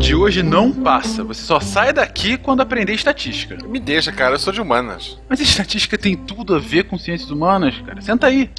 [0.00, 1.22] de hoje não passa.
[1.22, 3.58] Você só sai daqui quando aprender estatística.
[3.68, 5.18] Me deixa, cara, eu sou de humanas.
[5.28, 8.00] Mas estatística tem tudo a ver com ciências humanas, cara.
[8.00, 8.50] Senta aí.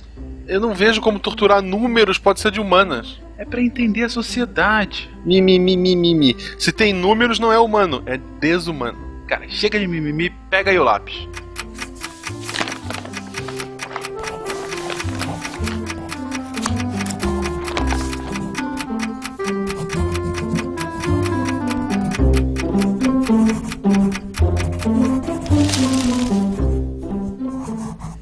[0.47, 3.19] Eu não vejo como torturar números pode ser de humanas.
[3.37, 5.09] É pra entender a sociedade.
[5.26, 6.37] Mimimi, mimimi.
[6.59, 8.99] Se tem números, não é humano, é desumano.
[9.28, 11.28] Cara, chega de mimimi, pega aí o lápis.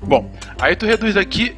[0.10, 0.28] Bom,
[0.60, 1.56] aí tu reduz aqui.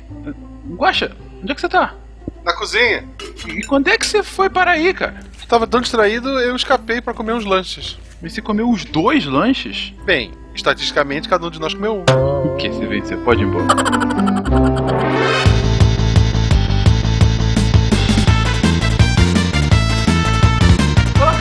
[0.75, 1.95] Guaxa, onde é que você tá?
[2.43, 3.07] Na cozinha.
[3.47, 5.15] E quando é que você foi para aí, cara?
[5.47, 7.97] Tava tão distraído, eu escapei pra comer uns lanches.
[8.21, 9.93] Mas você comeu os dois lanches?
[10.03, 12.03] Bem, estatisticamente, cada um de nós comeu um.
[12.45, 12.99] O que você vê?
[12.99, 13.67] Você pode ir embora.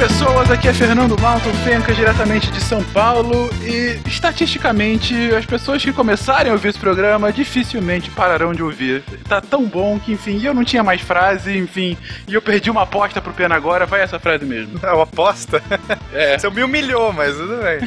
[0.00, 5.92] Pessoas, aqui é Fernando Malton Fenca, diretamente de São Paulo e estatisticamente as pessoas que
[5.92, 9.02] começarem a ouvir esse programa dificilmente pararão de ouvir.
[9.28, 12.84] Tá tão bom que enfim, eu não tinha mais frase, enfim, e eu perdi uma
[12.84, 14.80] aposta pro Pena agora, vai essa frase mesmo.
[14.82, 15.62] É uma aposta?
[16.14, 16.36] É.
[16.40, 17.80] Você me humilhou, mas tudo bem.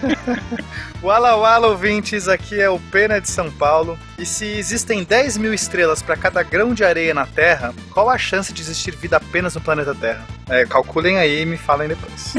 [1.04, 3.98] Wala Wala ouvintes, aqui é o Pena de São Paulo.
[4.18, 8.16] E se existem 10 mil estrelas para cada grão de areia na Terra, qual a
[8.16, 10.26] chance de existir vida apenas no planeta Terra?
[10.50, 12.34] É, calculem aí e me falem depois.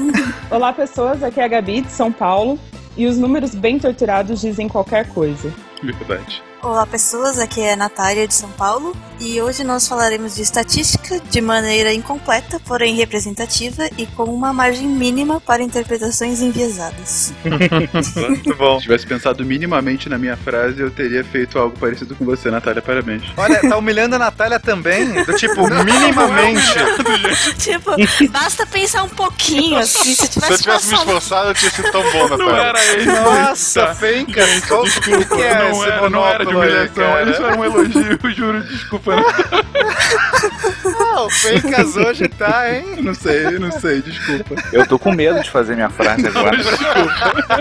[0.50, 1.22] Olá, pessoas.
[1.22, 2.58] Aqui é a Gabi de São Paulo.
[2.96, 5.52] E os números bem torturados dizem qualquer coisa.
[5.82, 6.42] Verdade.
[6.62, 11.18] Olá pessoas, aqui é a Natália de São Paulo e hoje nós falaremos de estatística
[11.30, 17.32] de maneira incompleta, porém representativa e com uma margem mínima para interpretações enviesadas.
[17.44, 18.76] Muito bom.
[18.80, 22.82] Se tivesse pensado minimamente na minha frase, eu teria feito algo parecido com você, Natália.
[22.82, 23.22] Parabéns.
[23.38, 26.74] Olha, tá humilhando a Natália também, do tipo, minimamente.
[27.58, 27.90] tipo,
[28.30, 31.06] basta pensar um pouquinho assim, se Se eu tivesse tivesse me passado...
[31.06, 32.62] esforçado, eu tinha sido tão bom, Não Natália.
[32.68, 33.06] era ele.
[33.06, 33.94] Nossa.
[33.94, 37.30] Fenca, qual Desculpa, que é não, era, não era de monóculo aí, humilhação, cara?
[37.30, 39.12] isso era um elogio, juro, desculpa.
[40.84, 42.84] Ah, o Fencas hoje tá, hein?
[43.02, 44.54] Não sei, não sei, desculpa.
[44.72, 46.56] Eu tô com medo de fazer minha frase agora.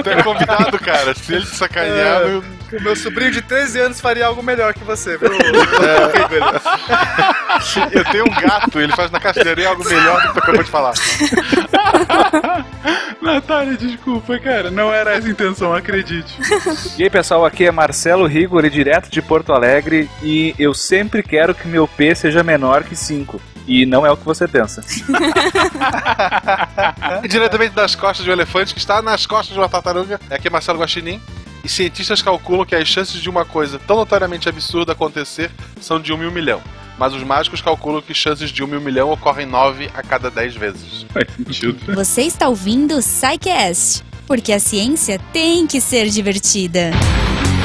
[0.04, 1.14] Tu é convidado, cara.
[1.16, 2.26] Se ele te sacanear, É.
[2.36, 2.44] eu...
[2.72, 5.32] O meu sobrinho de 13 anos faria algo melhor que você, viu?
[7.92, 10.40] eu tenho um gato, ele faz na caixa de areia algo melhor do que tu
[10.40, 10.94] acabou de falar.
[13.20, 16.32] Natália, desculpa, cara, não era essa a intenção, acredite.
[16.98, 21.56] E aí, pessoal, aqui é Marcelo Rigori, direto de Porto Alegre, e eu sempre quero
[21.56, 23.09] que meu P seja menor que 5.
[23.68, 24.84] E não é o que você pensa.
[27.24, 30.20] E diretamente das costas de um elefante que está nas costas de uma tartaruga.
[30.30, 31.22] Aqui é Marcelo Guaxinim.
[31.64, 36.14] E cientistas calculam que as chances de uma coisa tão notoriamente absurda acontecer são de
[36.14, 36.62] um mil milhão.
[36.98, 40.56] Mas os mágicos calculam que chances de um mil milhão ocorrem nove a cada dez
[40.56, 41.06] vezes.
[41.10, 41.94] Faz sentido.
[41.94, 46.92] Você está ouvindo o SciCast, porque a ciência tem que ser divertida.
[46.92, 47.59] Bom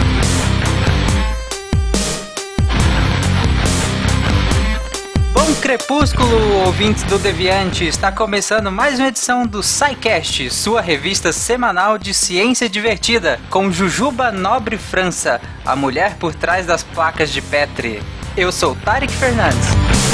[5.65, 7.87] crepúsculo, ouvintes do Deviante!
[7.87, 14.31] Está começando mais uma edição do SciCast, sua revista semanal de ciência divertida, com Jujuba
[14.31, 18.03] Nobre França, a mulher por trás das placas de Petri.
[18.37, 20.14] Eu sou Tarek Fernandes.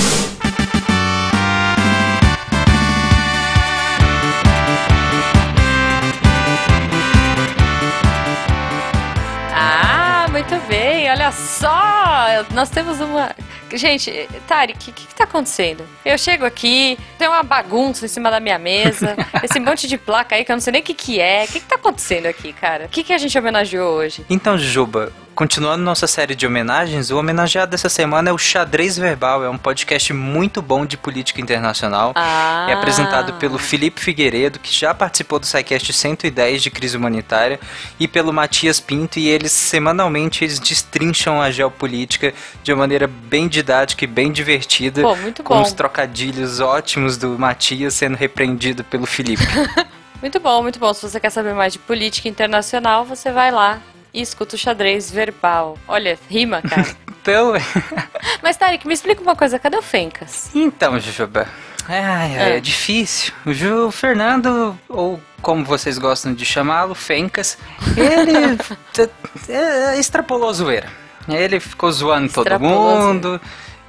[11.31, 12.53] Olha só!
[12.53, 13.35] Nós temos uma.
[13.73, 15.87] Gente, Tarek, o que, que tá acontecendo?
[16.05, 20.35] Eu chego aqui, tem uma bagunça em cima da minha mesa, esse monte de placa
[20.35, 21.45] aí que eu não sei nem o que, que é.
[21.45, 22.87] O que, que tá acontecendo aqui, cara?
[22.87, 24.27] O que, que a gente homenageou hoje?
[24.29, 29.45] Então, Jujuba, continuando nossa série de homenagens, o homenageado dessa semana é o Xadrez Verbal,
[29.45, 32.13] é um podcast muito bom de política internacional.
[32.15, 32.67] Ah.
[32.69, 37.59] É apresentado pelo Felipe Figueiredo, que já participou do SciCast 110 de crise humanitária,
[37.99, 43.49] e pelo Matias Pinto, e eles semanalmente eles destrincham a geopolítica de uma maneira bem
[43.49, 49.07] didática e bem divertida, Pô, muito com os trocadilhos ótimos do Matias sendo repreendido pelo
[49.07, 49.45] Felipe.
[50.21, 50.93] Muito bom, muito bom.
[50.93, 53.81] Se você quer saber mais de política internacional, você vai lá
[54.13, 55.79] e escuta o xadrez verbal.
[55.89, 56.87] Olha, rima, cara.
[57.21, 57.53] então,
[58.43, 60.51] Mas, Tarek, me explica uma coisa, cadê o Fencas?
[60.55, 61.47] então, Jujuba,
[61.89, 62.57] ai, ai, é.
[62.57, 62.61] É.
[62.61, 63.33] difícil.
[63.47, 67.57] O Ju Fernando, ou como vocês gostam de chamá-lo, Fencas,
[67.97, 68.57] ele
[68.93, 69.11] t-
[69.53, 70.89] é, extrapolou a zoeira.
[71.29, 73.41] Ele ficou zoando todo Extrapolou a mundo.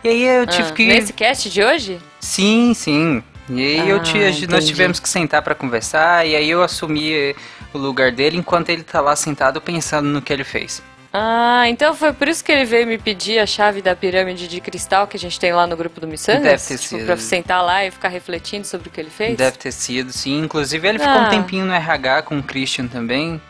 [0.03, 0.85] E aí eu tive Ah, que.
[0.87, 1.99] Nesse cast de hoje?
[2.19, 3.23] Sim, sim.
[3.49, 4.65] E aí eu Ah, ti- nós entendi.
[4.67, 7.35] tivemos que sentar pra conversar, e aí eu assumi eh,
[7.73, 10.81] o lugar dele enquanto ele tá lá sentado pensando no que ele fez.
[11.13, 14.61] Ah, então foi por isso que ele veio me pedir a chave da pirâmide de
[14.61, 16.43] cristal que a gente tem lá no grupo do Missangas?
[16.43, 17.05] Deve ter tipo, sido.
[17.05, 19.35] Pra sentar lá e ficar refletindo sobre o que ele fez?
[19.35, 20.39] Deve ter sido, sim.
[20.39, 21.27] Inclusive, ele ficou Ah.
[21.27, 23.41] um tempinho no RH com o Christian também.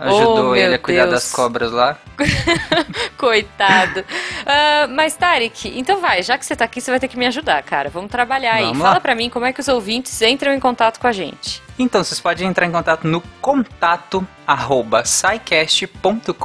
[0.00, 1.14] Ajudou Oh, ele a cuidar Deus.
[1.14, 1.96] das cobras lá.
[3.18, 4.04] Coitado.
[4.46, 7.26] Ah, mas, Tarek, então vai, já que você tá aqui, você vai ter que me
[7.26, 7.90] ajudar, cara.
[7.90, 8.64] Vamos trabalhar aí.
[8.66, 9.00] Vamos Fala lá.
[9.00, 11.62] pra mim como é que os ouvintes entram em contato com a gente.
[11.78, 16.40] Então, vocês podem entrar em contato no contato arroba scicast.com.br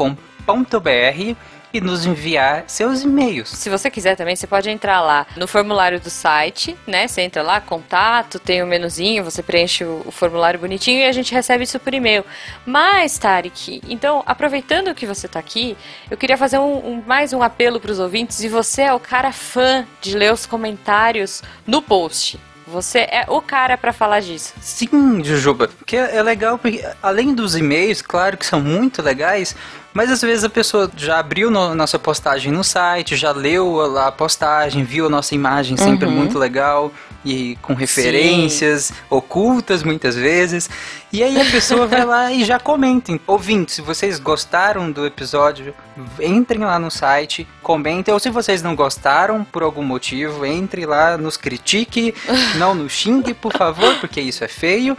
[1.76, 3.50] e nos enviar seus e-mails.
[3.50, 7.06] Se você quiser também, você pode entrar lá no formulário do site, né?
[7.08, 11.34] Você entra lá, contato, tem o menuzinho, você preenche o, formulário bonitinho e a gente
[11.34, 12.24] recebe isso por e-mail.
[12.66, 15.76] Mas, Tarek, então, aproveitando que você tá aqui,
[16.10, 19.32] eu queria fazer um, um- mais um apelo pros ouvintes e você é o cara
[19.34, 22.40] fã de ler os comentários no post.
[22.68, 24.54] Você é o cara pra falar disso.
[24.60, 29.56] Sim, Jujuba, porque é legal, porque além dos e-mails, claro que são muito legais,
[29.96, 34.08] mas às vezes a pessoa já abriu no- nossa postagem no site, já leu lá
[34.08, 36.12] a postagem, viu a nossa imagem sempre Uhum.
[36.12, 36.92] muito legal
[37.24, 40.70] e com referências ocultas muitas vezes.
[41.16, 43.18] E aí a pessoa vai lá e já comenta.
[43.26, 45.74] Ouvinte, se vocês gostaram do episódio,
[46.20, 48.14] entrem lá no site, comentem.
[48.14, 52.14] Ou se vocês não gostaram por algum motivo, entre lá, nos critique,
[52.60, 54.98] não nos xingue, por favor, porque isso é feio.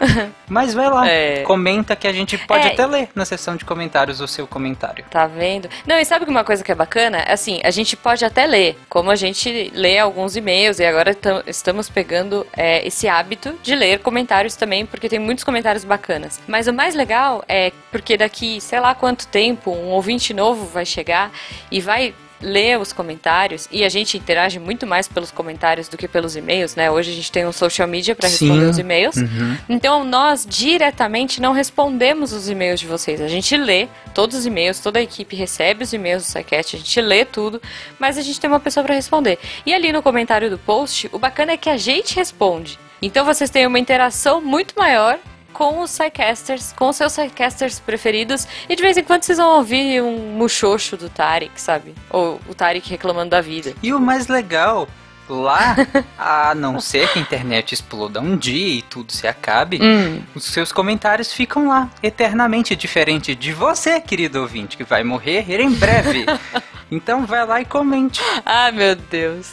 [0.48, 1.42] Mas vai lá, É.
[1.42, 2.72] comenta que a gente pode É.
[2.72, 5.04] até ler na seção de comentários o seu comentário.
[5.10, 5.68] Tá vendo?
[5.86, 7.24] Não, e sabe que uma coisa que é bacana?
[7.28, 11.42] Assim, a gente pode até ler, como a gente lê alguns e-mails, e agora tam-
[11.46, 16.05] estamos pegando é, esse hábito de ler comentários também, porque tem muitos comentários bacanas.
[16.46, 20.86] Mas o mais legal é porque daqui, sei lá quanto tempo, um ouvinte novo vai
[20.86, 21.30] chegar
[21.70, 26.06] e vai ler os comentários e a gente interage muito mais pelos comentários do que
[26.06, 26.90] pelos e-mails, né?
[26.90, 28.70] Hoje a gente tem um social media para responder Sim.
[28.70, 29.16] os e-mails.
[29.16, 29.56] Uhum.
[29.68, 33.20] Então nós diretamente não respondemos os e-mails de vocês.
[33.20, 36.78] A gente lê todos os e-mails, toda a equipe recebe os e-mails do SciCast, a
[36.78, 37.60] gente lê tudo,
[37.98, 39.38] mas a gente tem uma pessoa para responder.
[39.64, 42.78] E ali no comentário do post, o bacana é que a gente responde.
[43.00, 45.18] Então vocês têm uma interação muito maior
[45.56, 49.56] com os Psycasters, com os seus Psycasters preferidos, e de vez em quando vocês vão
[49.56, 51.94] ouvir um muxoxo do Tarek, sabe?
[52.10, 53.72] Ou o Tarek reclamando da vida.
[53.82, 54.86] E o mais legal,
[55.28, 55.76] lá,
[56.18, 60.22] a não ser que a internet exploda um dia e tudo se acabe, Hum.
[60.34, 65.70] os seus comentários ficam lá, eternamente diferente de você, querido ouvinte, que vai morrer em
[65.72, 66.26] breve.
[66.90, 68.20] então vai lá e comente.
[68.44, 69.52] Ah, meu Deus.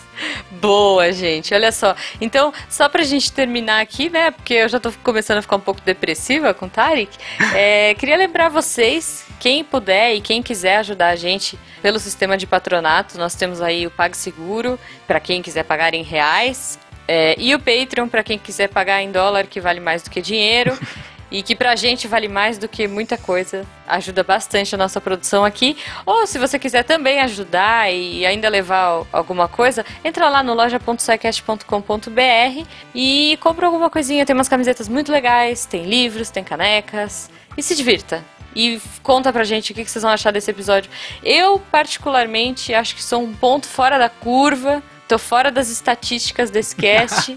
[0.51, 1.53] Boa, gente.
[1.53, 1.95] Olha só.
[2.21, 4.31] Então, só pra gente terminar aqui, né?
[4.31, 7.17] Porque eu já tô começando a ficar um pouco depressiva com o Tarek.
[7.53, 12.47] é, queria lembrar vocês, quem puder e quem quiser ajudar a gente pelo sistema de
[12.47, 16.79] patronato, nós temos aí o PagSeguro, pra quem quiser pagar em reais.
[17.07, 20.21] é, e o Patreon, pra quem quiser pagar em dólar, que vale mais do que
[20.21, 20.77] dinheiro.
[21.33, 23.65] E que pra gente vale mais do que muita coisa.
[23.87, 25.75] Ajuda bastante a nossa produção aqui.
[26.05, 32.67] Ou se você quiser também ajudar e ainda levar alguma coisa, entra lá no loja.sicast.com.br
[32.93, 34.27] e compra alguma coisinha.
[34.27, 37.31] Tem umas camisetas muito legais, tem livros, tem canecas.
[37.57, 38.23] E se divirta.
[38.55, 40.91] E conta pra gente o que vocês vão achar desse episódio.
[41.23, 44.83] Eu, particularmente, acho que sou um ponto fora da curva.
[45.07, 47.35] Tô fora das estatísticas desse cast.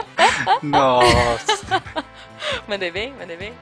[0.62, 1.82] Nossa.
[2.66, 3.12] mandei bem?
[3.18, 3.52] Mandei bem?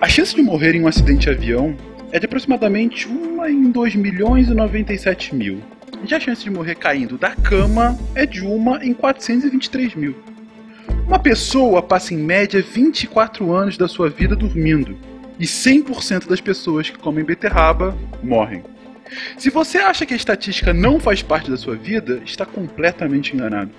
[0.00, 1.76] A chance de morrer em um acidente de avião
[2.12, 5.60] é de aproximadamente 1 em 2 milhões e 97 mil.
[6.04, 10.14] Já a chance de morrer caindo da cama é de 1 em 423 mil.
[11.06, 14.96] Uma pessoa passa em média 24 anos da sua vida dormindo,
[15.38, 18.62] e 100% das pessoas que comem beterraba morrem.
[19.38, 23.70] Se você acha que a estatística não faz parte da sua vida, está completamente enganado.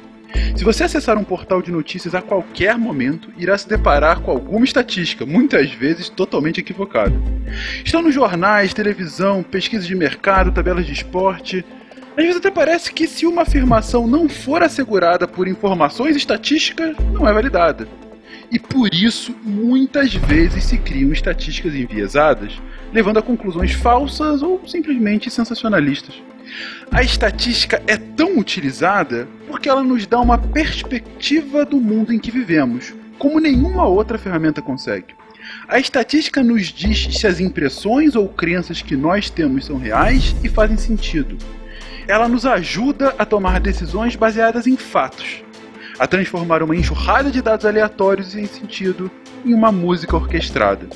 [0.55, 4.63] Se você acessar um portal de notícias a qualquer momento, irá se deparar com alguma
[4.63, 7.13] estatística, muitas vezes totalmente equivocada.
[7.83, 11.65] Estão nos jornais, televisão, pesquisas de mercado, tabelas de esporte.
[12.15, 17.27] Às vezes até parece que se uma afirmação não for assegurada por informações estatísticas, não
[17.27, 17.87] é validada.
[18.51, 22.59] E por isso, muitas vezes se criam estatísticas enviesadas,
[22.91, 26.15] levando a conclusões falsas ou simplesmente sensacionalistas.
[26.91, 32.31] A estatística é tão utilizada porque ela nos dá uma perspectiva do mundo em que
[32.31, 35.13] vivemos, como nenhuma outra ferramenta consegue.
[35.67, 40.49] A estatística nos diz se as impressões ou crenças que nós temos são reais e
[40.49, 41.37] fazem sentido.
[42.07, 45.43] Ela nos ajuda a tomar decisões baseadas em fatos,
[45.99, 49.11] a transformar uma enxurrada de dados aleatórios e sem sentido
[49.45, 50.87] em uma música orquestrada.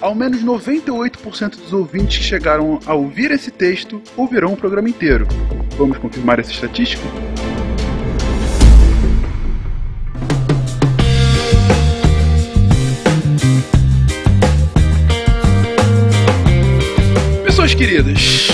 [0.00, 5.28] Ao menos 98% dos ouvintes que chegaram a ouvir esse texto ouvirão o programa inteiro.
[5.76, 7.02] Vamos confirmar essa estatística?
[17.44, 18.47] Pessoas queridas,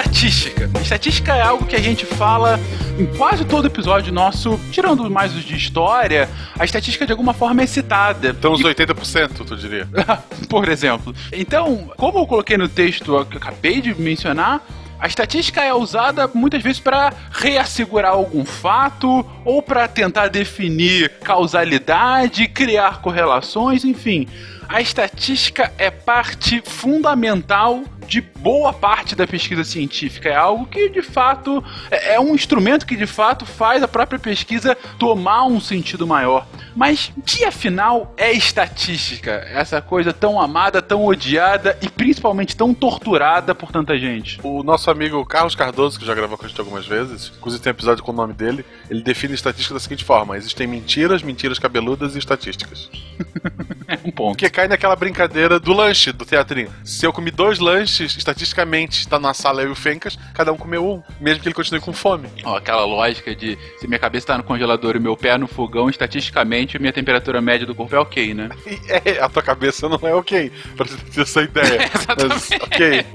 [0.00, 0.70] estatística.
[0.80, 2.58] Estatística é algo que a gente fala
[2.98, 7.62] em quase todo episódio nosso, tirando mais os de história, a estatística de alguma forma
[7.62, 8.28] é citada.
[8.28, 9.88] Então uns 80%, tu diria.
[10.48, 11.14] Por exemplo.
[11.32, 14.64] Então, como eu coloquei no texto que eu acabei de mencionar,
[15.00, 22.46] a estatística é usada muitas vezes para reassegurar algum fato ou para tentar definir causalidade,
[22.48, 24.28] criar correlações, enfim.
[24.68, 30.28] A estatística é parte fundamental de boa parte da pesquisa científica.
[30.28, 34.18] É algo que, de fato, é é um instrumento que, de fato, faz a própria
[34.18, 36.46] pesquisa tomar um sentido maior.
[36.74, 39.30] Mas o que, afinal, é estatística?
[39.30, 44.40] Essa coisa tão amada, tão odiada e, principalmente, tão torturada por tanta gente.
[44.42, 47.70] O nosso amigo Carlos Cardoso, que já gravou com a gente algumas vezes, inclusive tem
[47.70, 52.16] episódio com o nome dele, ele define estatística da seguinte forma: existem mentiras, mentiras cabeludas
[52.16, 52.90] e estatísticas.
[53.88, 54.32] É um ponto.
[54.32, 56.70] Porque cai naquela brincadeira do lanche do teatrinho.
[56.84, 60.56] Se eu comi dois lanches, estatisticamente, está na sala eu e o Fencas, cada um
[60.56, 62.28] comeu um, mesmo que ele continue com fome.
[62.44, 65.88] Ó, aquela lógica de se minha cabeça tá no congelador e meu pé no fogão,
[65.88, 68.48] estatisticamente minha temperatura média do corpo é ok, né?
[69.04, 71.78] É, a tua cabeça não é ok, pra você ter essa ideia.
[72.08, 73.06] Mas, ok.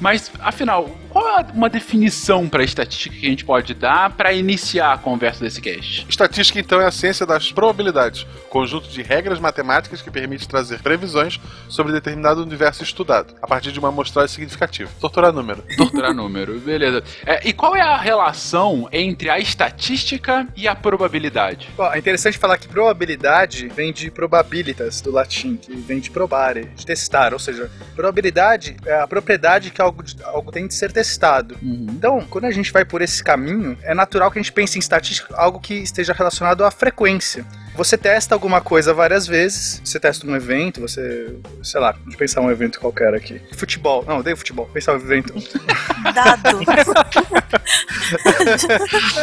[0.00, 4.94] Mas, afinal, qual é uma definição para estatística que a gente pode dar para iniciar
[4.94, 6.06] a conversa desse cast?
[6.08, 11.38] Estatística, então, é a ciência das probabilidades, conjunto de regras matemáticas que permite trazer previsões
[11.68, 14.90] sobre determinado universo estudado, a partir de uma amostragem significativa.
[15.00, 15.62] Torturar número.
[15.76, 17.02] Torturar número, beleza.
[17.26, 21.68] É, e qual é a relação entre a estatística e a probabilidade?
[21.76, 26.64] Bom, é interessante falar que probabilidade vem de probabilitas, do latim, que vem de probare,
[26.74, 29.91] de testar, ou seja, probabilidade é a propriedade que algo,
[30.24, 31.56] algo tem de ser testado.
[31.62, 34.80] Então, quando a gente vai por esse caminho, é natural que a gente pense em
[34.80, 37.44] estatística algo que esteja relacionado à frequência.
[37.74, 42.40] Você testa alguma coisa várias vezes, você testa um evento, você, sei lá, de pensar
[42.40, 43.40] um evento qualquer aqui.
[43.56, 45.34] Futebol, não, odeio futebol, pensar um evento.
[46.14, 46.60] Dado.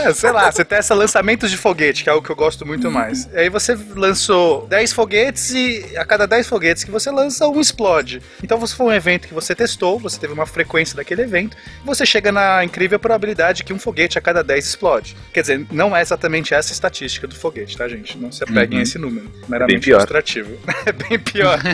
[0.04, 2.90] É, sei lá, você testa lançamentos de foguete, que é algo que eu gosto muito
[2.90, 3.26] mais.
[3.32, 7.60] E aí você lançou 10 foguetes e a cada 10 foguetes que você lança, um
[7.60, 8.22] explode.
[8.44, 11.86] Então você foi um evento que você testou, você teve uma frequência daquele evento, e
[11.86, 15.16] você chega na incrível probabilidade que um foguete a cada 10 explode.
[15.34, 18.18] Quer dizer, não é exatamente essa a estatística do foguete, tá, gente?
[18.18, 18.80] Não se apeguem Uhum.
[18.80, 19.32] a esse número.
[19.48, 19.98] Meramente pior.
[19.98, 20.58] ilustrativo.
[20.86, 21.60] É bem pior.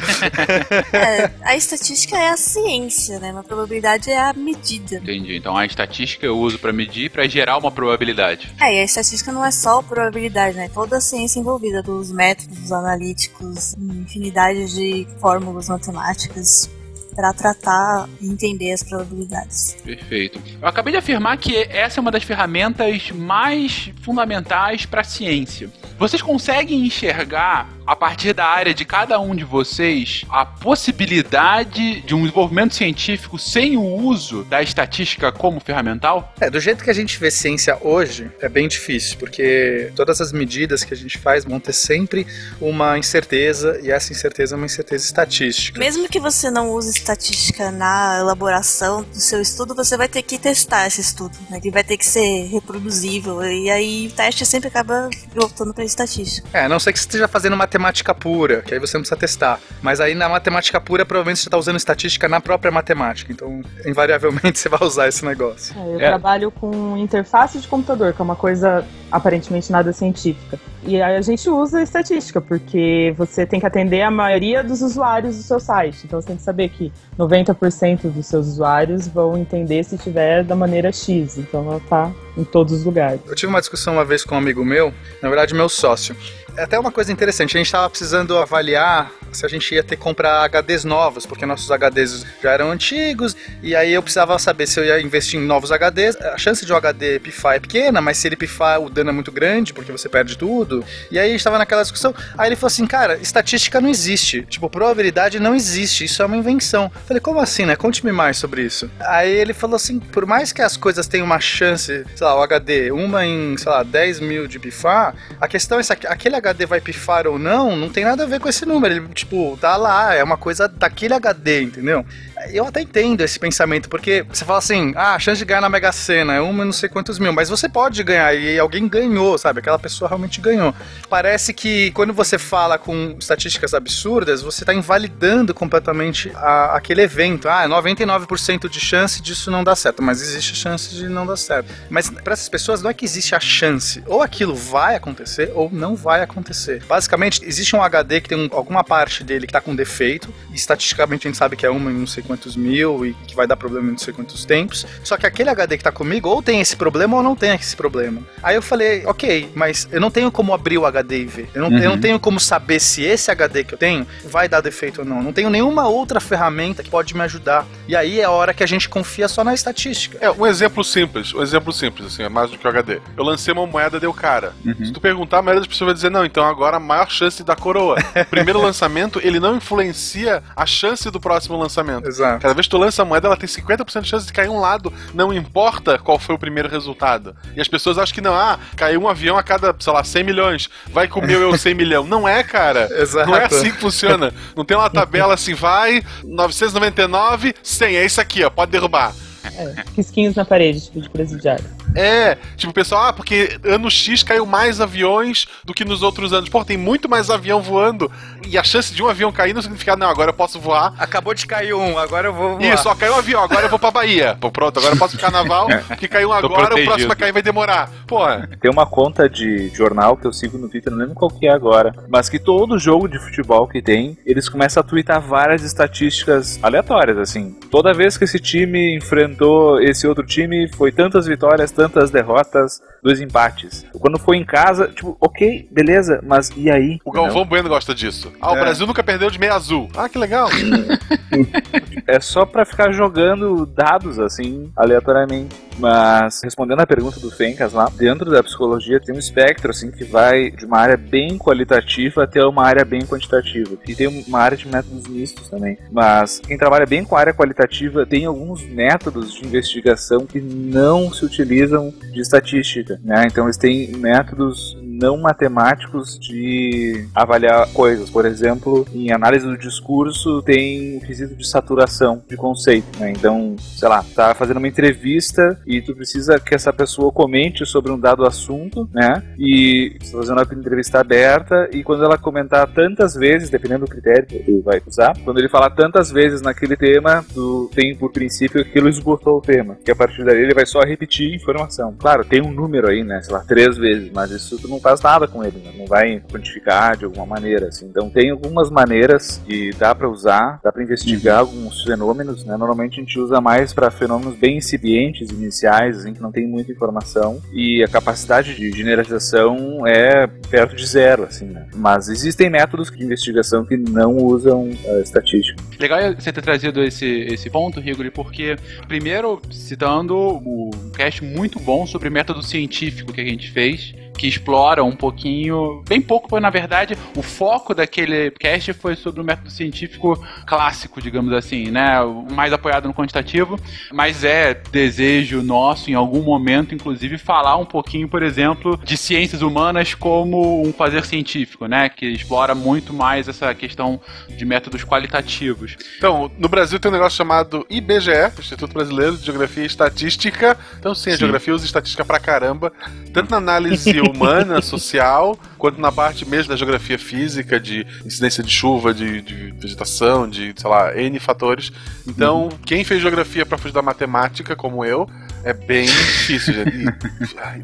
[0.93, 3.31] É, a estatística é a ciência, né?
[3.31, 4.95] Uma probabilidade é a medida.
[4.97, 5.35] Entendi.
[5.35, 8.53] Então a estatística eu uso para medir para gerar uma probabilidade.
[8.59, 10.69] É, e a estatística não é só probabilidade, né?
[10.73, 16.69] Toda a ciência envolvida, dos métodos analíticos, infinidade de fórmulas matemáticas
[17.15, 19.77] para tratar e entender as probabilidades.
[19.83, 20.41] Perfeito.
[20.61, 25.71] Eu acabei de afirmar que essa é uma das ferramentas mais fundamentais para a ciência.
[25.97, 32.15] Vocês conseguem enxergar, a partir da área de cada um de vocês, a possibilidade de
[32.15, 36.33] um desenvolvimento científico sem o uso da estatística como ferramental?
[36.39, 40.31] É, do jeito que a gente vê ciência hoje, é bem difícil, porque todas as
[40.31, 42.25] medidas que a gente faz vão ter sempre
[42.59, 45.79] uma incerteza, e essa incerteza é uma incerteza estatística.
[45.79, 50.37] Mesmo que você não use estatística na elaboração do seu estudo, você vai ter que
[50.37, 51.37] testar esse estudo.
[51.49, 51.59] Né?
[51.61, 53.43] Ele vai ter que ser reproduzível.
[53.43, 56.47] E aí o teste sempre acaba voltando para estatística.
[56.53, 59.17] É, a não ser que você esteja fazendo matemática pura, que aí você não precisa
[59.19, 59.59] testar.
[59.81, 63.31] Mas aí na matemática pura, provavelmente você está usando estatística na própria matemática.
[63.31, 65.75] Então, invariavelmente, você vai usar esse negócio.
[65.77, 66.07] É, eu É.
[66.09, 70.59] trabalho com interface de computador, que é uma coisa aparentemente nada científica.
[70.83, 75.35] E aí a gente usa estatística, porque você tem que atender a maioria dos usuários
[75.35, 76.01] do seu site.
[76.05, 80.55] Então você tem que saber que 90% dos seus usuários vão entender se tiver da
[80.55, 81.37] maneira X.
[81.37, 83.19] Então ela tá em todos os lugares.
[83.27, 86.15] Eu tive uma discussão uma vez com um amigo meu, na verdade, meu sócio.
[86.57, 89.97] É até uma coisa interessante, a gente estava precisando avaliar se a gente ia ter
[89.97, 94.65] que comprar HDs novos, porque nossos HDs já eram antigos, e aí eu precisava saber
[94.65, 96.15] se eu ia investir em novos HDs.
[96.21, 99.13] A chance de um HD pifar é pequena, mas se ele pifar, o dano é
[99.13, 100.85] muito grande, porque você perde tudo.
[101.11, 102.15] E aí a gente estava naquela discussão.
[102.37, 104.43] Aí ele falou assim, cara, estatística não existe.
[104.43, 106.89] Tipo, probabilidade não existe, isso é uma invenção.
[106.95, 107.75] Eu falei, como assim, né?
[107.75, 108.89] Conte-me mais sobre isso.
[109.01, 112.41] Aí ele falou assim, por mais que as coisas tenham uma chance, sei lá, o
[112.41, 116.37] HD, uma em, sei lá, 10 mil de pifar, a questão é se aqu- aquele
[116.65, 118.93] vai pifar ou não, não tem nada a ver com esse número.
[118.93, 122.05] Ele, tipo, tá lá, é uma coisa daquele HD, entendeu?
[122.51, 125.69] Eu até entendo esse pensamento, porque você fala assim, ah, a chance de ganhar na
[125.69, 129.37] Mega Sena é uma não sei quantos mil, mas você pode ganhar e alguém ganhou,
[129.37, 129.59] sabe?
[129.59, 130.73] Aquela pessoa realmente ganhou.
[131.09, 137.47] Parece que quando você fala com estatísticas absurdas, você tá invalidando completamente a- aquele evento.
[137.47, 141.37] Ah, 99% de chance disso não dar certo, mas existe a chance de não dar
[141.37, 141.71] certo.
[141.89, 145.69] Mas para essas pessoas não é que existe a chance, ou aquilo vai acontecer ou
[145.71, 146.83] não vai acontecer.
[146.87, 150.55] Basicamente, existe um HD que tem um- alguma parte dele que tá com defeito, e
[150.55, 153.35] estatisticamente a gente sabe que é uma em não sei quantos quantos mil e que
[153.35, 154.85] vai dar problema em não sei quantos tempos.
[155.03, 157.75] Só que aquele HD que tá comigo ou tem esse problema ou não tem esse
[157.75, 158.21] problema.
[158.43, 161.49] Aí eu falei, ok, mas eu não tenho como abrir o HD e ver.
[161.53, 164.61] Eu não, eu não tenho como saber se esse HD que eu tenho vai dar
[164.61, 165.23] defeito ou não.
[165.23, 167.65] Não tenho nenhuma outra ferramenta que pode me ajudar.
[167.87, 170.17] E aí é a hora que a gente confia só na estatística.
[170.19, 172.99] É, um exemplo simples, um exemplo simples, assim, é mais do que o HD.
[173.15, 174.53] Eu lancei uma moeda, deu cara.
[174.83, 177.43] Se tu perguntar, a maioria das pessoas vai dizer, não, então agora a maior chance
[177.43, 177.97] da coroa.
[177.99, 182.07] O primeiro lançamento, ele não influencia a chance do próximo lançamento.
[182.15, 182.41] Exato.
[182.41, 184.59] Cada vez que tu lança a moeda, ela tem 50% de chance de cair um
[184.59, 187.35] lado, não importa qual foi o primeiro resultado.
[187.55, 190.23] E as pessoas acham que não, ah, caiu um avião a cada, sei lá, 100
[190.23, 192.05] milhões, vai com o meu eu 100 milhão.
[192.05, 192.87] Não é, cara.
[192.91, 193.29] Exato.
[193.29, 194.33] Não é assim que funciona.
[194.55, 199.13] Não tem uma tabela assim, vai, 999, 100, é isso aqui, ó, pode derrubar.
[199.57, 201.65] É, risquinhos na parede, tipo de presidiário.
[201.95, 206.33] É, tipo, o pessoal, ah, porque ano X caiu mais aviões do que nos outros
[206.33, 206.49] anos.
[206.49, 208.11] Pô, tem muito mais avião voando.
[208.47, 210.93] E a chance de um avião cair não significa, não, agora eu posso voar.
[210.99, 212.73] Acabou de cair um, agora eu vou voar.
[212.73, 214.37] Isso, ó, caiu um avião, agora eu vou pra Bahia.
[214.39, 217.31] Pô, pronto, agora eu posso pro carnaval, porque caiu um agora, o próximo a cair
[217.31, 217.89] vai demorar.
[218.05, 218.49] Porra.
[218.59, 221.51] Tem uma conta de jornal que eu sigo no Twitter, não lembro qual que é
[221.51, 226.59] agora, mas que todo jogo de futebol que tem, eles começam a twittar várias estatísticas
[226.61, 227.55] aleatórias, assim.
[227.71, 228.99] Toda vez que esse time
[229.39, 233.85] enfrentou esse outro time, foi tantas vitórias, tantas derrotas, dois empates.
[233.99, 236.99] Quando foi em casa, tipo, ok, beleza, mas e aí?
[237.03, 238.31] O Galvão Bueno gosta disso.
[238.41, 238.59] Ah, o É.
[238.61, 239.89] Brasil nunca perdeu de meia azul.
[239.95, 240.47] Ah, que legal.
[242.07, 245.55] É só pra ficar jogando dados assim, aleatoriamente.
[245.77, 250.03] Mas, respondendo a pergunta do Fencas lá, dentro da psicologia tem um espectro assim que
[250.03, 253.75] vai de uma área bem qualitativa até uma área bem quantitativa.
[253.87, 255.77] E tem uma área de métodos mistos também.
[255.91, 261.11] Mas quem trabalha bem com a área qualitativa tem alguns métodos de investigação que não
[261.11, 263.25] se utilizam de estatística, né?
[263.25, 268.09] Então eles têm métodos não matemáticos de avaliar coisas.
[268.09, 272.87] Por exemplo, em análise do discurso tem o quesito de saturação de conceito.
[272.99, 273.11] Né?
[273.11, 277.91] Então, sei lá, tá fazendo uma entrevista e tu precisa que essa pessoa comente sobre
[277.91, 279.23] um dado assunto, né?
[279.37, 283.91] E você tá fazendo uma entrevista aberta e quando ela comentar tantas vezes, dependendo do
[283.91, 288.11] critério que tu vai usar, quando ele falar tantas vezes naquele tema, tu tem por
[288.11, 289.77] princípio que aquilo esgotou o tema.
[289.83, 291.95] Que a partir daí ele vai só repetir informação.
[291.97, 293.21] Claro, tem um número aí, né?
[293.21, 295.71] Sei lá, três vezes, mas isso tu não faz nada com ele, né?
[295.75, 297.87] não vai quantificar de alguma maneira, assim.
[297.87, 302.55] Então tem algumas maneiras que dá pra usar, dá pra investigar alguns fenômenos, né?
[302.55, 306.71] Normalmente a gente usa mais pra fenômenos bem incipientes, iniciais, assim, que não tem muita
[306.71, 311.67] informação e a capacidade de generalização é perto de zero, assim, né?
[311.75, 315.63] Mas existem métodos de investigação que não usam a estatística.
[315.79, 318.55] Legal você ter trazido esse, esse ponto, Rigoli, porque,
[318.87, 324.83] primeiro, citando o cast muito bom sobre método científico que a gente fez, que explora
[324.83, 330.19] um pouquinho, bem pouco, na verdade, o foco daquele cast foi sobre o método científico
[330.45, 332.01] clássico, digamos assim, né?
[332.01, 333.59] O mais apoiado no quantitativo,
[333.91, 339.41] mas é desejo nosso, em algum momento, inclusive, falar um pouquinho, por exemplo, de ciências
[339.41, 341.89] humanas como um fazer científico, né?
[341.89, 343.99] Que explora muito mais essa questão
[344.29, 345.75] de métodos qualitativos.
[345.97, 350.57] Então, no Brasil tem um negócio chamado IBGE, Instituto Brasileiro de Geografia e Estatística.
[350.79, 352.71] Então, sim, a geografia usa estatística pra caramba,
[353.13, 358.51] tanto na análise humana, social, quanto na parte mesmo da geografia física, de incidência de
[358.51, 361.71] chuva, de, de vegetação, de, sei lá, N fatores.
[362.07, 365.09] Então, quem fez geografia pra fugir da matemática, como eu,
[365.45, 366.53] é bem difícil.
[366.53, 366.77] gente.
[366.77, 366.85] E,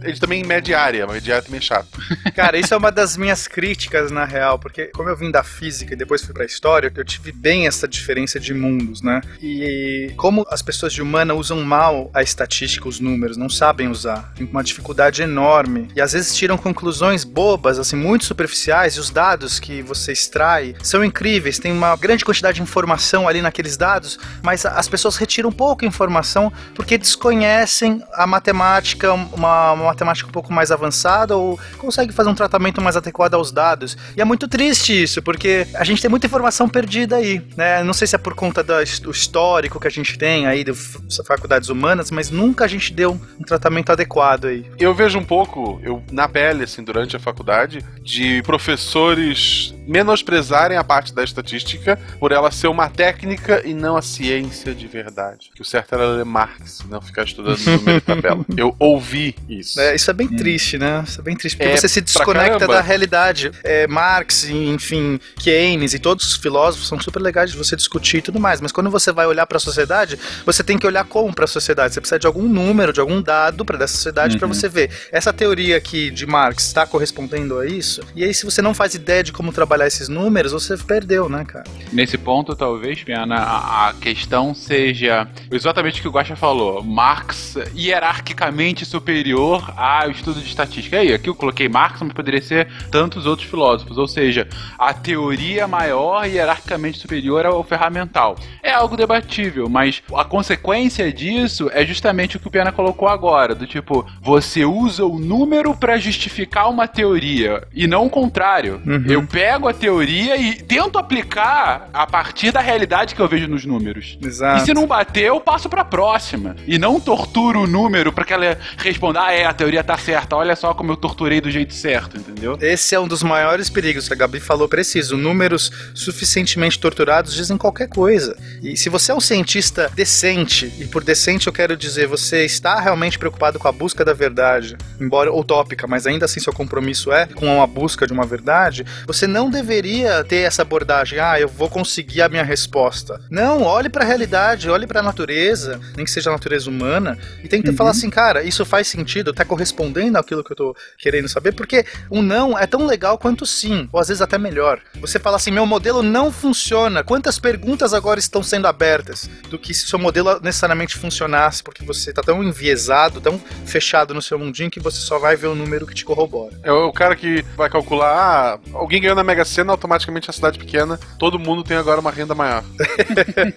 [0.07, 1.87] Ele também mede área, mas mede área também é chato.
[2.35, 5.93] Cara, isso é uma das minhas críticas, na real, porque como eu vim da física
[5.93, 9.21] e depois fui pra história, eu tive bem essa diferença de mundos, né?
[9.41, 14.31] E como as pessoas de humana usam mal a estatística, os números, não sabem usar,
[14.35, 15.87] tem uma dificuldade enorme.
[15.95, 20.75] E às vezes tiram conclusões bobas, assim, muito superficiais, e os dados que você extrai
[20.81, 25.51] são incríveis, tem uma grande quantidade de informação ali naqueles dados, mas as pessoas retiram
[25.51, 32.13] pouca informação porque desconhecem a matemática, uma, uma matemática um pouco mais avançada, ou consegue
[32.13, 33.97] fazer um tratamento mais adequado aos dados.
[34.15, 37.83] E é muito triste isso, porque a gente tem muita informação perdida aí, né?
[37.83, 41.69] Não sei se é por conta do histórico que a gente tem aí das faculdades
[41.69, 44.65] humanas, mas nunca a gente deu um tratamento adequado aí.
[44.79, 50.83] Eu vejo um pouco, eu na pele, assim, durante a faculdade, de professores menosprezarem a
[50.83, 55.49] parte da estatística por ela ser uma técnica e não a ciência de verdade.
[55.55, 58.45] Que o certo era ler Marx, não ficar estudando no número de tabela.
[58.55, 59.79] Eu ouvi isso.
[59.79, 61.03] É, isso é bem triste, né?
[61.05, 63.51] Isso é bem triste, porque É, você se desconecta da realidade.
[63.63, 68.21] É, Marx, enfim, Keynes e todos os filósofos são super legais de você discutir e
[68.21, 71.33] tudo mais, mas quando você vai olhar para a sociedade, você tem que olhar como
[71.33, 71.95] para a sociedade.
[71.95, 74.91] Você precisa de algum número, de algum dado para dessa sociedade para você ver.
[75.11, 78.01] Essa teoria aqui de Marx está correspondendo a isso?
[78.15, 81.43] E aí, se você não faz ideia de como trabalhar esses números, você perdeu, né,
[81.45, 81.65] cara?
[81.91, 86.83] Nesse ponto, talvez, Piana, a, questão seja exatamente o que o Guaxa falou.
[86.83, 90.97] Marx hierarquicamente superior ao estudo de estatística.
[90.97, 93.97] Aí, aqui eu coloquei Marx, mas poderia ser tantos outros filósofos.
[93.97, 94.47] Ou seja,
[94.77, 98.35] a teoria maior hierarquicamente superior ao ferramental.
[98.63, 103.55] É algo debatível, mas a consequência disso é justamente o que o Piana colocou agora,
[103.55, 108.81] do tipo, você usa o número para justificar uma teoria e não o contrário.
[109.07, 113.65] Eu pego a teoria e tento aplicar a partir da realidade que eu vejo nos
[113.65, 114.17] números.
[114.21, 114.63] Exato.
[114.63, 116.55] E se não bater, eu passo pra próxima.
[116.67, 120.35] E não torturo o número pra que ela responda, ah, é, a teoria tá certa,
[120.35, 122.57] olha só como eu torturei do jeito certo, entendeu?
[122.61, 125.17] Esse é um dos maiores perigos que a Gabi falou preciso.
[125.17, 128.37] Números suficientemente torturados dizem qualquer coisa.
[128.61, 132.79] E se você é um cientista decente, e por decente eu quero dizer, você está
[132.79, 137.27] realmente preocupado com a busca da verdade, embora utópica, mas ainda assim seu compromisso é
[137.27, 141.69] com a busca de uma verdade, você não deveria ter essa abordagem, ah, eu vou
[141.69, 143.19] conseguir a minha resposta.
[143.29, 147.17] Não, olhe para a realidade, olhe para a natureza, nem que seja a natureza humana,
[147.43, 151.27] e tenta falar assim, cara, isso faz sentido, tá correspondendo àquilo que eu tô querendo
[151.27, 154.79] saber, porque o não é tão legal quanto sim, ou às vezes até melhor.
[155.01, 159.73] Você fala assim, meu modelo não funciona, quantas perguntas agora estão sendo abertas, do que
[159.73, 164.71] se seu modelo necessariamente funcionasse, porque você tá tão enviesado, tão fechado no seu mundinho,
[164.71, 166.53] que você só vai ver o número que te corrobora.
[166.63, 170.59] É o cara que vai calcular, ah, alguém ganhou na Mega Sena, automaticamente a cidade
[170.59, 172.63] pequena, todo mundo tem agora uma renda maior.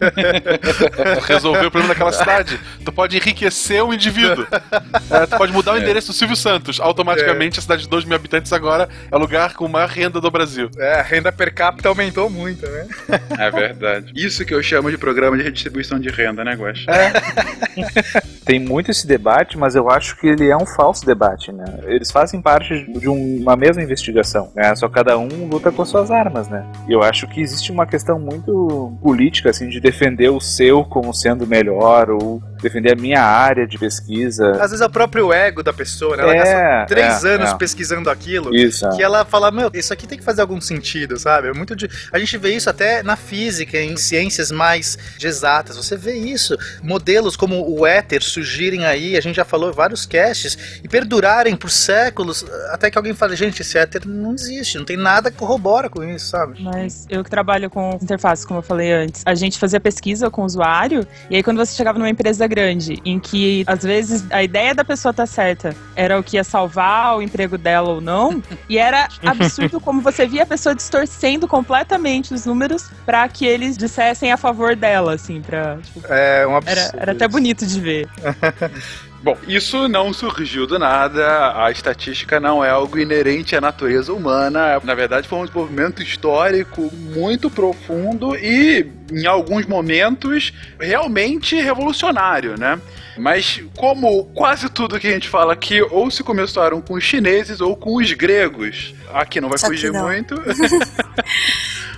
[1.26, 2.60] Resolveu o problema daquela cidade.
[2.84, 4.46] Tu pode enriquecer o indivíduo.
[5.10, 6.80] É, tu pode mudar o endereço do Silvio Santos.
[6.80, 10.30] Automaticamente a cidade de 2 mil habitantes agora é o lugar com maior renda do
[10.30, 10.70] Brasil.
[10.78, 12.86] É, a renda per capita aumentou muito, né?
[13.38, 14.12] É verdade.
[14.14, 16.86] Isso que eu chamo de programa de redistribuição de renda, né, Guaxa?
[18.44, 21.64] Tem muito esse debate, mas eu acho que ele é um falso debate, né?
[21.84, 24.74] Eles fazem parte de um- uma mesma investigação, né?
[24.74, 26.64] Só cada um luta com suas armas, né?
[26.88, 31.12] E eu acho que existe uma questão muito política, assim, de defender o seu como
[31.12, 34.52] sendo melhor, ou defender a minha área de pesquisa.
[34.52, 36.22] Às vezes é o próprio ego da pessoa, né?
[36.22, 37.54] Ela É, gasta três é, anos é.
[37.56, 38.54] pesquisando aquilo.
[38.54, 38.88] Isso.
[38.96, 41.48] Que ela fala, meu, isso aqui tem que fazer algum sentido, sabe?
[41.48, 41.88] É muito de...
[42.12, 45.76] A gente vê isso até na física, em ciências mais exatas.
[45.76, 46.56] Você vê isso.
[46.82, 51.56] Modelos como o éter surgirem aí, a gente já falou em vários casts, e perdurarem
[51.56, 51.93] por séculos,
[52.70, 56.02] até que alguém fale, gente, esse éter não existe, não tem nada que corrobora com
[56.04, 56.62] isso, sabe?
[56.62, 60.42] Mas eu que trabalho com interface, como eu falei antes, a gente fazia pesquisa com
[60.42, 64.42] o usuário, e aí quando você chegava numa empresa grande, em que às vezes a
[64.42, 68.42] ideia da pessoa tá certa era o que ia salvar o emprego dela ou não,
[68.68, 73.76] e era absurdo como você via a pessoa distorcendo completamente os números para que eles
[73.76, 75.78] dissessem a favor dela, assim, pra.
[75.78, 76.80] Tipo, É um absurdo.
[76.80, 78.08] era, era até bonito de ver.
[79.24, 81.64] Bom, isso não surgiu do nada.
[81.64, 84.78] A estatística não é algo inerente à natureza humana.
[84.84, 92.78] Na verdade, foi um desenvolvimento histórico muito profundo e, em alguns momentos, realmente revolucionário, né?
[93.16, 97.62] Mas, como quase tudo que a gente fala aqui, ou se começaram com os chineses
[97.62, 98.94] ou com os gregos.
[99.10, 100.34] Aqui não vai Só fugir muito.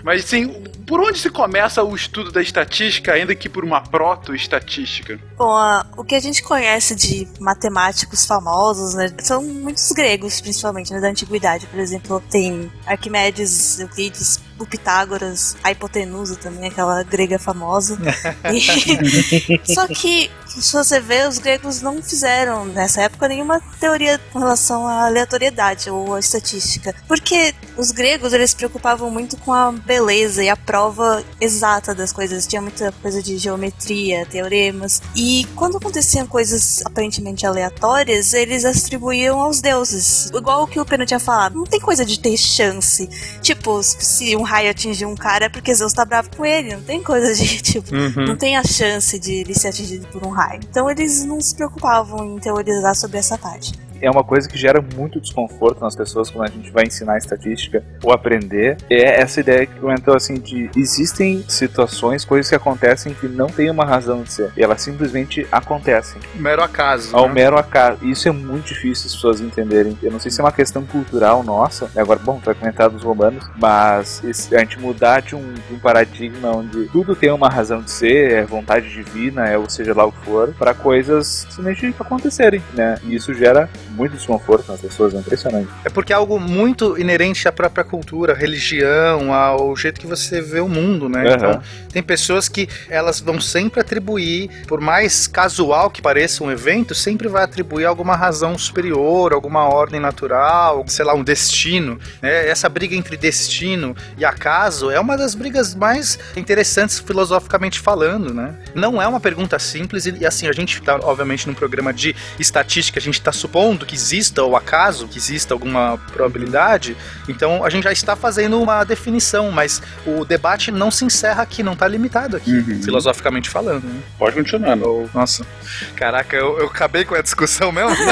[0.06, 5.18] Mas, assim, por onde se começa o estudo da estatística, ainda que por uma proto-estatística?
[5.36, 5.52] Bom,
[5.96, 11.08] o que a gente conhece de matemáticos famosos, né, são muitos gregos, principalmente, né, da
[11.08, 11.66] antiguidade.
[11.66, 17.98] Por exemplo, tem Arquimedes, Euclides, o Pitágoras, a hipotenusa também, aquela grega famosa.
[18.52, 24.38] E- Só que, se você vê, os gregos não fizeram, nessa época, nenhuma teoria com
[24.38, 26.94] relação à aleatoriedade ou à estatística.
[27.08, 32.12] Porque os gregos, eles se preocupavam muito com a beleza e a prova exata das
[32.12, 32.46] coisas.
[32.46, 35.02] Tinha muita coisa de geometria, teoremas.
[35.14, 40.30] E quando aconteciam coisas aparentemente aleatórias, eles atribuíam aos deuses.
[40.34, 41.54] Igual o que o Pena tinha falado.
[41.56, 43.08] Não tem coisa de ter chance.
[43.42, 46.74] Tipo, se um raio atingir um cara é porque Zeus tá bravo com ele.
[46.74, 50.30] Não tem coisa de, tipo, não tem a chance de ele ser atingido por um
[50.30, 50.60] raio.
[50.68, 53.72] Então eles não se preocupavam em teorizar sobre essa parte.
[54.00, 57.84] É uma coisa que gera muito desconforto nas pessoas quando a gente vai ensinar estatística
[58.02, 58.76] ou aprender.
[58.90, 63.70] É essa ideia que comentou assim de existem situações, coisas que acontecem que não tem
[63.70, 64.52] uma razão de ser.
[64.56, 66.20] E elas simplesmente acontecem.
[66.34, 67.16] Mero acaso.
[67.16, 67.34] Ao né?
[67.34, 67.98] mero acaso.
[68.02, 69.96] E Isso é muito difícil as pessoas entenderem.
[70.02, 71.86] Eu não sei se é uma questão cultural nossa.
[71.94, 72.02] né?
[72.02, 75.78] Agora, bom, tu vai comentar dos romanos, mas a gente mudar de um, de um
[75.78, 80.04] paradigma onde tudo tem uma razão de ser, é vontade divina, é ou seja lá
[80.04, 82.98] o que for, para coisas simplesmente acontecerem, né?
[83.04, 85.68] E isso gera muito desconforto nas pessoas, é impressionante.
[85.84, 90.40] É porque é algo muito inerente à própria cultura, à religião, ao jeito que você
[90.40, 91.26] vê o mundo, né?
[91.26, 91.34] Aham.
[91.36, 96.94] Então, tem pessoas que elas vão sempre atribuir, por mais casual que pareça um evento,
[96.94, 101.98] sempre vai atribuir alguma razão superior, alguma ordem natural, sei lá, um destino.
[102.20, 102.48] né?
[102.48, 108.54] Essa briga entre destino e acaso é uma das brigas mais interessantes filosoficamente falando, né?
[108.74, 112.98] Não é uma pergunta simples e, assim, a gente tá, obviamente, num programa de estatística,
[112.98, 116.96] a gente está supondo que exista o acaso, que exista alguma probabilidade,
[117.28, 121.62] então a gente já está fazendo uma definição, mas o debate não se encerra aqui,
[121.62, 122.82] não está limitado aqui, Uhum.
[122.82, 123.84] filosoficamente falando.
[123.84, 124.00] Né?
[124.18, 124.86] Pode continuar, não.
[124.88, 125.46] Ou- Nossa,
[125.94, 127.96] caraca, eu, eu acabei com a discussão mesmo?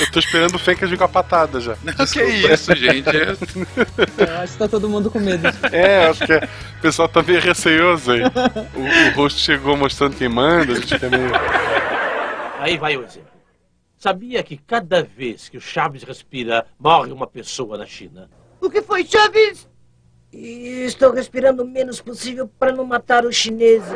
[0.00, 1.74] Eu tô esperando o Fencas vir com a patada já.
[2.12, 3.08] que isso, gente.
[3.14, 5.46] Eu acho que tá todo mundo com medo.
[5.70, 8.22] É, acho que o pessoal tá meio receioso aí.
[8.74, 11.30] O, o rosto chegou mostrando quem manda, a gente fica meio.
[12.60, 13.31] Aí vai exemplo.
[14.02, 18.28] Sabia que cada vez que o Chaves respira, morre uma pessoa na China?
[18.60, 19.68] O que foi, Chaves?
[20.32, 23.92] Estou respirando o menos possível para não matar os chineses.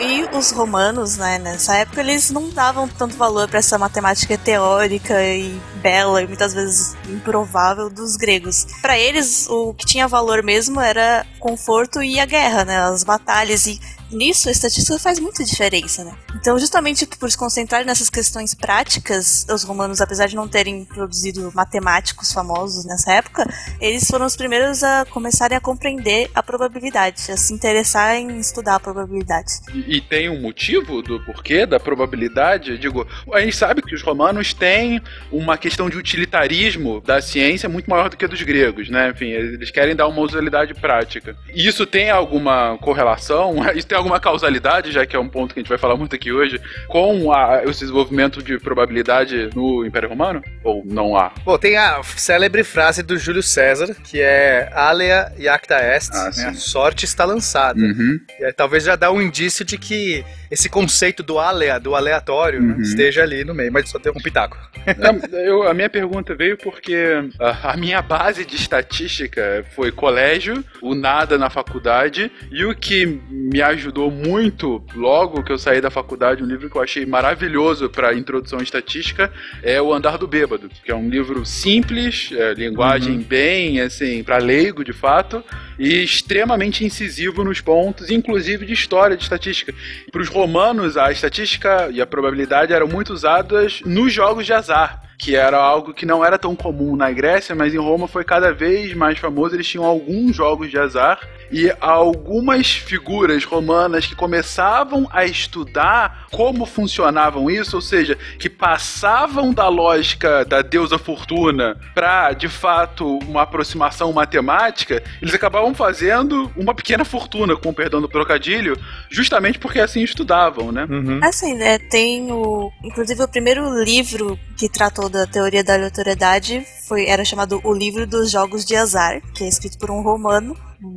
[0.00, 5.22] E os romanos, né, nessa época, eles não davam tanto valor para essa matemática teórica
[5.22, 8.66] e bela e muitas vezes improvável dos gregos.
[8.82, 13.66] Para eles, o que tinha valor mesmo era conforto e a guerra, né, as batalhas
[13.66, 13.78] e
[14.10, 16.16] nisso a estatística faz muita diferença, né?
[16.34, 21.50] Então, justamente por se concentrar nessas questões práticas, os romanos, apesar de não terem produzido
[21.54, 23.46] matemáticos famosos nessa época,
[23.80, 28.76] eles foram os primeiros a começarem a compreender a probabilidade, a se interessar em estudar
[28.76, 29.60] a probabilidade.
[29.74, 32.78] E, tem um motivo do porquê da probabilidade?
[32.78, 37.88] Digo, a gente sabe que os romanos têm uma questão de utilitarismo da ciência muito
[37.88, 39.10] maior do que a dos gregos, né?
[39.10, 41.36] Enfim, eles querem dar uma utilidade prática.
[41.54, 43.56] E Isso tem alguma correlação?
[43.74, 46.14] Isso tem alguma causalidade, já que é um ponto que a gente vai falar muito
[46.14, 50.42] aqui hoje, com a, esse desenvolvimento de probabilidade no Império Romano?
[50.64, 51.32] Ou não há?
[51.44, 56.52] Bom, tem a célebre frase do Júlio César, que é Alea iacta est, Ah, né?
[56.54, 57.78] sorte está lançada.
[57.80, 58.18] Uhum.
[58.38, 62.60] E aí, talvez já dá um indício de que esse conceito do alea, do aleatório,
[62.60, 62.80] né, Uhum.
[62.80, 64.58] esteja ali no meio, mas só tem um pitaco.
[64.98, 66.96] Não, eu- a minha pergunta veio porque
[67.38, 73.06] a, a minha base de estatística foi colégio, o nada na faculdade, e o que
[73.30, 77.88] me ajudou muito logo que eu saí da faculdade, um livro que eu achei maravilhoso
[77.88, 82.54] para introdução à estatística, é O Andar do Bêbado, que é um livro simples, é,
[82.54, 85.42] linguagem bem, assim, para leigo de fato,
[85.78, 89.74] e extremamente incisivo nos pontos, inclusive de história de estatística.
[90.12, 95.02] Para os romanos, a estatística e a probabilidade eram muito usadas nos jogos de azar.
[95.18, 98.54] Que era algo que não era tão comum na Grécia, mas em Roma foi cada
[98.54, 99.54] vez mais famoso.
[99.54, 106.64] Eles tinham alguns jogos de azar e algumas figuras romanas que começavam a estudar como
[106.64, 113.42] funcionavam isso, ou seja, que passavam da lógica da deusa fortuna para de fato uma
[113.42, 118.76] aproximação matemática, eles acabavam fazendo uma pequena fortuna, com perdão do trocadilho,
[119.10, 120.86] justamente porque assim estudavam, né?
[121.22, 122.70] Assim, né, tem o.
[122.84, 128.06] Inclusive o primeiro livro que tratou da teoria da aleatoriedade foi, era chamado O Livro
[128.06, 130.56] dos Jogos de Azar, que é escrito por um romano,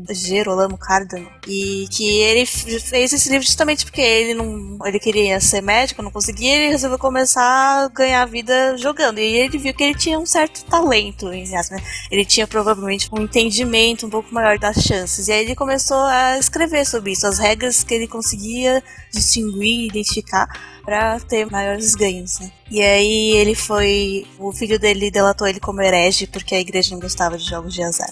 [0.09, 1.29] Gerolamo Cardano.
[1.47, 4.77] E que ele fez esse livro justamente porque ele não.
[4.85, 9.19] ele queria ser médico, não conseguia, ele resolveu começar a ganhar vida jogando.
[9.19, 11.43] E ele viu que ele tinha um certo talento, né?
[12.09, 15.27] Ele tinha provavelmente um entendimento um pouco maior das chances.
[15.27, 20.47] E aí ele começou a escrever sobre isso, as regras que ele conseguia distinguir, identificar
[20.83, 22.51] para ter maiores ganhos, né?
[22.69, 26.99] E aí ele foi, o filho dele delatou ele como herege porque a igreja não
[26.99, 28.09] gostava de jogos de azar.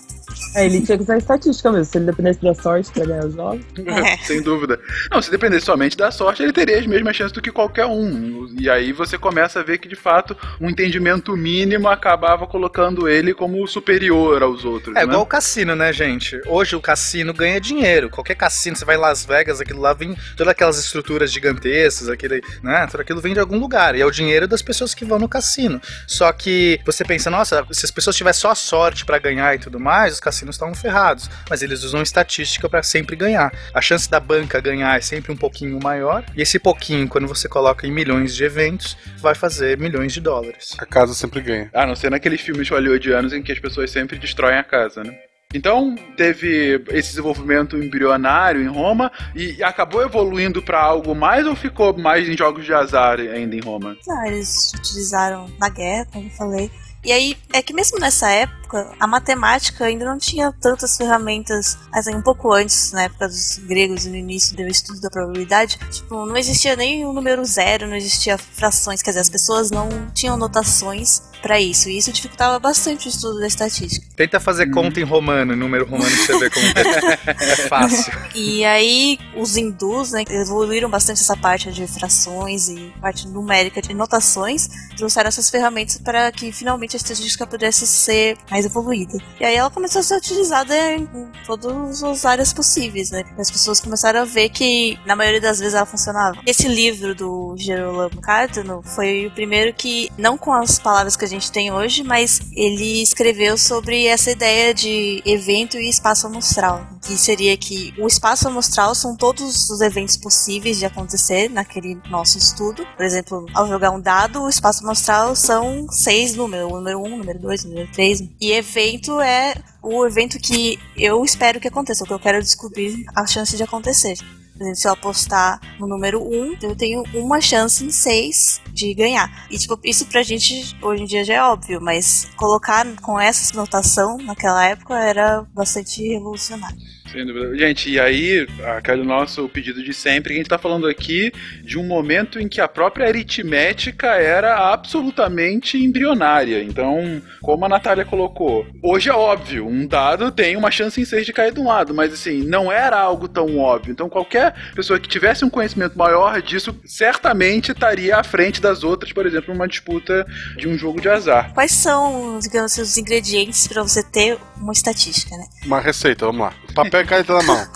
[0.55, 1.85] É, ele tinha que usar estatística mesmo.
[1.85, 3.61] Se ele dependesse da sorte pra ganhar os jogos.
[3.91, 4.17] É.
[4.17, 4.79] Sem dúvida.
[5.11, 8.47] Não, se dependesse somente da sorte, ele teria as mesmas chances do que qualquer um.
[8.57, 13.33] E aí você começa a ver que, de fato, um entendimento mínimo acabava colocando ele
[13.33, 14.95] como superior aos outros.
[14.95, 15.03] É né?
[15.03, 16.39] igual o cassino, né, gente?
[16.47, 18.09] Hoje o cassino ganha dinheiro.
[18.09, 22.41] Qualquer cassino, você vai em Las Vegas, aquilo lá vem todas aquelas estruturas gigantescas, aquele,
[22.63, 22.87] né?
[22.87, 23.95] Tudo aquilo vem de algum lugar.
[23.95, 25.81] E é o dinheiro das pessoas que vão no cassino.
[26.07, 29.79] Só que você pensa, nossa, se as pessoas tivessem só sorte pra ganhar e tudo
[29.79, 33.51] mais, cassinos estavam ferrados, mas eles usam estatística para sempre ganhar.
[33.73, 37.49] A chance da banca ganhar é sempre um pouquinho maior, e esse pouquinho, quando você
[37.49, 40.75] coloca em milhões de eventos, vai fazer milhões de dólares.
[40.77, 41.69] A casa sempre ganha.
[41.73, 45.30] A não ser naqueles filmes hollywoodianos em que as pessoas sempre destroem a casa, né?
[45.53, 51.97] Então, teve esse desenvolvimento embrionário em Roma e acabou evoluindo para algo mais ou ficou
[51.97, 53.97] mais em jogos de azar ainda em Roma?
[54.09, 56.71] Ah, eles utilizaram na guerra, como eu falei.
[57.03, 58.60] E aí, é que mesmo nessa época,
[58.99, 64.05] a matemática ainda não tinha tantas ferramentas, assim, um pouco antes, na época dos gregos
[64.05, 68.37] no início do estudo da probabilidade, tipo, não existia nem o número zero, não existia
[68.37, 73.09] frações, quer dizer, as pessoas não tinham notações para isso, e isso dificultava bastante o
[73.09, 74.05] estudo da estatística.
[74.15, 78.13] Tenta fazer conta em romano, número romano, pra você ver como é, é fácil.
[78.35, 83.93] E aí, os hindus, né, evoluíram bastante essa parte de frações e parte numérica de
[83.93, 89.17] notações, trouxeram essas ferramentas para que finalmente a estatística pudesse ser mais evoluída.
[89.39, 91.07] E aí ela começou a ser utilizada em
[91.45, 93.23] todas as áreas possíveis, né?
[93.37, 96.39] As pessoas começaram a ver que, na maioria das vezes, ela funcionava.
[96.45, 101.27] Esse livro do Gerolamo Cardano foi o primeiro que, não com as palavras que a
[101.27, 106.85] gente tem hoje, mas ele escreveu sobre essa ideia de evento e espaço amostral.
[107.03, 112.37] Que seria que o espaço amostral são todos os eventos possíveis de acontecer naquele nosso
[112.37, 112.85] estudo.
[112.95, 117.17] Por exemplo, ao jogar um dado, o espaço amostral são seis números número 1, um,
[117.17, 118.23] número 2, número 3.
[118.39, 123.03] E evento é o evento que eu espero que aconteça, o que eu quero descobrir
[123.15, 124.17] a chance de acontecer.
[124.53, 128.61] Por exemplo, se eu apostar no número 1, um, eu tenho uma chance em 6
[128.71, 129.47] de ganhar.
[129.49, 133.55] E, tipo, isso pra gente hoje em dia já é óbvio, mas colocar com essa
[133.55, 136.77] notação naquela época era bastante revolucionário.
[137.11, 137.57] Sem dúvida.
[137.57, 138.47] Gente, e aí,
[138.77, 141.31] aquele nosso pedido de sempre, a gente tá falando aqui
[141.63, 146.63] de um momento em que a própria aritmética era absolutamente embrionária.
[146.63, 151.25] Então, como a Natália colocou, hoje é óbvio, um dado tem uma chance em seis
[151.25, 153.91] de cair de um lado, mas assim, não era algo tão óbvio.
[153.91, 159.11] Então, qualquer pessoa que tivesse um conhecimento maior disso, certamente estaria à frente das outras,
[159.11, 161.53] por exemplo, numa disputa de um jogo de azar.
[161.53, 165.43] Quais são, digamos, os ingredientes para você ter uma estatística, né?
[165.65, 166.53] Uma receita, vamos lá.
[166.73, 167.67] Papel e caneta na mão.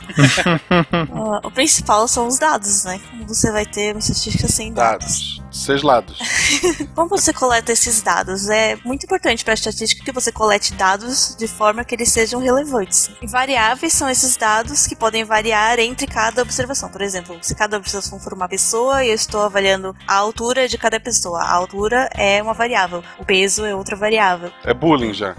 [1.12, 3.00] uh, o principal são os dados, né?
[3.10, 5.06] Como você vai ter uma estatística sem dados.
[5.06, 5.45] dados.
[5.56, 6.20] Seis lados.
[6.94, 8.50] Como você coleta esses dados?
[8.50, 12.42] É muito importante para a estatística que você colete dados de forma que eles sejam
[12.42, 13.10] relevantes.
[13.22, 16.90] E variáveis são esses dados que podem variar entre cada observação.
[16.90, 20.78] Por exemplo, se cada observação for uma pessoa e eu estou avaliando a altura de
[20.78, 21.42] cada pessoa.
[21.42, 24.52] A altura é uma variável, o peso é outra variável.
[24.66, 25.38] É bullying já.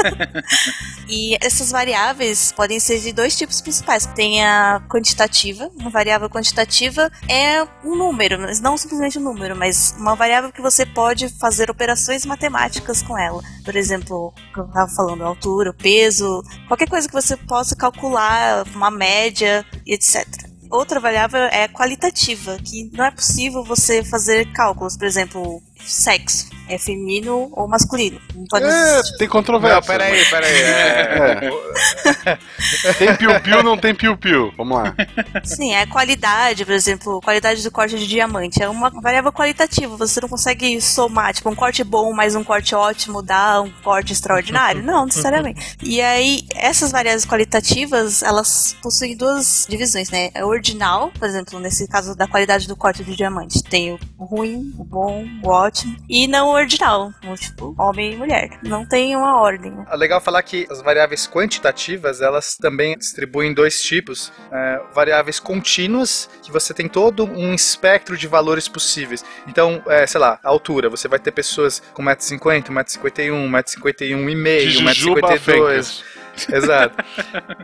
[1.06, 4.06] e essas variáveis podem ser de dois tipos principais.
[4.06, 5.70] Tem a quantitativa.
[5.78, 10.62] Uma variável quantitativa é um número, mas não simplesmente um número, mas uma variável que
[10.62, 13.42] você pode fazer operações matemáticas com ela.
[13.64, 19.64] Por exemplo, eu estava falando, altura, peso, qualquer coisa que você possa calcular, uma média
[19.86, 20.26] e etc.
[20.70, 26.48] Outra variável é qualitativa, que não é possível você fazer cálculos, por exemplo, sexo.
[26.68, 28.20] É feminino ou masculino.
[28.32, 29.18] Não pode É, existir.
[29.18, 29.80] tem controvérsia.
[29.80, 30.52] Não, peraí, peraí.
[30.62, 31.50] É,
[32.96, 34.52] Tem piu-piu, não tem piu-piu.
[34.56, 34.94] Vamos lá.
[35.42, 38.62] Sim, é qualidade, por exemplo, qualidade do corte de diamante.
[38.62, 39.96] É uma variável qualitativa.
[39.96, 44.12] Você não consegue somar, tipo, um corte bom mais um corte ótimo dá um corte
[44.12, 44.80] extraordinário.
[44.82, 45.76] Não, necessariamente.
[45.82, 50.30] E aí, essas variáveis qualitativas, elas possuem duas divisões, né?
[50.34, 53.60] É ordinal, por exemplo, nesse caso da qualidade do corte de diamante.
[53.62, 55.69] Tem o ruim, o bom, o ótimo.
[56.08, 58.58] E não o ordinal, tipo, homem e mulher.
[58.62, 59.72] Não tem uma ordem.
[59.90, 64.32] É legal falar que as variáveis quantitativas, elas também distribuem em dois tipos.
[64.52, 69.24] É, variáveis contínuas, que você tem todo um espectro de valores possíveis.
[69.46, 76.19] Então, é, sei lá, altura, você vai ter pessoas com 1,50m, 1,51m, 1,51m, Jujuba 1,52m.
[76.52, 76.96] Exato.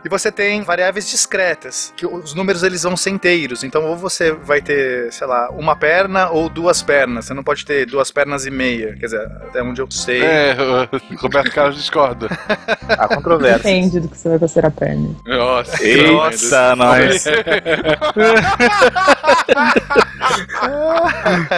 [0.03, 3.63] E você tem variáveis discretas, que os números eles vão ser inteiros.
[3.63, 7.25] Então, ou você vai ter, sei lá, uma perna ou duas pernas.
[7.25, 8.95] Você não pode ter duas pernas e meia.
[8.95, 10.21] Quer dizer, até onde eu sei.
[10.21, 10.87] É, o
[11.21, 12.27] Roberto Carlos discorda.
[12.89, 13.57] Há controvérsia.
[13.57, 15.09] Depende do que você vai considerar perna.
[15.25, 17.25] Nossa, Eita, nós.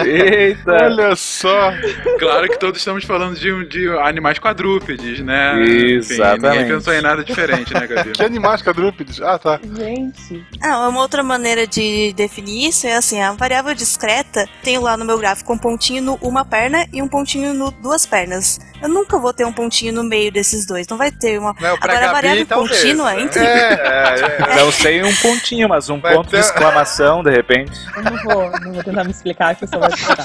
[0.04, 0.72] Eita.
[0.72, 1.72] Olha só.
[2.18, 5.62] Claro que todos estamos falando de, de animais quadrúpedes, né?
[5.62, 6.46] Exatamente.
[6.46, 8.10] Enfim, ninguém pensou em nada diferente, né, Gabi?
[8.16, 9.20] Que animais quadrúpedes?
[9.20, 9.58] Ah, tá.
[9.62, 10.44] Gente.
[10.62, 15.04] Ah, uma outra maneira de definir isso é assim, a variável discreta tem lá no
[15.04, 18.58] meu gráfico um pontinho no uma perna e um pontinho no duas pernas.
[18.82, 21.54] Eu nunca vou ter um pontinho no meio desses dois, não vai ter uma.
[21.60, 22.70] Não, Agora a Gabi, variável talvez.
[22.80, 23.40] contínua É, entre.
[23.44, 24.56] é, é.
[24.56, 27.72] Não sei um pontinho, mas um Vai ponto ter- de exclamação, de repente.
[27.96, 30.24] Eu não vou, não vou tentar me explicar que eu só vou explicar.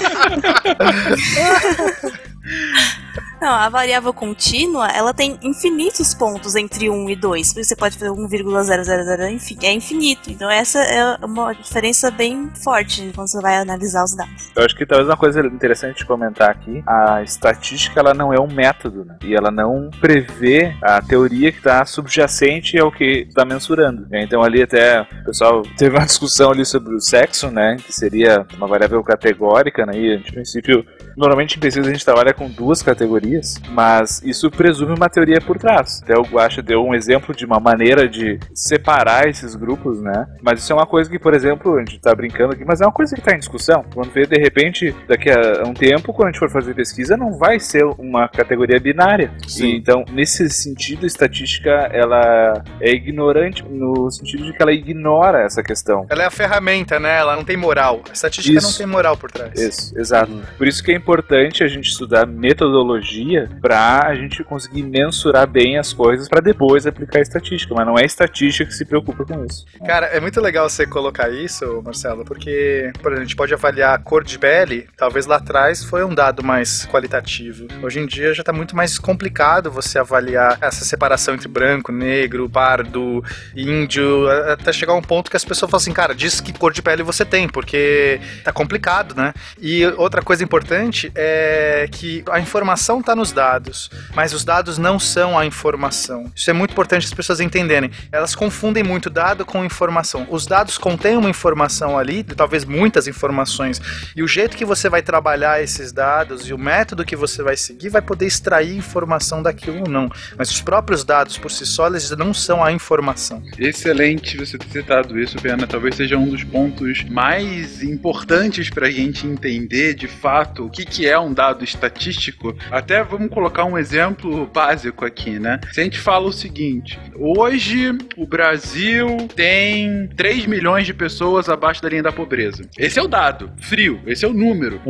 [3.40, 7.52] Não, a variável contínua, ela tem infinitos pontos entre 1 e 2.
[7.52, 10.30] Por isso você pode fazer 1,000, enfim, é infinito.
[10.30, 14.50] Então essa é uma diferença bem forte quando você vai analisar os dados.
[14.56, 18.40] Eu acho que talvez uma coisa interessante de comentar aqui, a estatística ela não é
[18.40, 19.16] um método, né?
[19.22, 24.06] E ela não prevê a teoria que está subjacente ao que está mensurando.
[24.12, 27.76] Então ali até o pessoal teve uma discussão ali sobre o sexo, né?
[27.76, 29.92] Que seria uma variável categórica, né?
[29.94, 30.86] E princípio,
[31.16, 33.25] normalmente em pesquisa a gente trabalha com duas categorias,
[33.70, 36.00] mas isso presume uma teoria por trás.
[36.02, 40.26] Até o Guaxa deu um exemplo de uma maneira de separar esses grupos, né?
[40.42, 42.84] Mas isso é uma coisa que, por exemplo, a gente tá brincando aqui, mas é
[42.86, 43.84] uma coisa que está em discussão.
[43.94, 47.38] Quando vê, de repente, daqui a um tempo, quando a gente for fazer pesquisa, não
[47.38, 49.30] vai ser uma categoria binária.
[49.46, 49.66] Sim.
[49.66, 55.42] E, então, nesse sentido, a estatística, ela é ignorante no sentido de que ela ignora
[55.42, 56.06] essa questão.
[56.08, 57.18] Ela é a ferramenta, né?
[57.18, 58.02] Ela não tem moral.
[58.08, 58.70] A estatística Isso.
[58.70, 59.58] não tem moral por trás.
[59.58, 60.32] Isso, exato.
[60.56, 63.15] Por isso que é importante a gente estudar metodologia
[63.60, 67.98] para a gente conseguir mensurar bem as coisas para depois aplicar a estatística, mas não
[67.98, 69.64] é a estatística que se preocupa com isso.
[69.84, 73.94] Cara, é muito legal você colocar isso, Marcelo, porque, por exemplo, a gente pode avaliar
[73.94, 77.66] a cor de pele, talvez lá atrás foi um dado mais qualitativo.
[77.82, 82.48] Hoje em dia já tá muito mais complicado você avaliar essa separação entre branco, negro,
[82.48, 83.22] pardo,
[83.54, 86.72] índio, até chegar a um ponto que as pessoas falam assim, cara, diz que cor
[86.72, 89.32] de pele você tem, porque tá complicado, né?
[89.60, 94.98] E outra coisa importante é que a informação tá nos dados, mas os dados não
[94.98, 96.30] são a informação.
[96.34, 97.90] Isso é muito importante as pessoas entenderem.
[98.10, 100.26] Elas confundem muito dado com informação.
[100.28, 103.80] Os dados contêm uma informação ali, talvez muitas informações,
[104.16, 107.56] e o jeito que você vai trabalhar esses dados e o método que você vai
[107.56, 110.10] seguir vai poder extrair informação daquilo ou não.
[110.36, 113.42] Mas os próprios dados por si só, eles não são a informação.
[113.56, 115.66] Excelente você ter citado isso, Pena.
[115.66, 120.84] Talvez seja um dos pontos mais importantes para a gente entender de fato o que,
[120.84, 122.56] que é um dado estatístico.
[122.70, 125.60] Até vamos colocar um exemplo básico aqui, né?
[125.72, 131.82] Se a gente fala o seguinte: hoje o Brasil tem 3 milhões de pessoas abaixo
[131.82, 132.62] da linha da pobreza.
[132.78, 134.80] Esse é o dado, frio, esse é o número.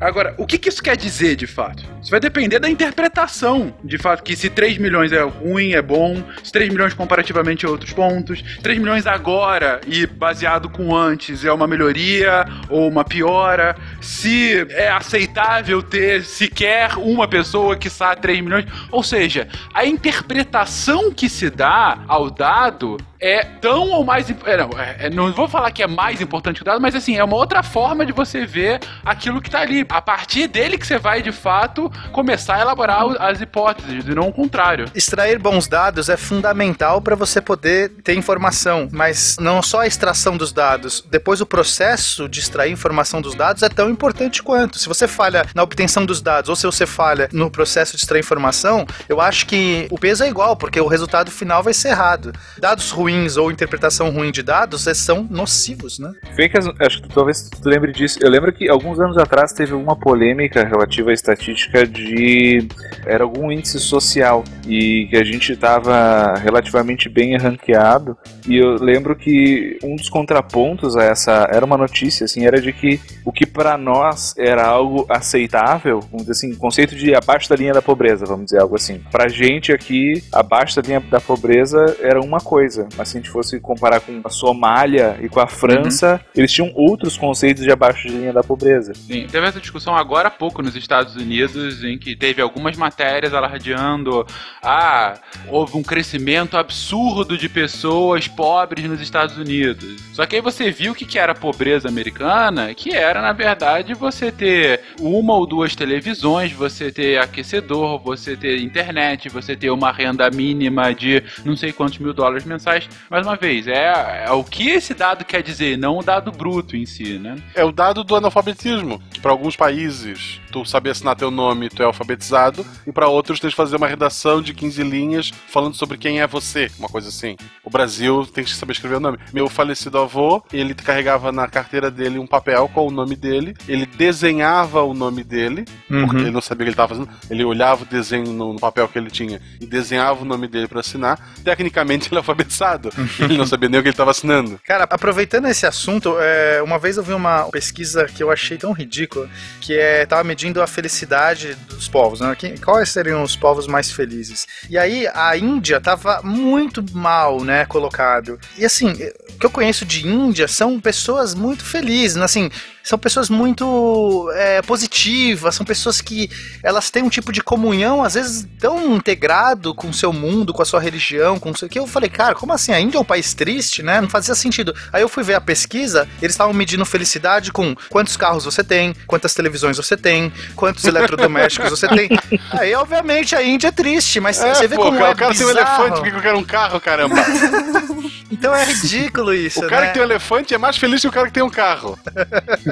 [0.00, 1.84] Agora, o que, que isso quer dizer de fato?
[2.00, 6.22] Isso vai depender da interpretação de fato, que se 3 milhões é ruim, é bom,
[6.42, 11.52] se 3 milhões comparativamente a outros pontos, 3 milhões agora e baseado com antes é
[11.52, 17.41] uma melhoria ou uma piora, se é aceitável ter sequer uma pessoa
[17.78, 23.88] que sabe 3 milhões, ou seja, a interpretação que se dá ao dado é tão
[23.90, 24.28] ou mais.
[24.28, 26.96] é, não, é, é, não vou falar que é mais importante que o dado, mas
[26.96, 29.86] assim, é uma outra forma de você ver aquilo que tá ali.
[29.88, 34.28] A partir dele que você vai, de fato, começar a elaborar as hipóteses, e não
[34.28, 34.86] o contrário.
[34.92, 40.36] Extrair bons dados é fundamental para você poder ter informação, mas não só a extração
[40.36, 44.78] dos dados, depois o processo de extrair informação dos dados é tão importante quanto.
[44.78, 48.20] Se você falha na obtenção dos dados ou se você falha no processo de extrair
[48.20, 52.32] informação, eu acho que o peso é igual, porque o resultado final vai ser errado.
[52.58, 56.12] Dados ruins ou interpretação ruim de dados eh, são nocivos, né?
[56.34, 58.18] Fencas, acho que talvez tu lembre disso.
[58.20, 62.66] Eu lembro que alguns anos atrás teve uma polêmica relativa à estatística de.
[63.06, 68.16] Era algum índice social e que a gente estava relativamente bem ranqueado.
[68.46, 71.48] E eu lembro que um dos contrapontos a essa.
[71.50, 76.26] Era uma notícia, assim, era de que o que para nós era algo aceitável, vamos
[76.26, 79.00] dizer assim, conceito de abaixo da linha da pobreza, vamos dizer algo assim.
[79.10, 83.30] Pra gente aqui, abaixo da linha da pobreza era uma coisa, mas se a gente
[83.30, 88.06] fosse comparar com a Somália e com a França, eles tinham outros conceitos de abaixo
[88.06, 88.94] de linha da pobreza.
[88.94, 93.34] Sim, teve essa discussão agora há pouco nos Estados Unidos, em que teve algumas matérias
[93.34, 94.24] alardeando:
[94.62, 95.14] ah,
[95.48, 100.00] houve um crescimento absurdo de pessoas pobres nos Estados Unidos.
[100.12, 103.32] Só que aí você viu o que, que era a pobreza americana, que era, na
[103.32, 109.70] verdade, você ter uma ou duas televisões, você ter aquecedor, você ter internet, você ter
[109.70, 112.88] uma renda mínima de não sei quantos mil dólares mensais.
[113.10, 116.76] Mais uma vez, é, é o que esse dado quer dizer, não o dado bruto
[116.76, 117.36] em si, né?
[117.54, 119.00] É o dado do analfabetismo.
[119.10, 123.40] Que para alguns países, tu saber assinar teu nome, tu é alfabetizado, e para outros
[123.40, 127.08] tens de fazer uma redação de 15 linhas falando sobre quem é você, uma coisa
[127.08, 127.36] assim.
[127.64, 129.18] O Brasil tem que saber escrever o nome.
[129.32, 133.86] Meu falecido avô, ele carregava na carteira dele um papel com o nome dele, ele
[133.86, 137.82] desenhava o nome dele, porque ele não sabia o que ele estava fazendo, ele olhava
[137.82, 141.18] o desenho no, no papel que ele tinha e desenhava o nome dele para assinar.
[141.44, 142.71] Tecnicamente ele é alfabetizado,
[143.20, 144.60] ele não sabia nem o que ele estava assinando.
[144.66, 148.72] Cara, aproveitando esse assunto, é, uma vez eu vi uma pesquisa que eu achei tão
[148.72, 149.28] ridícula,
[149.60, 152.34] que é tava medindo a felicidade dos povos, né?
[152.38, 154.46] Quem- quais seriam os povos mais felizes?
[154.68, 158.38] E aí a Índia tava muito mal, né, colocado.
[158.58, 162.24] E assim, o que eu conheço de Índia são pessoas muito felizes, né?
[162.24, 162.50] assim,
[162.82, 166.30] são pessoas muito é, positivas, são pessoas que
[166.62, 170.62] elas têm um tipo de comunhão, às vezes tão integrado com o seu mundo, com
[170.62, 171.68] a sua religião, com o seu...
[171.68, 172.72] que eu falei, cara, como assim?
[172.72, 174.00] A Índia é um país triste, né?
[174.00, 174.74] Não fazia sentido.
[174.92, 178.94] Aí eu fui ver a pesquisa, eles estavam medindo felicidade com quantos carros você tem,
[179.06, 182.08] quantas televisões você tem, quantos eletrodomésticos você tem.
[182.52, 185.16] Aí, obviamente, a Índia é triste, mas É, você vê pô, como cara, é o
[185.16, 185.82] cara tem um bizarro.
[185.86, 187.14] elefante, por que eu quero um carro, caramba?
[188.32, 189.86] Então é ridículo isso, o cara né?
[189.88, 191.98] que tem um elefante é mais feliz que o cara que tem um carro.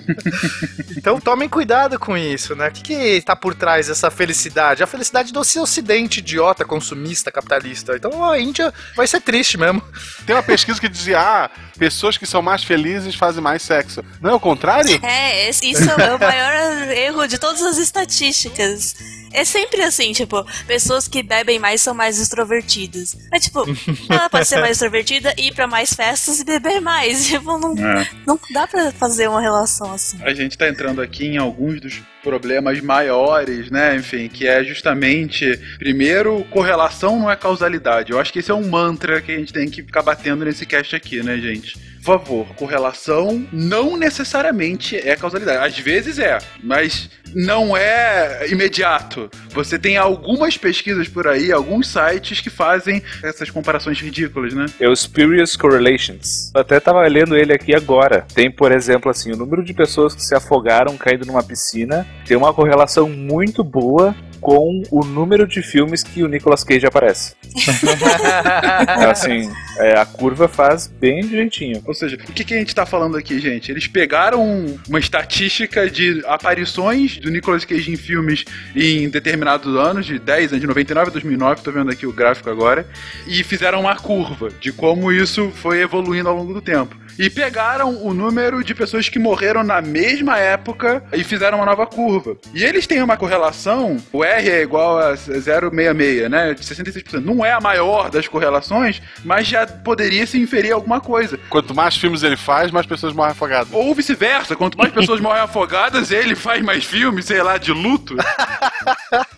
[0.97, 2.69] Então tomem cuidado com isso, né?
[2.69, 4.83] O que, que tá por trás dessa felicidade?
[4.83, 7.97] A felicidade do seu ocidente idiota, consumista, capitalista.
[7.97, 9.83] Então a Índia vai ser triste mesmo.
[10.27, 14.05] Tem uma pesquisa que dizia, ah, pessoas que são mais felizes fazem mais sexo.
[14.21, 14.99] Não é o contrário?
[15.05, 18.95] É, isso é o maior erro de todas as estatísticas.
[19.33, 23.17] É sempre assim, tipo, pessoas que bebem mais são mais extrovertidas.
[23.33, 23.65] É tipo,
[24.11, 27.21] ela pode ser mais extrovertida, ir pra mais festas e beber mais.
[27.31, 28.09] Tipo, não, É.
[28.27, 30.19] não dá pra fazer uma relação assim.
[30.23, 33.97] A gente tá entrando aqui em alguns dos problemas maiores, né?
[33.97, 38.13] Enfim, que é justamente, primeiro, correlação não é causalidade.
[38.13, 40.67] Eu acho que esse é um mantra que a gente tem que ficar batendo nesse
[40.67, 41.90] cast aqui, né, gente?
[42.05, 45.59] Por favor, correlação não necessariamente é causalidade.
[45.65, 49.31] Às vezes é, mas não é imediato.
[49.51, 54.67] Você tem algumas pesquisas por aí, alguns sites que fazem essas comparações ridículas, né?
[54.81, 56.51] É o Spurious Correlations.
[56.55, 58.27] Eu até tava lendo ele aqui agora.
[58.35, 62.37] Tem, por exemplo, assim, o número de pessoas que se afogaram caindo numa piscina tem
[62.37, 67.35] uma correlação muito boa com o número de filmes que o Nicolas Cage aparece.
[69.11, 71.83] assim, é, a curva faz bem direitinho.
[71.85, 73.71] Ou seja, o que, que a gente tá falando aqui, gente?
[73.71, 74.43] Eles pegaram
[74.89, 80.61] uma estatística de aparições do Nicolas Cage em filmes em determinados anos, de 10 anos,
[80.61, 82.87] de 99 a 2009, tô vendo aqui o gráfico agora,
[83.27, 86.97] e fizeram uma curva de como isso foi evoluindo ao longo do tempo.
[87.19, 91.87] E pegaram o número de pessoas que morreram na mesma época e fizeram uma nova
[91.87, 92.37] curva.
[92.55, 96.55] E eles têm uma correlação, o R é igual a 0,66, né?
[96.55, 97.21] De 66%.
[97.21, 101.39] Não é a maior das correlações, mas já poderia se inferir alguma coisa.
[101.49, 103.73] Quanto mais filmes ele faz, mais pessoas morrem afogadas.
[103.73, 108.17] Ou vice-versa, quanto mais pessoas morrem afogadas, ele faz mais filmes, sei lá, de luto.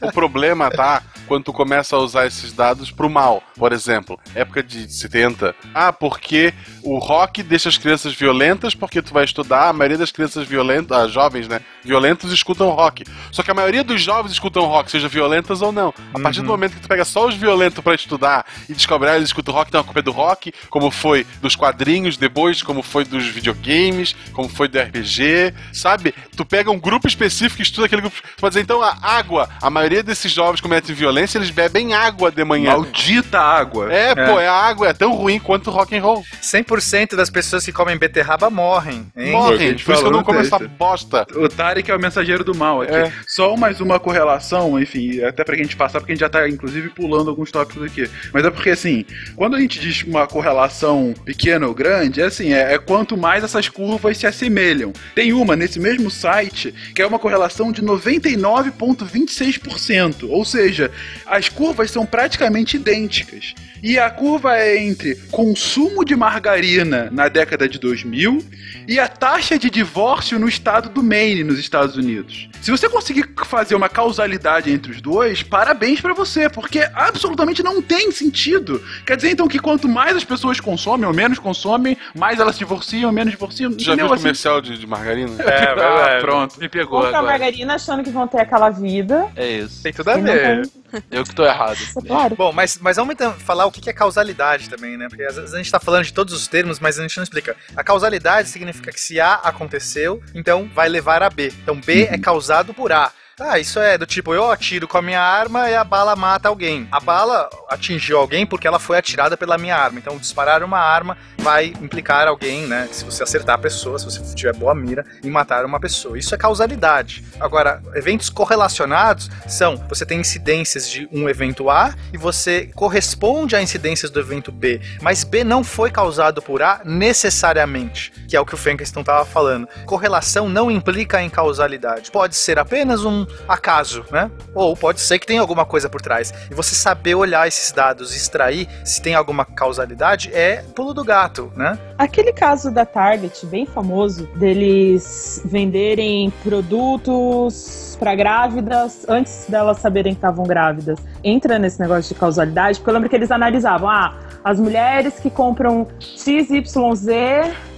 [0.00, 3.42] O problema tá quando tu começa a usar esses dados pro mal.
[3.56, 5.54] Por exemplo, época de 70.
[5.74, 6.52] Ah, porque
[6.82, 10.96] o rock deixa as crianças violentas, porque tu vai estudar, a maioria das crianças violentas,
[10.96, 13.04] ah, jovens, né, violentos escutam rock.
[13.30, 15.92] Só que a maioria dos jovens escutam rock, seja violentas ou não.
[16.14, 19.16] A partir do momento que tu pega só os violentos pra estudar e descobre, ah,
[19.16, 22.82] eles escutam rock, então a culpa é do rock, como foi dos quadrinhos, depois, como
[22.82, 26.14] foi dos videogames, como foi do RPG, sabe?
[26.36, 28.16] Tu pega um grupo específico e estuda aquele grupo.
[28.20, 32.30] Tu pode dizer, então, a água, a maioria desses jovens cometem violência, eles bebem água
[32.30, 32.70] de manhã.
[32.70, 33.92] Maldita água.
[33.92, 36.24] É, pô, é a água, é tão ruim quanto o rock and roll.
[36.42, 39.06] 100% das pessoas que comem beterraba morrem.
[39.16, 39.32] Hein?
[39.32, 41.26] Morrem, por isso que eu não como essa bosta.
[41.36, 42.94] O Tarek é o mensageiro do mal aqui.
[42.94, 43.12] É.
[43.26, 46.88] Só mais uma correlação, enfim, até pra gente passar, porque a gente já tá, inclusive,
[46.90, 48.08] pulando alguns tópicos aqui.
[48.32, 49.04] Mas é porque, assim,
[49.36, 53.42] quando a gente diz uma correlação pequena ou grande, é assim, é, é quanto mais
[53.44, 54.92] essas curvas se assemelham.
[55.14, 60.28] Tem uma nesse mesmo site que é uma correlação de 99,26%.
[60.28, 60.90] Ou seja,
[61.26, 63.54] as curvas são praticamente idênticas.
[63.82, 68.44] E a curva é entre consumo de margarina na década de 2000
[68.86, 72.48] e a taxa de divórcio no estado do Maine, nos Estados Unidos.
[72.60, 77.82] Se você conseguir fazer uma causalidade entre os dois, parabéns pra você, porque absolutamente não
[77.82, 78.80] tem sentido.
[79.04, 83.10] Quer dizer então que quanto mais as pessoas consomem ou menos consomem, mais elas divorciam,
[83.10, 83.72] menos divorciam.
[83.72, 85.32] Tu já viu o comercial de, de margarina?
[85.42, 86.20] É, ah, verdade.
[86.20, 87.32] pronto, me pegou Compra a agora.
[87.32, 89.28] margarina achando que vão ter aquela vida.
[89.34, 89.82] É isso.
[89.82, 90.62] Tem tudo a ver.
[91.10, 91.78] Eu que tô errado.
[91.96, 92.36] É claro.
[92.36, 95.08] Bom, mas, mas vamos então falar o que que é causalidade também, né?
[95.08, 97.24] Porque às vezes a gente tá falando de todos os termos, mas a gente não
[97.24, 97.56] explica.
[97.76, 101.52] A causalidade significa que se A aconteceu, então vai levar a B.
[101.62, 103.12] Então B é causado por A.
[103.40, 106.48] Ah, isso é do tipo, eu atiro com a minha arma e a bala mata
[106.48, 106.86] alguém.
[106.92, 109.98] A bala atingiu alguém porque ela foi atirada pela minha arma.
[109.98, 112.88] Então, disparar uma arma vai implicar alguém, né?
[112.92, 116.18] Se você acertar a pessoa, se você tiver boa mira, em matar uma pessoa.
[116.18, 117.24] Isso é causalidade.
[117.40, 123.62] Agora, eventos correlacionados são, você tem incidências de um evento A e você corresponde a
[123.62, 124.80] incidências do evento B.
[125.00, 129.24] Mas B não foi causado por A necessariamente, que é o que o Fenkenston estava
[129.24, 129.66] falando.
[129.86, 132.10] Correlação não implica em causalidade.
[132.10, 134.30] Pode ser apenas um, acaso, né?
[134.54, 136.32] Ou pode ser que tenha alguma coisa por trás.
[136.50, 141.04] E você saber olhar esses dados e extrair se tem alguma causalidade é pulo do
[141.04, 141.78] gato, né?
[141.98, 150.18] Aquele caso da Target, bem famoso, deles venderem produtos para grávidas antes delas saberem que
[150.18, 154.58] estavam grávidas, entra nesse negócio de causalidade, porque eu lembro que eles analisavam, ah, as
[154.58, 156.50] mulheres que compram XYZ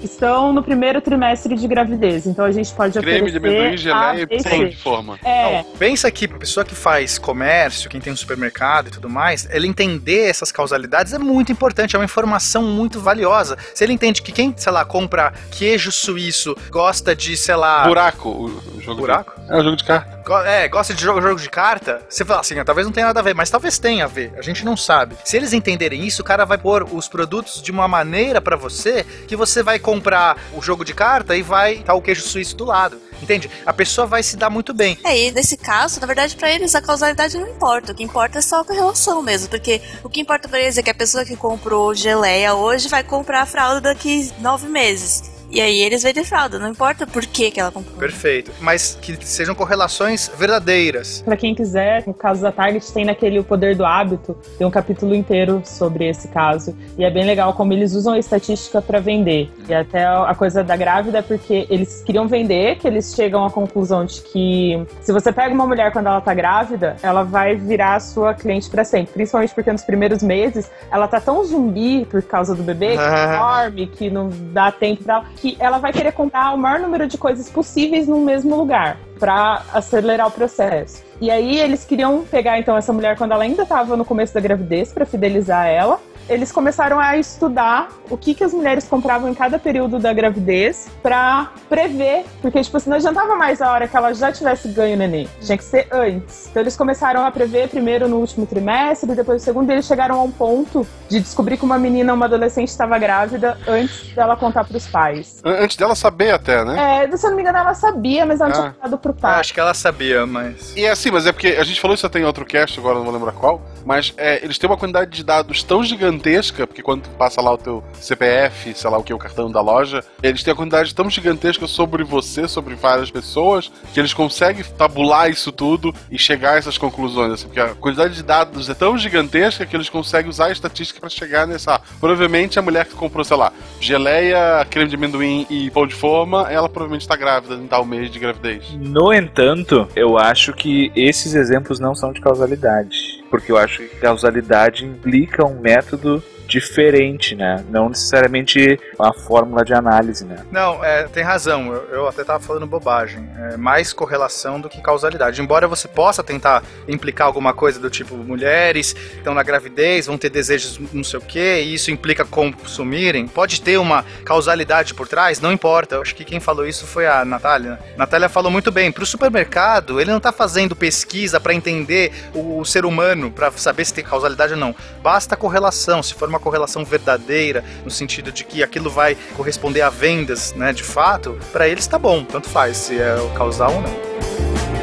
[0.02, 4.16] estão no primeiro trimestre de gravidez, então a gente pode Creme de amendoim, geleia A,
[4.18, 5.18] e pão de forma.
[5.22, 9.10] É, Não, pensa que a pessoa que faz comércio, quem tem um supermercado e tudo
[9.10, 13.58] mais, ele entender essas causalidades é muito importante, é uma informação muito valiosa.
[13.74, 17.86] Se ele entende que quem, sei lá, compra queijo suíço gosta de, sei lá.
[17.86, 19.38] Buraco, o, o jogo Buraco?
[19.38, 20.13] De, é o jogo de carta.
[20.46, 23.20] É, gosta de jogo, jogo de carta, você fala assim, ah, talvez não tenha nada
[23.20, 25.16] a ver, mas talvez tenha a ver, a gente não sabe.
[25.24, 29.04] Se eles entenderem isso, o cara vai pôr os produtos de uma maneira pra você
[29.28, 32.64] que você vai comprar o jogo de carta e vai estar o queijo suíço do
[32.64, 33.00] lado.
[33.22, 33.50] Entende?
[33.64, 34.98] A pessoa vai se dar muito bem.
[35.04, 37.92] É, e nesse caso, na verdade, pra eles a causalidade não importa.
[37.92, 39.48] O que importa é só a correlação mesmo.
[39.48, 43.02] Porque o que importa pra eles é que a pessoa que comprou geleia hoje vai
[43.02, 45.33] comprar a fralda daqui nove meses.
[45.54, 47.96] E aí eles vendem fralda, não importa por que, que ela comprou.
[47.96, 48.50] Perfeito.
[48.60, 51.22] Mas que sejam correlações verdadeiras.
[51.24, 54.70] Pra quem quiser, no caso da Target, tem naquele O Poder do Hábito, tem um
[54.70, 56.76] capítulo inteiro sobre esse caso.
[56.98, 59.48] E é bem legal como eles usam a estatística pra vender.
[59.68, 63.50] E até a coisa da grávida é porque eles queriam vender, que eles chegam à
[63.50, 67.94] conclusão de que se você pega uma mulher quando ela tá grávida, ela vai virar
[67.94, 69.12] a sua cliente pra sempre.
[69.14, 73.60] Principalmente porque nos primeiros meses ela tá tão zumbi por causa do bebê, que Ah.
[73.64, 77.06] dorme, que não dá tempo pra ela, que ela vai querer comprar o maior número
[77.06, 81.04] de coisas possíveis no mesmo lugar pra acelerar o processo.
[81.20, 84.40] E aí eles queriam pegar então essa mulher quando ela ainda estava no começo da
[84.40, 85.98] gravidez pra fidelizar ela.
[86.26, 90.88] Eles começaram a estudar o que, que as mulheres compravam em cada período da gravidez
[91.02, 94.94] pra prever, porque tipo assim, não adiantava mais a hora que ela já tivesse ganho
[94.94, 96.46] o neném, tinha que ser antes.
[96.50, 100.18] Então eles começaram a prever primeiro no último trimestre, depois no segundo, e eles chegaram
[100.18, 104.64] a um ponto de descobrir que uma menina, uma adolescente estava grávida antes dela contar
[104.64, 105.42] pros pais.
[105.44, 107.04] An- Antes dela saber até, né?
[107.04, 108.60] É, se eu não me engano, ela sabia, mas ela não Ah.
[108.62, 109.40] tinha contado pro Ah, pai.
[109.40, 110.74] acho que ela sabia, mas.
[110.74, 112.96] E é assim, mas é porque a gente falou isso até em outro cast, agora
[112.96, 116.82] não vou lembrar qual, mas é, eles têm uma quantidade de dados tão gigantesca, porque
[116.82, 120.42] quando passa lá o teu CPF, sei lá o que, o cartão da loja, eles
[120.42, 125.52] têm uma quantidade tão gigantesca sobre você, sobre várias pessoas, que eles conseguem tabular isso
[125.52, 129.66] tudo e chegar a essas conclusões, assim, porque a quantidade de dados é tão gigantesca
[129.66, 131.80] que eles conseguem usar a estatística pra chegar nessa.
[132.00, 136.50] Provavelmente a mulher que comprou, sei lá, geleia, creme de amendoim e pão de forma,
[136.50, 138.64] ela provavelmente tá grávida em tal mês de gravidez.
[138.78, 143.22] No entanto, eu acho que esses exemplos não são de causalidade.
[143.30, 147.64] Porque eu acho que causalidade implica um método diferente, né?
[147.68, 150.44] Não necessariamente uma fórmula de análise, né?
[150.50, 151.72] Não, é, tem razão.
[151.72, 153.28] Eu, eu até tava falando bobagem.
[153.52, 155.40] É mais correlação do que causalidade.
[155.40, 160.30] Embora você possa tentar implicar alguma coisa do tipo mulheres estão na gravidez, vão ter
[160.30, 163.26] desejos não sei o que, e isso implica consumirem.
[163.26, 165.96] Pode ter uma causalidade por trás, não importa.
[165.96, 167.70] Eu acho que quem falou isso foi a Natália.
[167.72, 167.78] né?
[167.96, 168.92] Natália falou muito bem.
[168.92, 173.84] Pro supermercado, ele não tá fazendo pesquisa para entender o, o ser humano, para saber
[173.84, 174.74] se tem causalidade ou não.
[175.02, 176.02] Basta a correlação.
[176.02, 180.72] Se for uma correlação verdadeira, no sentido de que aquilo vai corresponder a vendas, né,
[180.72, 184.73] de fato, para eles tá bom, tanto faz se é o causal ou não.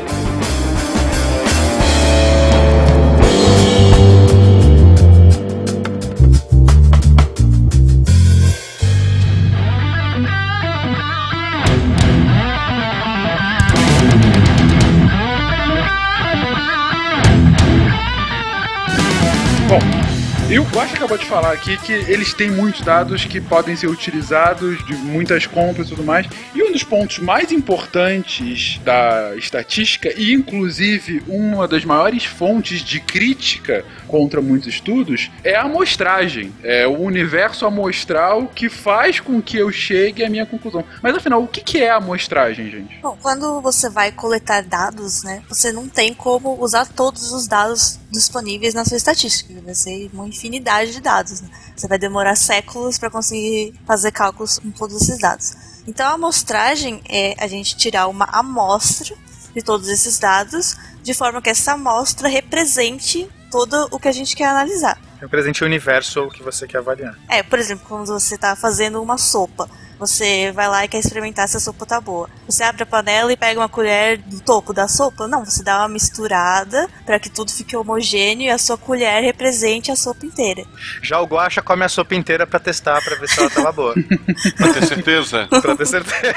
[20.62, 24.86] O Guaxa acabou de falar aqui que eles têm muitos dados que podem ser utilizados
[24.86, 26.28] de muitas compras e tudo mais.
[26.54, 33.00] E um dos pontos mais importantes da estatística, e inclusive uma das maiores fontes de
[33.00, 36.54] crítica contra muitos estudos, é a amostragem.
[36.62, 40.84] É o universo amostral que faz com que eu chegue à minha conclusão.
[41.02, 43.00] Mas afinal, o que que é a amostragem, gente?
[43.02, 48.01] Bom, quando você vai coletar dados, né, você não tem como usar todos os dados
[48.12, 49.54] disponíveis na sua estatística.
[49.62, 51.42] Vai ser uma infinidade de dados.
[51.42, 51.50] né?
[51.76, 55.54] Você vai demorar séculos para conseguir fazer cálculos com todos esses dados.
[55.88, 59.16] Então, a amostragem é a gente tirar uma amostra
[59.54, 64.36] de todos esses dados, de forma que essa amostra represente todo o que a gente
[64.36, 65.00] quer analisar.
[65.20, 67.18] Represente o universo que você quer avaliar.
[67.28, 69.70] É, por exemplo, quando você está fazendo uma sopa.
[70.02, 72.28] Você vai lá e quer experimentar se a sopa tá boa.
[72.48, 75.28] Você abre a panela e pega uma colher do topo da sopa?
[75.28, 79.92] Não, você dá uma misturada para que tudo fique homogêneo e a sua colher represente
[79.92, 80.64] a sopa inteira.
[81.04, 83.94] Já o Guaxa come a sopa inteira pra testar, pra ver se ela tava boa.
[84.58, 85.48] Pra ter certeza.
[85.62, 86.34] pra ter certeza.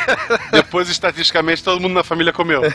[0.52, 2.62] Depois, estatisticamente, todo mundo na família comeu.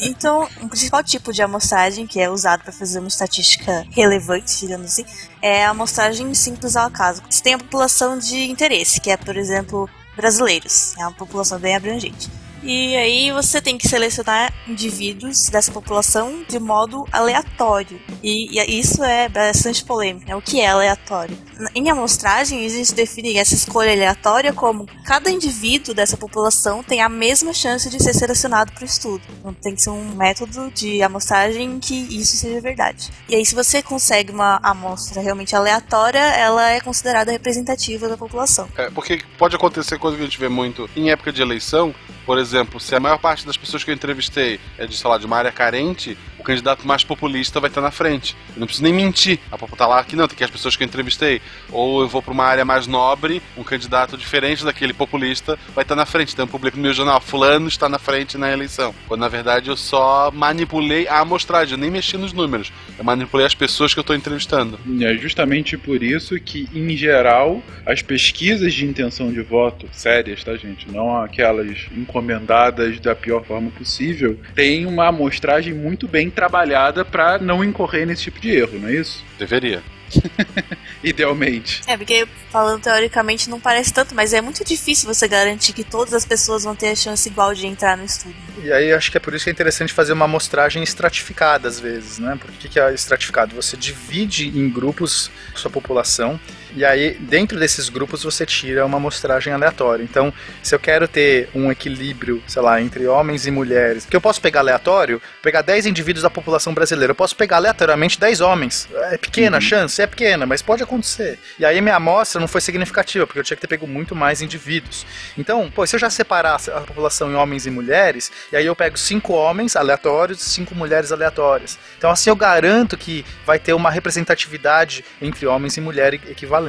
[0.00, 4.86] Então, o principal tipo de amostragem que é usado para fazer uma estatística relevante, digamos
[4.86, 5.04] assim,
[5.46, 7.22] é a amostragem simples ao acaso.
[7.30, 10.96] Você tem a população de interesse, que é, por exemplo, brasileiros.
[10.96, 12.28] É uma população bem abrangente.
[12.66, 18.00] E aí você tem que selecionar indivíduos dessa população de modo aleatório.
[18.24, 20.28] E, e isso é bastante polêmico.
[20.28, 20.34] Né?
[20.34, 21.38] O que é aleatório?
[21.76, 27.08] Em amostragem, a gente define essa escolha aleatória como cada indivíduo dessa população tem a
[27.08, 29.22] mesma chance de ser selecionado para o estudo.
[29.38, 33.10] Então tem que ser um método de amostragem que isso seja verdade.
[33.28, 38.68] E aí, se você consegue uma amostra realmente aleatória, ela é considerada representativa da população.
[38.76, 41.94] É, porque pode acontecer coisa que a gente vê muito em época de eleição.
[42.26, 45.16] Por exemplo, se a maior parte das pessoas que eu entrevistei é de, sei lá,
[45.16, 48.36] de uma área carente, candidato mais populista vai estar na frente.
[48.54, 49.38] Eu não preciso nem mentir.
[49.50, 51.42] A população tá lá que não, tem que as pessoas que eu entrevistei.
[51.70, 55.96] Ou eu vou para uma área mais nobre, um candidato diferente daquele populista vai estar
[55.96, 56.32] na frente.
[56.32, 58.94] Então eu publico no meu jornal, fulano está na frente na eleição.
[59.08, 62.72] Quando na verdade eu só manipulei a amostragem, eu nem mexi nos números.
[62.96, 64.78] Eu manipulei as pessoas que eu estou entrevistando.
[65.00, 70.56] É justamente por isso que, em geral, as pesquisas de intenção de voto, sérias, tá,
[70.56, 70.90] gente?
[70.90, 77.64] Não aquelas encomendadas da pior forma possível, têm uma amostragem muito bem trabalhada para não
[77.64, 79.24] incorrer nesse tipo de erro, não é isso?
[79.38, 79.82] Deveria.
[81.02, 81.82] Idealmente.
[81.86, 86.14] É, porque falando teoricamente não parece tanto, mas é muito difícil você garantir que todas
[86.14, 88.34] as pessoas vão ter a chance igual de entrar no estudo.
[88.62, 91.80] E aí acho que é por isso que é interessante fazer uma amostragem estratificada às
[91.80, 92.36] vezes, né?
[92.40, 93.54] Por que, que é estratificado?
[93.56, 96.38] Você divide em grupos sua população
[96.76, 100.02] e aí dentro desses grupos você tira uma amostragem aleatória.
[100.02, 104.20] Então, se eu quero ter um equilíbrio, sei lá, entre homens e mulheres, que eu
[104.20, 108.88] posso pegar aleatório, pegar 10 indivíduos da população brasileira, eu posso pegar aleatoriamente 10 homens.
[109.10, 110.02] É pequena a chance?
[110.02, 111.38] É pequena, mas pode acontecer.
[111.58, 114.42] E aí minha amostra não foi significativa, porque eu tinha que ter pego muito mais
[114.42, 115.06] indivíduos.
[115.38, 118.74] Então, pô, se eu já separar a população em homens e mulheres, e aí eu
[118.76, 121.78] pego cinco homens aleatórios e cinco mulheres aleatórias.
[121.96, 126.65] Então, assim eu garanto que vai ter uma representatividade entre homens e mulheres equivalente.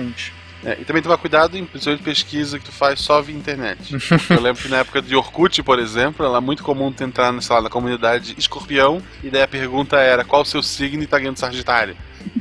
[0.64, 3.96] É, e também tomar cuidado em principalmente pesquisa que tu faz só via internet.
[4.30, 7.56] Eu lembro que na época de Orkut, por exemplo, era muito comum tu entrar sei
[7.56, 11.20] lá, na comunidade escorpião, e daí a pergunta era qual o seu signo e tá
[11.20, 11.96] ganhando Sagitário.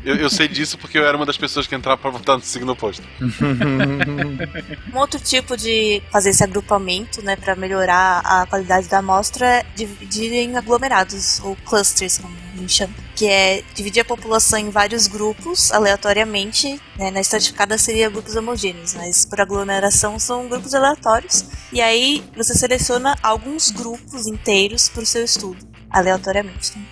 [0.05, 2.43] Eu, eu, sei disso porque eu era uma das pessoas que entrava pra votar no
[2.43, 3.03] signo oposto.
[4.93, 9.67] um outro tipo de fazer esse agrupamento, né, para melhorar a qualidade da amostra é
[9.75, 12.95] dividir em aglomerados, ou clusters, como a gente chama.
[13.15, 16.81] Que é dividir a população em vários grupos, aleatoriamente.
[16.99, 21.45] Né, na estratificada seria grupos homogêneos, mas por aglomeração são grupos aleatórios.
[21.73, 25.59] E aí você seleciona alguns grupos inteiros para o seu estudo,
[25.91, 26.79] aleatoriamente.
[26.79, 26.85] Né?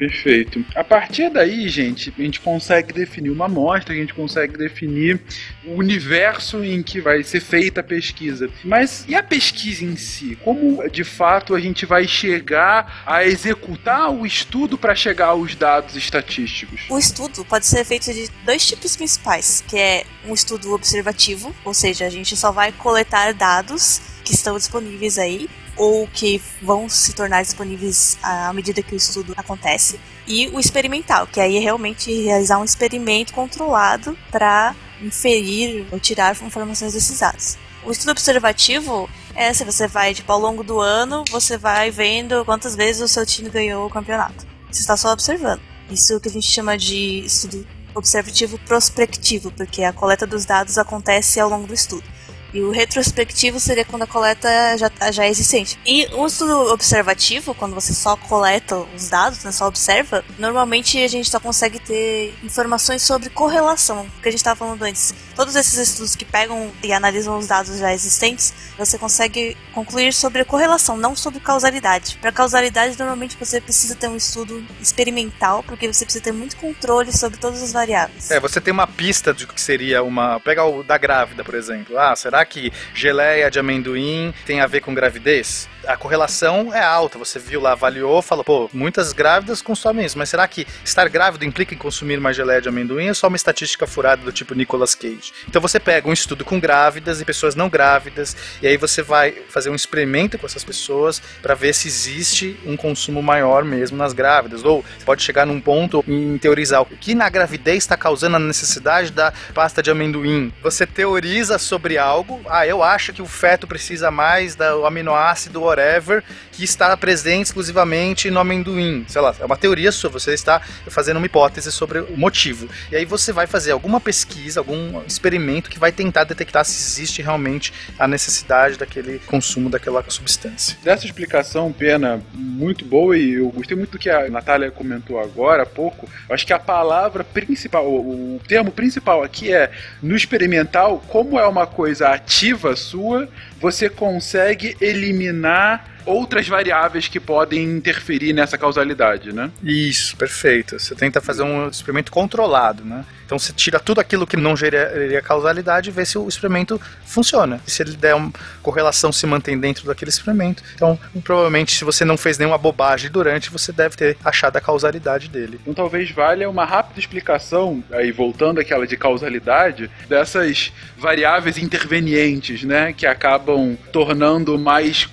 [0.00, 0.64] Perfeito.
[0.74, 5.20] A partir daí, gente, a gente consegue definir uma amostra, a gente consegue definir
[5.62, 8.48] o universo em que vai ser feita a pesquisa.
[8.64, 10.38] Mas e a pesquisa em si?
[10.42, 15.94] Como de fato a gente vai chegar a executar o estudo para chegar aos dados
[15.94, 16.80] estatísticos?
[16.88, 21.74] O estudo pode ser feito de dois tipos principais, que é um estudo observativo, ou
[21.74, 25.46] seja, a gente só vai coletar dados que estão disponíveis aí
[25.80, 31.26] ou que vão se tornar disponíveis à medida que o estudo acontece, e o experimental,
[31.26, 37.56] que aí é realmente realizar um experimento controlado para inferir ou tirar informações desses dados.
[37.82, 42.44] O estudo observativo é se você vai, tipo, ao longo do ano, você vai vendo
[42.44, 44.46] quantas vezes o seu time ganhou o campeonato.
[44.70, 45.62] Você está só observando.
[45.90, 51.40] Isso que a gente chama de estudo observativo prospectivo, porque a coleta dos dados acontece
[51.40, 52.04] ao longo do estudo.
[52.52, 55.78] E o retrospectivo seria quando a coleta já, tá, já é existente.
[55.86, 61.08] E o estudo observativo, quando você só coleta os dados, né, só observa, normalmente a
[61.08, 65.14] gente só consegue ter informações sobre correlação, que a gente estava falando antes.
[65.34, 70.44] Todos esses estudos que pegam e analisam os dados já existentes, você consegue concluir sobre
[70.44, 72.18] correlação, não sobre causalidade.
[72.20, 77.16] Para causalidade, normalmente você precisa ter um estudo experimental, porque você precisa ter muito controle
[77.16, 78.30] sobre todas as variáveis.
[78.30, 80.40] É, você tem uma pista de que seria uma.
[80.40, 81.98] Pega o da grávida, por exemplo.
[81.98, 85.68] Ah, será Será que geleia de amendoim tem a ver com gravidez?
[85.86, 87.18] A correlação é alta.
[87.18, 91.44] Você viu lá, avaliou, falou, pô, muitas grávidas consomem isso, mas será que estar grávido
[91.44, 94.94] implica em consumir mais geleia de amendoim ou só uma estatística furada do tipo Nicolas
[94.94, 95.32] Cage?
[95.48, 99.32] Então você pega um estudo com grávidas e pessoas não grávidas, e aí você vai
[99.48, 104.12] fazer um experimento com essas pessoas para ver se existe um consumo maior mesmo nas
[104.12, 104.64] grávidas.
[104.64, 109.12] Ou pode chegar num ponto em teorizar o que na gravidez está causando a necessidade
[109.12, 110.52] da pasta de amendoim.
[110.62, 116.22] Você teoriza sobre algo ah, eu acho que o feto precisa mais do aminoácido whatever
[116.52, 119.04] que está presente exclusivamente no amendoim.
[119.08, 122.68] Sei lá, é uma teoria sua, você está fazendo uma hipótese sobre o motivo.
[122.90, 127.22] E aí você vai fazer alguma pesquisa, algum experimento que vai tentar detectar se existe
[127.22, 130.76] realmente a necessidade daquele consumo daquela substância.
[130.82, 135.62] Dessa explicação, Pena, muito boa e eu gostei muito do que a Natália comentou agora
[135.62, 136.08] há pouco.
[136.28, 139.70] Eu acho que a palavra principal, o, termo principal aqui é
[140.02, 143.28] no experimental, como é uma coisa ativa sua,
[143.60, 149.50] você consegue eliminar outras variáveis que podem interferir nessa causalidade, né?
[149.62, 150.78] Isso, perfeito.
[150.78, 153.04] Você tenta fazer um experimento controlado, né?
[153.30, 157.60] Então você tira tudo aquilo que não geraria causalidade e vê se o experimento funciona.
[157.64, 160.64] E se ele der uma correlação se mantém dentro daquele experimento.
[160.74, 165.28] Então, provavelmente, se você não fez nenhuma bobagem durante, você deve ter achado a causalidade
[165.28, 165.60] dele.
[165.62, 172.92] Então talvez valha uma rápida explicação, aí voltando àquela de causalidade, dessas variáveis intervenientes, né?
[172.92, 175.06] Que acabam tornando mais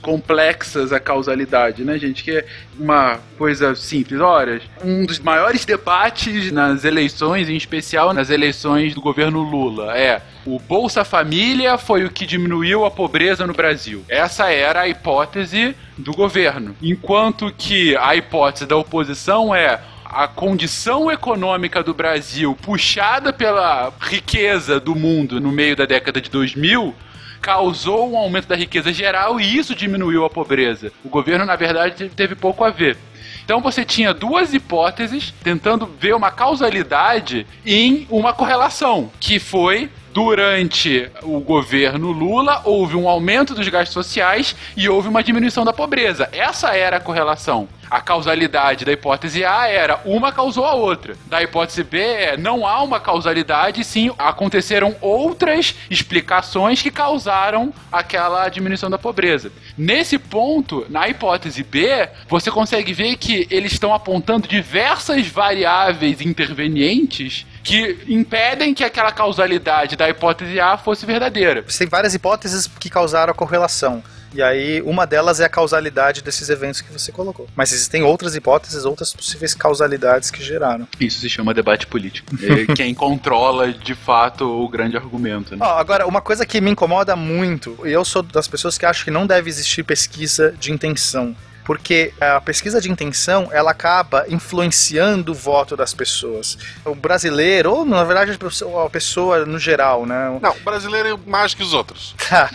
[0.78, 2.23] complexas a causalidade, né, gente?
[2.23, 2.45] Que é
[2.80, 4.19] uma coisa simples.
[4.21, 10.21] Olha, um dos maiores debates nas eleições, em especial nas eleições do governo Lula, é
[10.45, 14.03] o Bolsa Família foi o que diminuiu a pobreza no Brasil.
[14.07, 16.75] Essa era a hipótese do governo.
[16.82, 24.80] Enquanto que a hipótese da oposição é a condição econômica do Brasil, puxada pela riqueza
[24.80, 26.95] do mundo no meio da década de 2000,
[27.41, 30.91] causou um aumento da riqueza geral e isso diminuiu a pobreza.
[31.03, 32.97] O governo, na verdade, teve pouco a ver.
[33.43, 41.09] Então você tinha duas hipóteses tentando ver uma causalidade em uma correlação, que foi durante
[41.21, 46.27] o governo Lula houve um aumento dos gastos sociais e houve uma diminuição da pobreza.
[46.31, 47.69] Essa era a correlação.
[47.89, 51.15] A causalidade da hipótese A era uma causou a outra.
[51.27, 58.47] Da hipótese B é não há uma causalidade, sim aconteceram outras explicações que causaram aquela
[58.49, 59.51] diminuição da pobreza.
[59.77, 67.45] Nesse ponto, na hipótese B, você consegue ver que eles estão apontando diversas variáveis intervenientes
[67.63, 71.63] que impedem que aquela causalidade da hipótese A fosse verdadeira.
[71.63, 74.03] Tem várias hipóteses que causaram a correlação.
[74.34, 77.47] E aí, uma delas é a causalidade desses eventos que você colocou.
[77.55, 80.88] Mas existem outras hipóteses, outras possíveis causalidades que geraram.
[80.99, 82.36] Isso se chama debate político.
[82.41, 85.55] É quem controla, de fato, o grande argumento.
[85.55, 85.65] Né?
[85.65, 89.05] Ó, agora, uma coisa que me incomoda muito, e eu sou das pessoas que acham
[89.05, 91.36] que não deve existir pesquisa de intenção
[91.68, 96.57] porque a pesquisa de intenção ela acaba influenciando o voto das pessoas.
[96.86, 100.39] O brasileiro, ou na verdade a pessoa no geral, né?
[100.41, 102.15] Não, o brasileiro é mais que os outros.
[102.28, 102.51] Tá.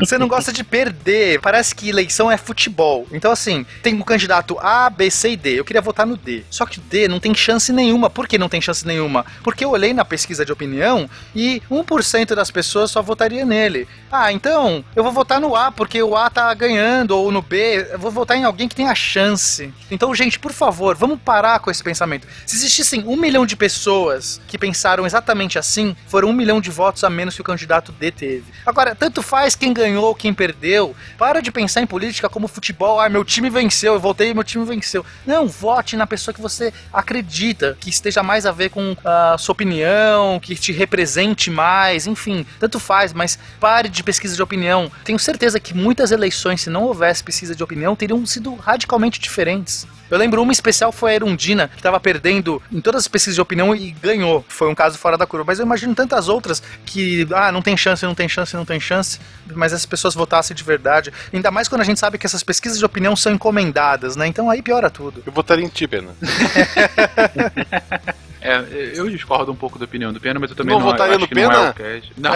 [0.00, 1.40] Você não gosta de perder.
[1.40, 3.06] Parece que eleição é futebol.
[3.12, 5.60] Então, assim, tem um candidato A, B, C e D.
[5.60, 6.42] Eu queria votar no D.
[6.50, 8.10] Só que o D não tem chance nenhuma.
[8.10, 9.24] Por que não tem chance nenhuma?
[9.44, 13.86] Porque eu olhei na pesquisa de opinião e 1% das pessoas só votaria nele.
[14.10, 17.86] Ah, então eu vou votar no A, porque o A tá ganhando, ou no B,
[17.92, 19.72] eu vou votar em alguém que tenha chance.
[19.90, 22.26] Então, gente, por favor, vamos parar com esse pensamento.
[22.44, 27.04] Se existissem um milhão de pessoas que pensaram exatamente assim, foram um milhão de votos
[27.04, 28.44] a menos que o candidato D teve.
[28.64, 30.94] Agora, tanto faz quem ganhou, quem perdeu.
[31.18, 33.00] Para de pensar em política como futebol.
[33.00, 35.04] Ah, meu time venceu, eu voltei e meu time venceu.
[35.26, 39.52] Não, vote na pessoa que você acredita, que esteja mais a ver com a sua
[39.52, 44.90] opinião, que te represente mais, enfim, tanto faz, mas pare de pesquisa de opinião.
[45.04, 49.86] Tenho certeza que muitas eleições, se não houvesse pesquisa de opinião, teriam sido radicalmente diferentes.
[50.08, 53.40] Eu lembro uma especial foi a Erundina, que estava perdendo em todas as pesquisas de
[53.40, 54.44] opinião e ganhou.
[54.48, 55.44] Foi um caso fora da curva.
[55.48, 58.78] Mas eu imagino tantas outras que, ah, não tem chance, não tem chance, não tem
[58.78, 59.18] chance.
[59.52, 61.12] Mas as pessoas votassem de verdade.
[61.32, 64.28] Ainda mais quando a gente sabe que essas pesquisas de opinião são encomendadas, né?
[64.28, 65.22] Então aí piora tudo.
[65.26, 66.10] Eu votaria em ti, Pena.
[68.38, 71.14] É, eu discordo um pouco da opinião do Pena, mas eu também Não não, votaria
[71.14, 71.70] acho no que não é Pena?
[71.70, 72.12] o cast.
[72.16, 72.32] Não,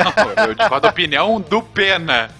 [0.48, 2.30] eu discordo da opinião do Pena.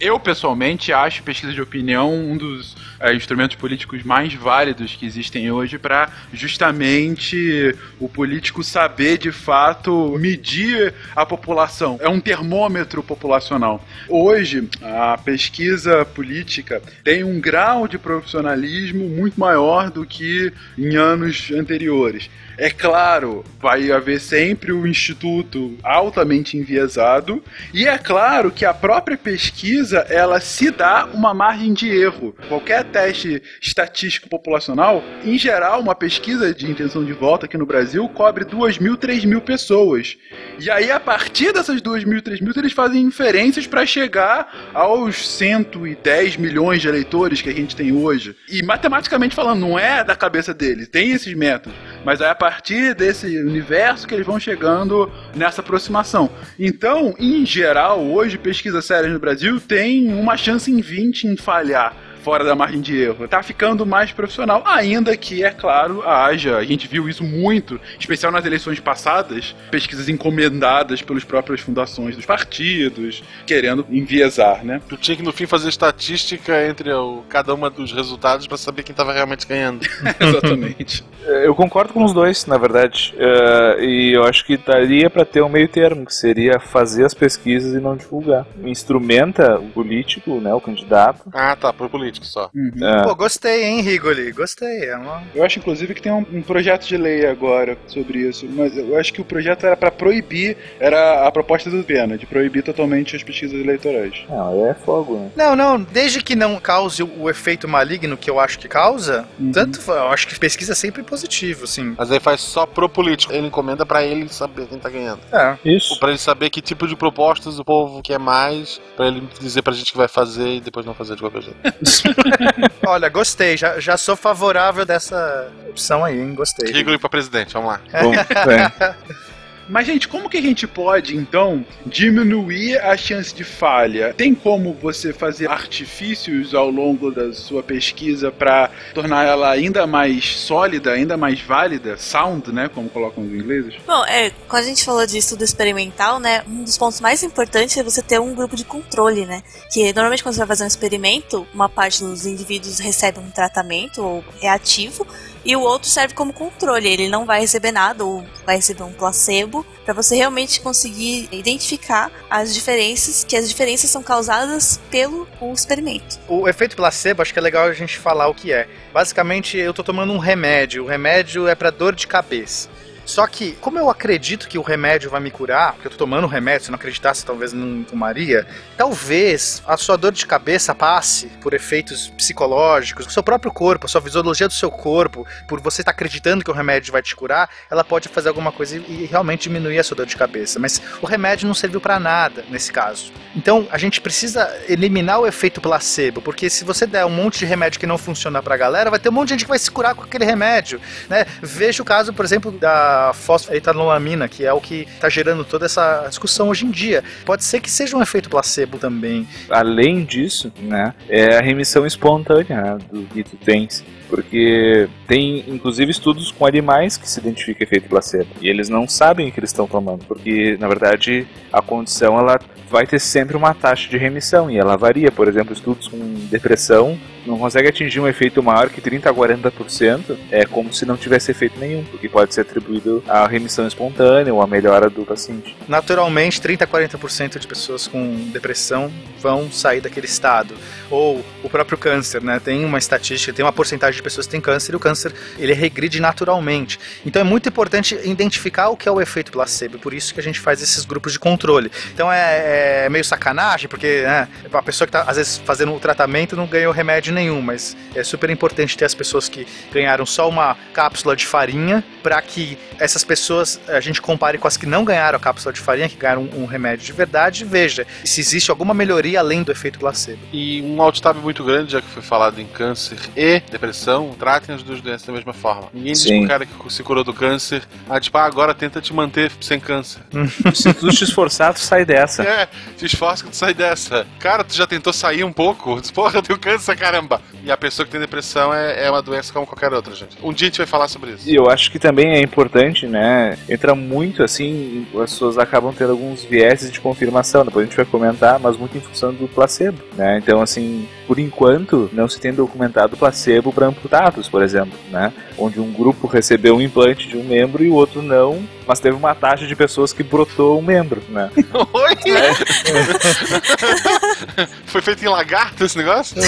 [0.00, 5.50] Eu, pessoalmente, acho pesquisa de opinião um dos é, instrumentos políticos mais válidos que existem
[5.50, 11.98] hoje para justamente o político saber de fato medir a população.
[12.00, 13.84] É um termômetro populacional.
[14.08, 21.50] Hoje, a pesquisa política tem um grau de profissionalismo muito maior do que em anos
[21.50, 22.30] anteriores.
[22.58, 27.42] É claro, vai haver sempre o instituto altamente enviesado,
[27.72, 32.34] e é claro que a própria pesquisa ela se dá uma margem de erro.
[32.48, 38.08] Qualquer teste estatístico populacional, em geral, uma pesquisa de intenção de voto aqui no Brasil
[38.08, 40.16] cobre 2 mil, 3 mil pessoas.
[40.58, 45.28] E aí, a partir dessas 2 mil, 3 mil, eles fazem inferências para chegar aos
[45.28, 48.34] 110 milhões de eleitores que a gente tem hoje.
[48.48, 51.76] E matematicamente falando, não é da cabeça deles, tem esses métodos.
[52.06, 56.30] Mas é a partir desse universo que eles vão chegando nessa aproximação.
[56.56, 62.05] Então, em geral, hoje, pesquisas sérias no Brasil tem uma chance em 20 em falhar
[62.26, 63.28] fora da margem de erro.
[63.28, 66.56] Tá ficando mais profissional, ainda que, é claro, haja.
[66.56, 72.26] A gente viu isso muito, especial nas eleições passadas, pesquisas encomendadas pelas próprias fundações dos
[72.26, 74.82] partidos, querendo enviesar, né?
[74.88, 78.82] Tu tinha que no fim fazer estatística entre o, cada uma dos resultados pra saber
[78.82, 79.86] quem tava realmente ganhando.
[80.18, 81.04] Exatamente.
[81.26, 83.12] Eu concordo com os dois, na verdade.
[83.18, 87.14] Eh, e eu acho que daria pra ter um meio termo, que seria fazer as
[87.14, 88.46] pesquisas e não divulgar.
[88.62, 91.28] Instrumenta o político, né, o candidato.
[91.32, 92.50] Ah, tá, pro político só.
[92.82, 93.02] É.
[93.02, 94.30] Pô, gostei, hein, Rigoli?
[94.32, 94.84] Gostei.
[94.86, 95.22] É uma...
[95.34, 98.96] Eu acho, inclusive, que tem um, um projeto de lei agora sobre isso, mas eu
[98.98, 103.14] acho que o projeto era pra proibir, era a proposta do Viena, de proibir totalmente
[103.16, 104.14] as pesquisas eleitorais.
[104.28, 105.30] Não, aí é fogo, né?
[105.36, 109.26] Não, não, desde que não cause o, o efeito maligno que eu acho que causa,
[109.52, 111.94] tanto fa- eu acho que pesquisa é sempre positivo, assim.
[111.96, 113.32] Mas aí faz só pro político.
[113.32, 115.20] Ele encomenda pra ele saber quem tá ganhando.
[115.32, 115.56] É.
[115.64, 115.98] Isso.
[115.98, 119.72] Pra ele saber que tipo de propostas o povo quer mais, pra ele dizer pra
[119.72, 121.56] gente que vai fazer e depois não fazer de qualquer jeito.
[122.86, 126.34] Olha, gostei, já, já sou favorável dessa opção aí, hein?
[126.34, 126.72] Gostei.
[126.72, 127.80] Rigoli pra presidente, vamos lá.
[128.02, 128.94] Bom, é.
[129.68, 134.14] Mas, gente, como que a gente pode, então, diminuir a chance de falha?
[134.14, 140.36] Tem como você fazer artifícios ao longo da sua pesquisa para tornar ela ainda mais
[140.36, 141.96] sólida, ainda mais válida?
[141.96, 142.68] Sound, né?
[142.72, 143.74] Como colocam os ingleses?
[143.86, 147.76] Bom, é, quando a gente falou de estudo experimental, né, um dos pontos mais importantes
[147.76, 149.42] é você ter um grupo de controle, né?
[149.72, 154.02] Que normalmente quando você vai fazer um experimento, uma parte dos indivíduos recebe um tratamento
[154.02, 155.06] ou é ativo
[155.46, 156.88] e o outro serve como controle.
[156.88, 162.10] Ele não vai receber nada ou vai receber um placebo para você realmente conseguir identificar
[162.28, 166.18] as diferenças, que as diferenças são causadas pelo o experimento.
[166.28, 168.68] O efeito placebo, acho que é legal a gente falar o que é.
[168.92, 170.82] Basicamente, eu tô tomando um remédio.
[170.82, 172.68] O remédio é pra dor de cabeça.
[173.06, 176.24] Só que, como eu acredito que o remédio vai me curar, porque eu tô tomando
[176.24, 178.44] o remédio, se não acreditasse, talvez não tomaria,
[178.76, 183.88] talvez a sua dor de cabeça passe por efeitos psicológicos, o seu próprio corpo, a
[183.88, 187.48] sua fisiologia do seu corpo, por você estar acreditando que o remédio vai te curar,
[187.70, 190.58] ela pode fazer alguma coisa e, e realmente diminuir a sua dor de cabeça.
[190.58, 193.12] Mas o remédio não serviu pra nada nesse caso.
[193.36, 197.44] Então, a gente precisa eliminar o efeito placebo, porque se você der um monte de
[197.44, 199.70] remédio que não funciona pra galera, vai ter um monte de gente que vai se
[199.70, 201.24] curar com aquele remédio, né?
[201.40, 206.06] Veja o caso, por exemplo, da fosfetanolamina, que é o que está gerando toda essa
[206.08, 207.02] discussão hoje em dia.
[207.24, 209.26] Pode ser que seja um efeito placebo também.
[209.50, 213.84] Além disso, né, é a remissão espontânea né, do que tu tens.
[214.08, 218.28] Porque tem, inclusive, estudos com animais que se identifica efeito placebo.
[218.40, 220.04] E eles não sabem o que eles estão tomando.
[220.04, 222.38] Porque, na verdade, a condição ela
[222.68, 224.50] vai ter sempre uma taxa de remissão.
[224.50, 225.10] E ela varia.
[225.10, 225.98] Por exemplo, estudos com
[226.30, 230.16] depressão não consegue atingir um efeito maior que 30 a 40%.
[230.30, 231.84] É como se não tivesse efeito nenhum.
[231.84, 235.56] Porque pode ser atribuído à remissão espontânea ou à melhora do paciente.
[235.68, 238.90] Naturalmente, 30 a 40% de pessoas com depressão
[239.20, 240.54] vão sair daquele estado.
[240.90, 242.40] Ou o próprio câncer, né?
[242.40, 246.00] Tem uma estatística, tem uma porcentagem de pessoas têm câncer e o câncer ele regride
[246.00, 246.78] naturalmente.
[247.04, 249.78] Então é muito importante identificar o que é o efeito placebo.
[249.78, 251.70] Por isso que a gente faz esses grupos de controle.
[251.92, 255.80] Então é, é meio sacanagem, porque né, a pessoa que está às vezes fazendo o
[255.80, 260.28] tratamento não ganhou remédio nenhum, mas é super importante ter as pessoas que ganharam só
[260.28, 264.84] uma cápsula de farinha para que essas pessoas a gente compare com as que não
[264.84, 268.50] ganharam a cápsula de farinha, que ganharam um, remédio de verdade, e veja se existe
[268.50, 270.18] alguma melhoria além do efeito placebo.
[270.32, 273.85] E um outtab muito grande, já que foi falado em câncer e depressão,
[274.18, 275.68] tratem as duas doenças da mesma forma.
[275.72, 276.20] Ninguém diz Sim.
[276.20, 279.60] pro cara que se curou do câncer, ah, tipo, ah, agora tenta te manter sem
[279.60, 280.02] câncer.
[280.54, 282.22] Se tu te esforçar, tu sai dessa.
[282.22, 284.06] É, te esforça que tu sai dessa.
[284.18, 285.80] Cara, tu já tentou sair um pouco?
[285.92, 287.20] Porra, eu tenho câncer, caramba.
[287.44, 290.16] E a pessoa que tem depressão é, é uma doença como qualquer outra, gente.
[290.22, 291.28] Um dia a gente vai falar sobre isso.
[291.28, 293.38] E eu acho que também é importante, né?
[293.48, 297.86] Entra muito assim, as pessoas acabam tendo alguns vieses de confirmação, depois a gente vai
[297.86, 300.18] comentar, mas muito em função do placebo, né?
[300.18, 305.12] Então, assim, por enquanto, não se tem documentado placebo para amputados, por exemplo, né?
[305.38, 308.96] Onde um grupo recebeu um implante de um membro e o outro não, mas teve
[308.96, 311.30] uma taxa de pessoas que brotou um membro, né?
[311.72, 311.96] Oi?
[314.66, 316.16] Foi feito em lagarto esse negócio?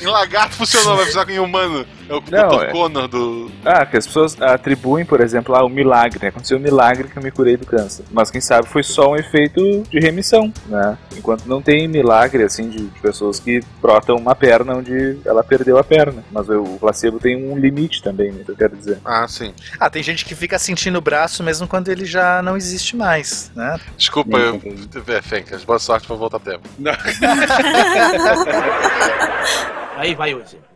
[0.00, 1.86] em lagarto funcionou, vai precisar em humano.
[2.08, 2.64] É o Não, Dr.
[2.64, 3.50] é- Connor do.
[3.64, 6.28] Ah, que as pessoas atribuem, por exemplo, ah, o milagre, né?
[6.28, 8.04] Aconteceu um milagre que eu me curei do câncer.
[8.10, 10.98] Mas quem sabe foi só um efeito de remissão, né?
[11.16, 15.78] Enquanto não tem milagre, assim, de, de pessoas que brotam uma perna onde ela perdeu
[15.78, 16.21] a perna.
[16.30, 18.44] Mas o placebo tem um limite também, né?
[18.46, 18.98] Eu quero dizer.
[19.04, 19.54] Ah, sim.
[19.78, 23.50] Ah, tem gente que fica sentindo o braço mesmo quando ele já não existe mais,
[23.54, 23.78] né?
[23.96, 24.60] Desculpa, eu.
[25.08, 26.68] É, Fencas, boa sorte pra voltar a tempo.
[29.96, 30.66] Aí vai o exemplo.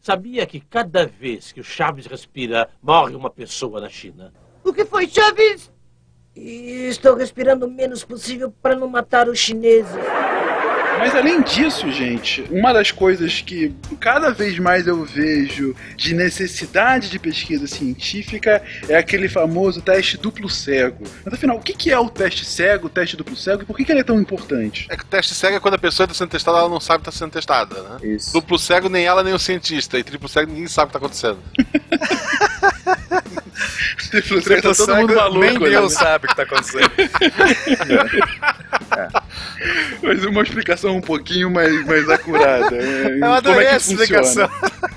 [0.00, 4.32] Sabia que cada vez que o Chaves respira, morre uma pessoa na China?
[4.64, 5.70] O que foi, Chaves?
[6.34, 9.92] Estou respirando o menos possível para não matar os chineses.
[10.98, 17.08] Mas além disso, gente, uma das coisas que cada vez mais eu vejo de necessidade
[17.08, 21.04] de pesquisa científica é aquele famoso teste duplo cego.
[21.24, 23.84] Mas afinal, o que é o teste cego, o teste duplo cego e por que
[23.84, 24.86] que ele é tão importante?
[24.90, 27.02] É que o teste cego é quando a pessoa está sendo testada, ela não sabe
[27.02, 27.98] que está sendo testada, né?
[28.02, 28.32] Isso.
[28.32, 29.98] Duplo cego, nem ela, nem o cientista.
[29.98, 31.38] E triplo cego, ninguém sabe o que está acontecendo.
[34.10, 35.40] Triplo cego, tá todo mundo maluco.
[35.40, 35.68] Nem né?
[35.70, 36.90] Deus sabe o que tá acontecendo.
[40.02, 42.76] Mas uma explicação um pouquinho mais, mais acurada.
[42.76, 44.48] É, Eu adorei como é que essa explicação.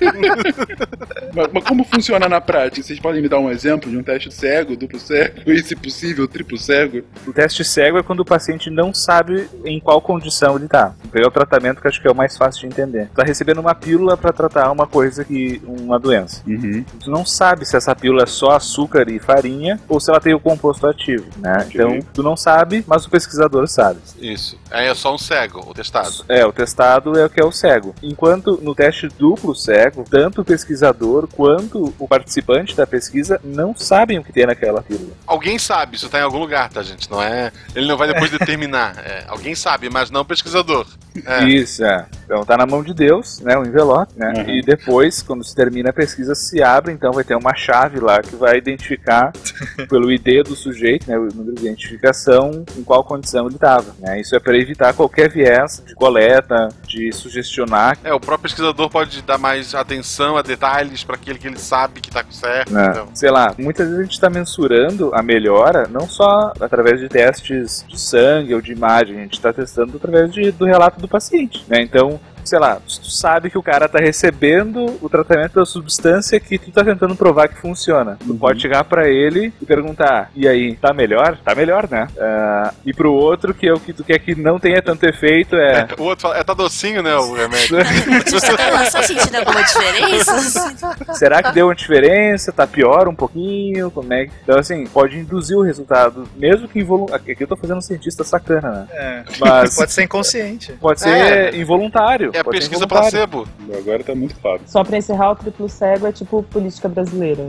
[1.34, 2.86] mas, mas como funciona na prática?
[2.86, 6.28] Vocês podem me dar um exemplo de um teste cego, duplo cego e, se possível,
[6.28, 7.04] triplo cego?
[7.28, 10.94] O teste cego é quando o paciente não sabe em qual condição ele tá.
[11.02, 13.08] Vou pegar o tratamento que acho que é o mais fácil de entender.
[13.08, 15.62] Tu tá recebendo uma pílula para tratar uma coisa que.
[15.66, 16.42] uma doença.
[16.48, 16.84] Uhum.
[17.00, 20.34] Tu não sabe se essa pílula é só açúcar e farinha ou se ela tem
[20.34, 21.68] o composto ativo, né?
[21.70, 24.00] Então, tu não sabe, mas o pesquisador sabe.
[24.20, 24.58] Isso.
[24.70, 26.26] Aí é só um cego, o testado.
[26.30, 27.96] É, o testado é o que é o cego.
[28.02, 34.20] Enquanto no teste duplo cego, tanto o pesquisador quanto o participante da pesquisa não sabem
[34.20, 35.12] o que tem naquela pílula.
[35.26, 37.10] Alguém sabe, isso tá em algum lugar, tá, gente?
[37.10, 37.52] Não é.
[37.76, 38.96] Ele não vai depois determinar.
[39.04, 40.86] É, alguém sabe, mas não o pesquisador.
[41.26, 41.44] É.
[41.46, 42.06] Isso, é.
[42.24, 43.58] Então tá na mão de Deus, né?
[43.58, 44.32] O envelope, né?
[44.38, 44.50] Uhum.
[44.50, 48.22] E depois, quando se termina a pesquisa, se abre, então vai ter uma chave lá
[48.22, 49.34] que vai identificar
[49.90, 51.18] pelo ID do sujeito, né?
[51.18, 53.94] O número de identificação, em qual condição ele estava.
[54.00, 54.22] Né?
[54.22, 57.98] Isso é para evitar qualquer viés de coleta, de sugestionar.
[58.04, 62.02] É, o próprio pesquisador pode dar mais atenção a detalhes para aquele que ele sabe
[62.02, 62.74] que tá certo.
[62.74, 62.88] Né?
[62.90, 67.08] Então, Sei lá, muitas vezes a gente está mensurando a melhora não só através de
[67.08, 71.08] testes de sangue ou de imagem, a gente está testando através de, do relato do
[71.08, 71.64] paciente.
[71.68, 71.82] Né?
[71.82, 76.58] Então, sei lá, tu sabe que o cara tá recebendo o tratamento da substância que
[76.58, 78.18] tu tá tentando provar que funciona.
[78.26, 81.38] Tu pode chegar pra ele e perguntar, e aí, tá melhor?
[81.44, 82.08] Tá melhor, né?
[82.20, 85.56] Ah, e pro outro, que é o que tu quer que não tenha tanto efeito,
[85.56, 85.88] é...
[85.98, 87.78] o outro fala, é, tá docinho, né, o remédio.
[88.92, 90.74] Tá sentindo alguma diferença?
[91.14, 92.52] Será que deu uma diferença?
[92.52, 93.90] Tá pior um pouquinho?
[93.92, 94.32] Como é que...
[94.44, 97.24] Então, assim, pode induzir o resultado, mesmo que involuntário.
[97.32, 98.88] Aqui eu tô fazendo um cientista sacana, né?
[98.92, 99.24] É.
[99.40, 100.74] Mas Pode ser inconsciente.
[100.74, 101.56] pode ser É.
[101.56, 102.31] involuntário.
[102.34, 103.48] É a pesquisa placebo.
[103.78, 104.62] Agora tá muito claro.
[104.66, 107.48] Só pra encerrar, o triplo cego é tipo política brasileira.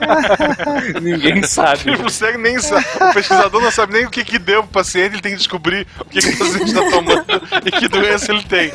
[1.00, 1.90] Ninguém sabe.
[1.90, 2.86] O cego nem sabe.
[3.10, 5.86] O pesquisador não sabe nem o que, que deu pro paciente, ele tem que descobrir
[6.00, 7.24] o que, que o paciente tá tomando
[7.66, 8.72] e que doença ele tem.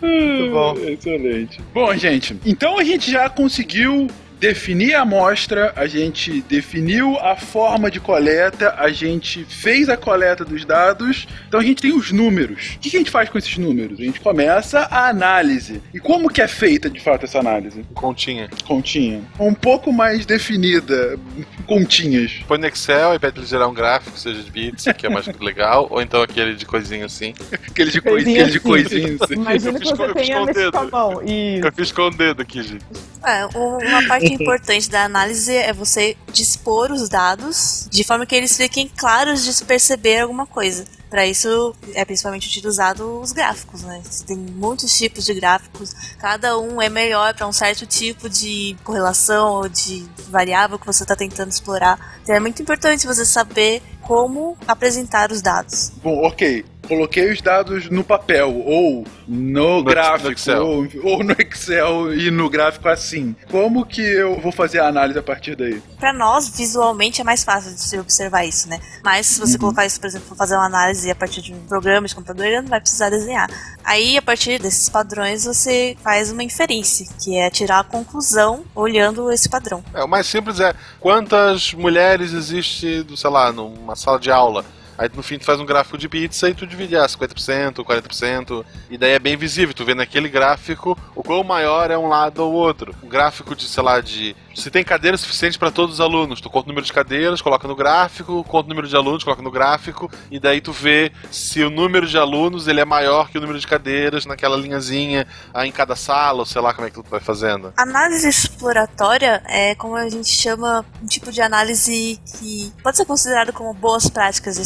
[0.00, 0.76] Muito bom.
[0.78, 1.60] Excelente.
[1.74, 4.08] Bom, gente, então a gente já conseguiu
[4.40, 10.44] definir a amostra, a gente definiu a forma de coleta, a gente fez a coleta
[10.44, 12.74] dos dados, então a gente tem os números.
[12.76, 13.98] O que a gente faz com esses números?
[14.00, 15.80] A gente começa a análise.
[15.92, 17.84] E como que é feita de fato essa análise?
[17.94, 18.48] Continha.
[18.66, 19.22] Continha.
[19.38, 21.18] Um pouco mais definida,
[21.66, 22.32] continhas.
[22.46, 25.26] Põe no Excel e pede ele gerar um gráfico, seja de bits, que é mais
[25.40, 27.34] legal, ou então aquele de coisinha assim.
[27.52, 28.68] Aquele de Coisinha coisinha, de assim.
[28.68, 29.16] coisinha.
[29.20, 29.34] assim.
[29.34, 30.72] Imagina Eu que fiz com- você eu fiz tenha com o dedo.
[30.72, 31.22] com a mão.
[31.22, 31.66] Isso.
[31.66, 32.84] Eu fiz com o dedo aqui, gente.
[33.26, 38.34] É, o- uma parte importante da análise é você dispor os dados de forma que
[38.34, 40.84] eles fiquem claros de se perceber alguma coisa.
[41.10, 44.02] Para isso é principalmente utilizado os gráficos, né?
[44.26, 49.52] Tem muitos tipos de gráficos, cada um é melhor para um certo tipo de correlação
[49.52, 52.18] ou de variável que você está tentando explorar.
[52.22, 55.92] Então é muito importante você saber como apresentar os dados.
[56.02, 56.64] Bom, ok.
[56.86, 60.66] Coloquei os dados no papel, ou no, No- gráfico, no Excel.
[60.66, 63.36] Ou, ou no Excel e no gráfico assim.
[63.50, 65.82] Como que eu vou fazer a análise a partir daí?
[66.00, 68.80] Para nós, visualmente, é mais fácil de se observar isso, né?
[69.04, 72.06] Mas se você colocar isso, por exemplo, fazer uma análise a partir de um programa
[72.06, 73.48] de computador, ele não vai precisar desenhar.
[73.84, 79.30] Aí, a partir desses padrões, você faz uma inferência, que é tirar a conclusão olhando
[79.30, 79.82] esse padrão.
[79.94, 84.64] É, o mais simples é quantas mulheres existe, sei lá, numa sala de aula.
[84.98, 88.64] Aí no fim tu faz um gráfico de pizza e tu divide ah, 50%, 40%,
[88.90, 92.40] e daí é bem visível, tu vê naquele gráfico o quão maior é um lado
[92.40, 92.94] ou outro.
[93.02, 94.36] Um gráfico de, sei lá, de.
[94.54, 97.68] Se tem cadeira suficiente para todos os alunos, tu conta o número de cadeiras, coloca
[97.68, 101.62] no gráfico, conta o número de alunos, coloca no gráfico, e daí tu vê se
[101.62, 105.64] o número de alunos ele é maior que o número de cadeiras naquela linhazinha ah,
[105.64, 107.72] em cada sala, ou sei lá como é que tu vai fazendo.
[107.76, 113.52] Análise exploratória é como a gente chama um tipo de análise que pode ser considerado
[113.52, 114.62] como boas práticas de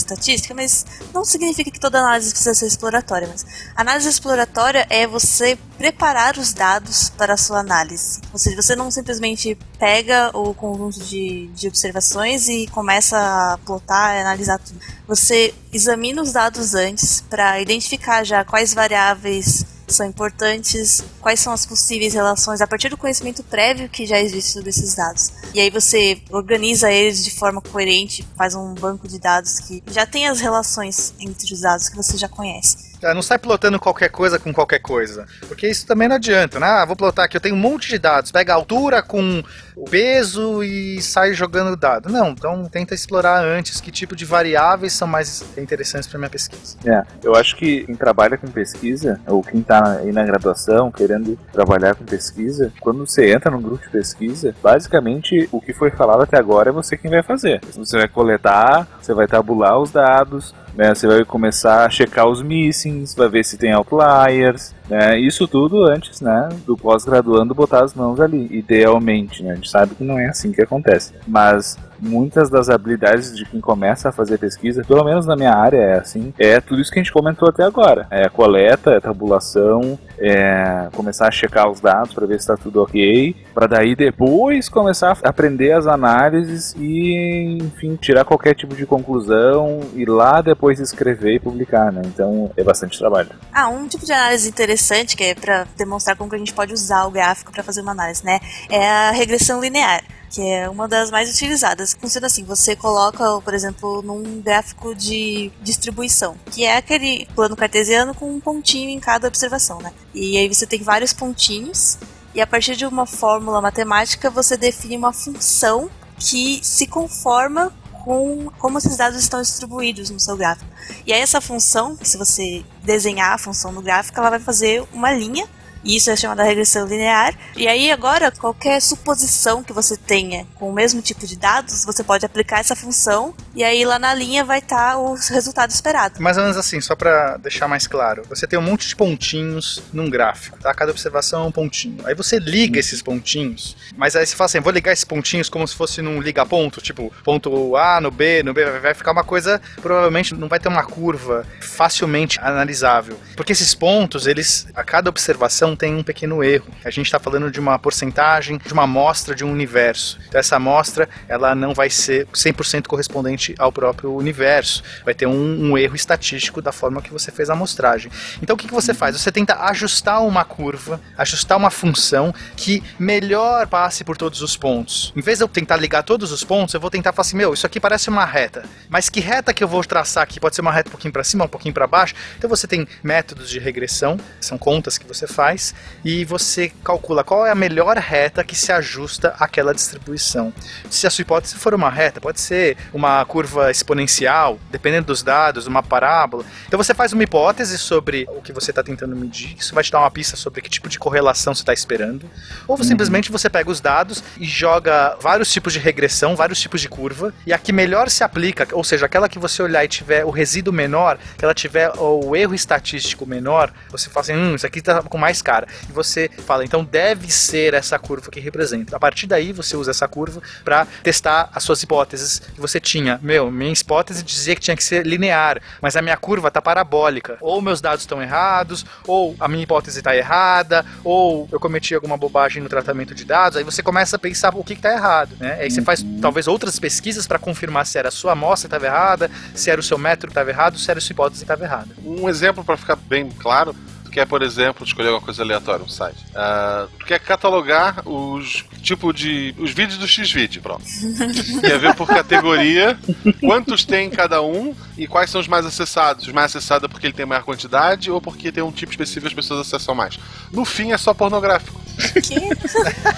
[0.54, 3.28] mas não significa que toda análise precisa ser exploratória.
[3.28, 3.44] Mas
[3.74, 8.20] análise exploratória é você preparar os dados para a sua análise.
[8.32, 14.16] Ou seja, você não simplesmente pega o conjunto de, de observações e começa a plotar
[14.16, 14.78] e analisar tudo.
[15.08, 21.66] Você examina os dados antes para identificar já quais variáveis são importantes, quais são as
[21.66, 25.32] possíveis relações a partir do conhecimento prévio que já existe sobre esses dados.
[25.54, 30.06] E aí você organiza eles de forma coerente, faz um banco de dados que já
[30.06, 32.91] tem as relações entre os dados que você já conhece.
[33.14, 35.26] Não sai plotando qualquer coisa com qualquer coisa.
[35.48, 36.66] Porque isso também não adianta, né?
[36.66, 38.30] Ah, vou plotar aqui, eu tenho um monte de dados.
[38.30, 39.42] Pega a altura com
[39.76, 42.08] o peso e sai jogando dado.
[42.08, 46.76] Não, então tenta explorar antes que tipo de variáveis são mais interessantes para minha pesquisa.
[46.84, 51.38] É, eu acho que quem trabalha com pesquisa, ou quem tá aí na graduação querendo
[51.52, 56.22] trabalhar com pesquisa, quando você entra num grupo de pesquisa, basicamente o que foi falado
[56.22, 57.60] até agora é você quem vai fazer.
[57.74, 62.42] Você vai coletar, você vai tabular os dados, né, você vai começar a checar os
[62.42, 67.94] missings, vai ver se tem outliers, né, isso tudo antes, né, do pós-graduando botar as
[67.94, 72.50] mãos ali, idealmente, né, a gente sabe que não é assim que acontece, mas muitas
[72.50, 76.34] das habilidades de quem começa a fazer pesquisa, pelo menos na minha área é assim,
[76.38, 81.28] é tudo isso que a gente comentou até agora, é coleta, é tabulação, é começar
[81.28, 85.28] a checar os dados para ver se está tudo ok, para daí depois começar a
[85.28, 91.40] aprender as análises e, enfim, tirar qualquer tipo de conclusão e lá depois escrever e
[91.40, 92.02] publicar, né?
[92.06, 93.30] Então é bastante trabalho.
[93.52, 96.72] Ah, um tipo de análise interessante, que é para demonstrar como que a gente pode
[96.72, 98.40] usar o gráfico para fazer uma análise, né?
[98.70, 100.02] É a regressão linear.
[100.30, 101.94] Que é uma das mais utilizadas.
[102.00, 108.14] Funciona assim: você coloca, por exemplo, num gráfico de distribuição, que é aquele plano cartesiano
[108.14, 109.92] com um pontinho em cada observação, né?
[110.14, 111.98] E aí você tem vários pontinhos,
[112.34, 117.72] e a partir de uma fórmula matemática você define uma função que se conforma
[118.04, 120.70] com como esses dados estão distribuídos no seu gráfico.
[121.06, 125.12] E aí essa função, se você desenhar a função no gráfico, ela vai fazer uma
[125.12, 125.46] linha,
[125.84, 127.34] e isso é chamada regressão linear.
[127.56, 132.02] E aí agora, qualquer suposição que você tenha com o mesmo tipo de dados, você
[132.02, 136.20] pode aplicar essa função, e aí lá na linha vai estar o resultado esperado.
[136.20, 138.22] Mais ou menos assim, só para deixar mais claro.
[138.28, 140.72] Você tem um monte de pontinhos num gráfico, tá?
[140.74, 141.98] Cada observação é um pontinho.
[142.04, 145.66] Aí você liga esses pontinhos, mas aí você fala assim, vou ligar esses pontinhos como
[145.66, 149.60] se fosse num liga-ponto, tipo, ponto A no B, no B, vai ficar uma coisa,
[149.80, 153.18] provavelmente não vai ter uma curva facilmente analisável.
[153.42, 156.72] Porque esses pontos, eles, a cada observação tem um pequeno erro.
[156.84, 160.16] A gente está falando de uma porcentagem, de uma amostra de um universo.
[160.28, 164.84] Então essa amostra, ela não vai ser 100% correspondente ao próprio universo.
[165.04, 168.12] Vai ter um, um erro estatístico da forma que você fez a amostragem.
[168.40, 169.20] Então o que, que você faz?
[169.20, 175.12] Você tenta ajustar uma curva, ajustar uma função que melhor passe por todos os pontos.
[175.16, 177.52] Em vez de eu tentar ligar todos os pontos, eu vou tentar falar assim, meu,
[177.52, 178.62] isso aqui parece uma reta.
[178.88, 180.38] Mas que reta que eu vou traçar aqui?
[180.38, 182.14] Pode ser uma reta um pouquinho para cima, um pouquinho para baixo.
[182.38, 187.46] Então você tem métodos de regressão, são contas que você faz, e você calcula qual
[187.46, 190.52] é a melhor reta que se ajusta àquela distribuição.
[190.90, 195.66] Se a sua hipótese for uma reta, pode ser uma curva exponencial, dependendo dos dados,
[195.66, 196.44] uma parábola.
[196.66, 199.90] Então você faz uma hipótese sobre o que você está tentando medir, isso vai te
[199.92, 202.28] dar uma pista sobre que tipo de correlação você está esperando.
[202.66, 202.84] Ou Uhum.
[202.84, 207.32] simplesmente você pega os dados e joga vários tipos de regressão, vários tipos de curva,
[207.46, 210.30] e a que melhor se aplica, ou seja, aquela que você olhar e tiver o
[210.30, 214.80] resíduo menor, que ela tiver o erro estatístico menor, você fala assim, hum, isso aqui
[214.80, 215.66] tá com mais cara.
[215.88, 218.96] E você fala, então deve ser essa curva que representa.
[218.96, 223.18] A partir daí você usa essa curva para testar as suas hipóteses que você tinha.
[223.22, 227.36] Meu, minha hipótese dizia que tinha que ser linear, mas a minha curva tá parabólica.
[227.40, 232.16] Ou meus dados estão errados, ou a minha hipótese está errada, ou eu cometi alguma
[232.16, 233.56] bobagem no tratamento de dados.
[233.56, 235.58] Aí você começa a pensar o que está errado, né?
[235.60, 238.86] Aí você faz talvez outras pesquisas para confirmar se era a sua amostra que estava
[238.86, 241.44] errada, se era o seu método que estava errado, se era a sua hipótese que
[241.44, 241.88] estava errada.
[242.04, 243.74] Um exemplo para ficar bem claro,
[244.04, 246.24] tu quer, por exemplo, escolher uma coisa aleatória, um site.
[246.34, 249.54] Ah, tu quer catalogar os tipo de.
[249.58, 250.84] os vídeos do X-Video, pronto.
[251.60, 252.98] Quer ver por categoria
[253.40, 256.26] quantos tem cada um e quais são os mais acessados.
[256.26, 259.22] Os mais acessados é porque ele tem maior quantidade ou porque tem um tipo específico
[259.22, 260.18] que as pessoas acessam mais.
[260.50, 261.80] No fim é só pornográfico.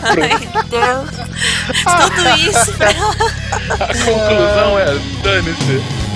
[0.02, 1.10] Ai, meu Deus.
[1.84, 2.72] Tudo isso.
[3.72, 4.86] A conclusão é
[5.22, 6.13] dane-se.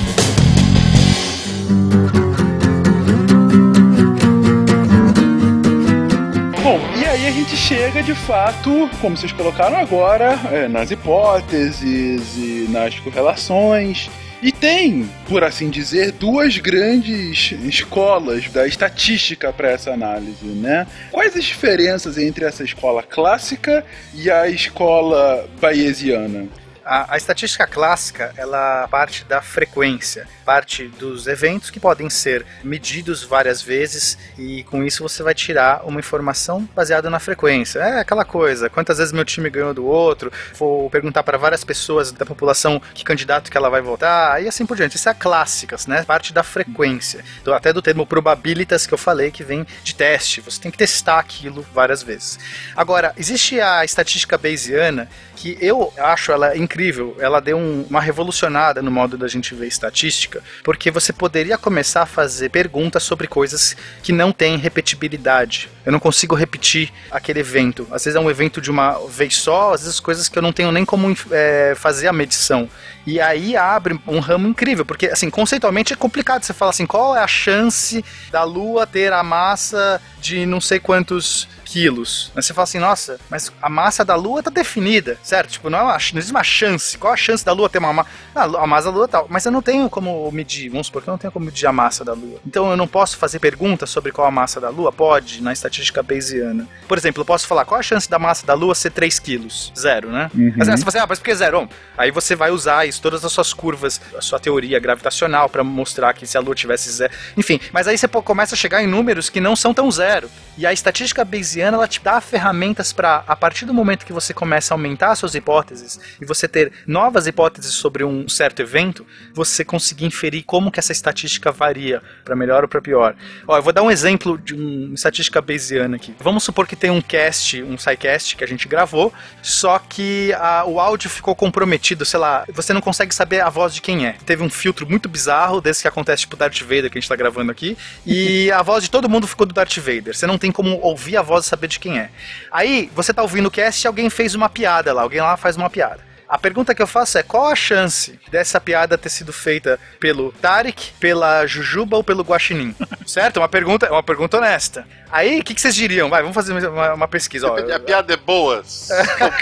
[7.29, 14.09] A gente chega de fato, como vocês colocaram agora, é, nas hipóteses e nas correlações.
[14.43, 20.87] E tem, por assim dizer, duas grandes escolas da estatística para essa análise, né?
[21.11, 23.85] Quais as diferenças entre essa escola clássica
[24.15, 26.49] e a escola bayesiana?
[26.83, 30.27] A, a estatística clássica, ela parte da frequência.
[30.49, 35.83] Parte dos eventos que podem ser medidos várias vezes e com isso você vai tirar
[35.85, 37.81] uma informação baseada na frequência.
[37.81, 42.11] É aquela coisa, quantas vezes meu time ganhou do outro, vou perguntar para várias pessoas
[42.13, 44.97] da população que candidato que ela vai votar e assim por diante.
[44.97, 46.03] Isso é clássicas, né?
[46.05, 47.23] Parte da frequência.
[47.45, 50.41] Do- até do termo probabilitas que eu falei que vem de teste.
[50.41, 52.39] Você tem que testar aquilo várias vezes.
[52.75, 57.15] Agora, existe a estatística bayesiana que eu acho ela incrível.
[57.21, 62.03] Ela deu um- uma revolucionada no modo da gente ver estatística, porque você poderia começar
[62.03, 65.69] a fazer perguntas sobre coisas que não têm repetibilidade.
[65.85, 67.87] Eu não consigo repetir aquele evento.
[67.91, 70.53] Às vezes é um evento de uma vez só, às vezes coisas que eu não
[70.53, 72.69] tenho nem como eh, fazer a medição.
[73.07, 77.17] E aí abre um ramo incrível, porque assim, conceitualmente é complicado você falar assim, qual
[77.17, 82.33] é a chance da Lua ter a massa de não sei quantos quilos.
[82.35, 85.51] Aí você fala assim, nossa, mas a massa da Lua tá definida, certo?
[85.51, 86.97] Tipo, não, é uma, não existe uma chance.
[86.97, 88.09] Qual a chance da Lua ter uma massa?
[88.35, 89.27] Ah, a massa da Lua tal.
[89.29, 91.73] Mas eu não tenho como medir, vamos supor que eu não tenho como medir a
[91.73, 92.41] massa da Lua.
[92.47, 94.91] Então eu não posso fazer perguntas sobre qual a massa da Lua?
[94.91, 96.67] Pode, na estatística bayesiana.
[96.87, 99.73] Por exemplo, eu posso falar, qual a chance da massa da Lua ser 3 quilos?
[99.79, 100.31] Zero, né?
[100.35, 100.55] Uhum.
[100.57, 101.61] Mas aí você fala assim, ah, mas por que zero?
[101.61, 101.69] Bom,
[101.99, 106.15] Aí você vai usar isso, todas as suas curvas, a sua teoria gravitacional para mostrar
[106.15, 107.13] que se a Lua tivesse zero.
[107.37, 110.31] Enfim, mas aí você começa a chegar em números que não são tão zero.
[110.57, 114.33] E a estatística bayesiana, ela te dá ferramentas para, a partir do momento que você
[114.35, 119.07] começa a aumentar as suas hipóteses e você ter novas hipóteses sobre um certo evento,
[119.33, 123.15] você conseguir inferir como que essa estatística varia, para melhor ou para pior.
[123.47, 126.15] Ó, eu vou dar um exemplo de uma estatística bayesiana aqui.
[126.19, 129.13] Vamos supor que tem um cast, um SciCast que a gente gravou,
[129.43, 133.75] só que a- o áudio ficou comprometido, sei lá, você não consegue saber a voz
[133.75, 134.17] de quem é.
[134.25, 137.17] Teve um filtro muito bizarro, desse que acontece tipo Darth Vader que a gente tá
[137.17, 137.77] gravando aqui,
[138.07, 140.17] e a voz de todo mundo ficou do Darth Vader.
[140.17, 142.11] Você não tem como ouvir a voz saber de quem é.
[142.53, 145.57] Aí, você tá ouvindo o cast e alguém fez uma piada lá, alguém lá faz
[145.57, 146.08] uma piada.
[146.29, 150.31] A pergunta que eu faço é qual a chance dessa piada ter sido feita pelo
[150.33, 152.75] Tarek, pela Jujuba ou pelo Guaxinim?
[153.07, 153.39] certo?
[153.39, 154.87] Uma pergunta, é uma pergunta honesta.
[155.11, 156.11] Aí, o que, que vocês diriam?
[156.11, 157.51] Vai, vamos fazer uma, uma pesquisa.
[157.51, 158.63] Ó, A piada é boa.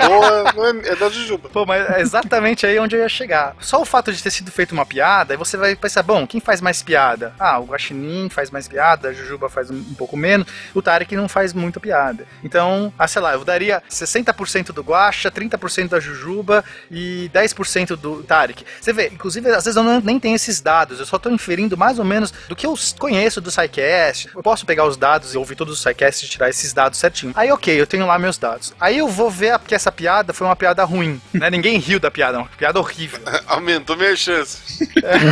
[0.07, 1.49] Boa, não é, é da Jujuba.
[1.49, 3.57] Pô, mas é exatamente aí onde eu ia chegar.
[3.61, 6.41] Só o fato de ter sido feita uma piada, aí você vai pensar, bom, quem
[6.41, 7.35] faz mais piada?
[7.39, 11.17] Ah, o Guaxinim faz mais piada, a Jujuba faz um, um pouco menos, o Tarek
[11.17, 12.27] não faz muita piada.
[12.45, 18.23] Então, ah, sei lá, eu daria 60% do Guaxa, 30% da Jujuba e 10% do
[18.23, 18.65] Tarek.
[18.81, 21.77] Você vê, inclusive, às vezes eu não, nem tenho esses dados, eu só tô inferindo
[21.77, 24.31] mais ou menos do que eu conheço do SciCast.
[24.35, 27.33] Eu posso pegar os dados e ouvir todos os SciCasts e tirar esses dados certinho.
[27.37, 28.75] Aí, ok, eu tenho lá meus dados.
[28.81, 31.51] Aí eu vou ver que essa piada foi uma piada ruim, né?
[31.51, 33.21] Ninguém riu da piada, é uma piada horrível.
[33.47, 34.79] Aumentou minhas chances.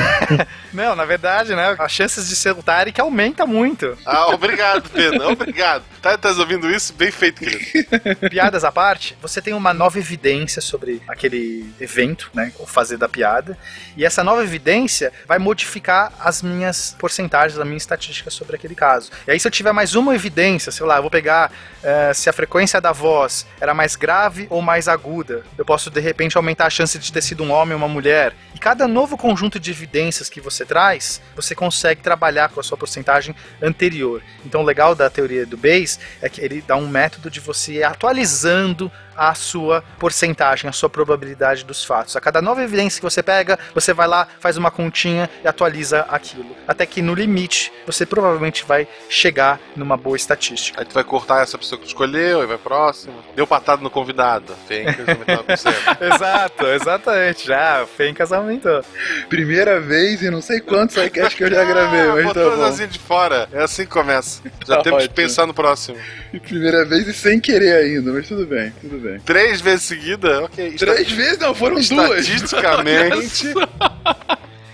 [0.73, 1.75] Não, na verdade, né?
[1.79, 3.97] As chances de ser o Tarek aumenta muito.
[4.05, 5.31] Ah, obrigado, Pedro.
[5.31, 5.85] Obrigado.
[6.05, 6.93] Tá, tá ouvindo isso?
[6.93, 7.64] Bem feito, querido.
[8.28, 12.52] Piadas à parte, você tem uma nova evidência sobre aquele evento, né?
[12.59, 13.56] O fazer da piada.
[13.97, 19.10] E essa nova evidência vai modificar as minhas porcentagens, a minha estatística sobre aquele caso.
[19.26, 21.51] E aí, se eu tiver mais uma evidência, sei lá, eu vou pegar
[21.82, 25.43] eh, se a frequência da voz era mais grave ou mais aguda.
[25.56, 28.35] Eu posso, de repente, aumentar a chance de ter sido um homem ou uma mulher.
[28.55, 32.76] E cada novo conjunto de evidências que você traz, você consegue trabalhar com a sua
[32.76, 34.22] porcentagem anterior.
[34.44, 37.75] Então, o legal da teoria do Bayes é que ele dá um método de você
[37.75, 42.16] ir atualizando a sua porcentagem, a sua probabilidade dos fatos.
[42.16, 46.01] A cada nova evidência que você pega, você vai lá, faz uma continha e atualiza
[46.09, 46.55] aquilo.
[46.66, 50.81] Até que no limite, você provavelmente vai chegar numa boa estatística.
[50.81, 53.15] Aí tu vai cortar essa pessoa que tu escolheu, aí vai próximo.
[53.36, 54.55] Deu patada no convidado.
[54.66, 54.95] Fencas.
[56.01, 57.47] Exato, exatamente.
[57.47, 58.82] Já, o Fencas aumentou.
[59.28, 62.57] Primeira vez e não sei quantos SciCast que eu já gravei, Ah, mas botou tá
[62.57, 62.65] bom.
[62.65, 63.49] asinhas de fora.
[63.53, 64.43] É assim que começa.
[64.66, 65.15] Já Tá temos que ótimo.
[65.15, 65.97] pensar no próximo.
[66.43, 69.03] Primeira vez e sem querer ainda, mas tudo bem, tudo bem.
[69.24, 70.72] Três vezes seguida, ok.
[70.76, 71.39] Três vezes?
[71.39, 72.26] Não, foram duas.
[72.26, 73.55] Estatisticamente.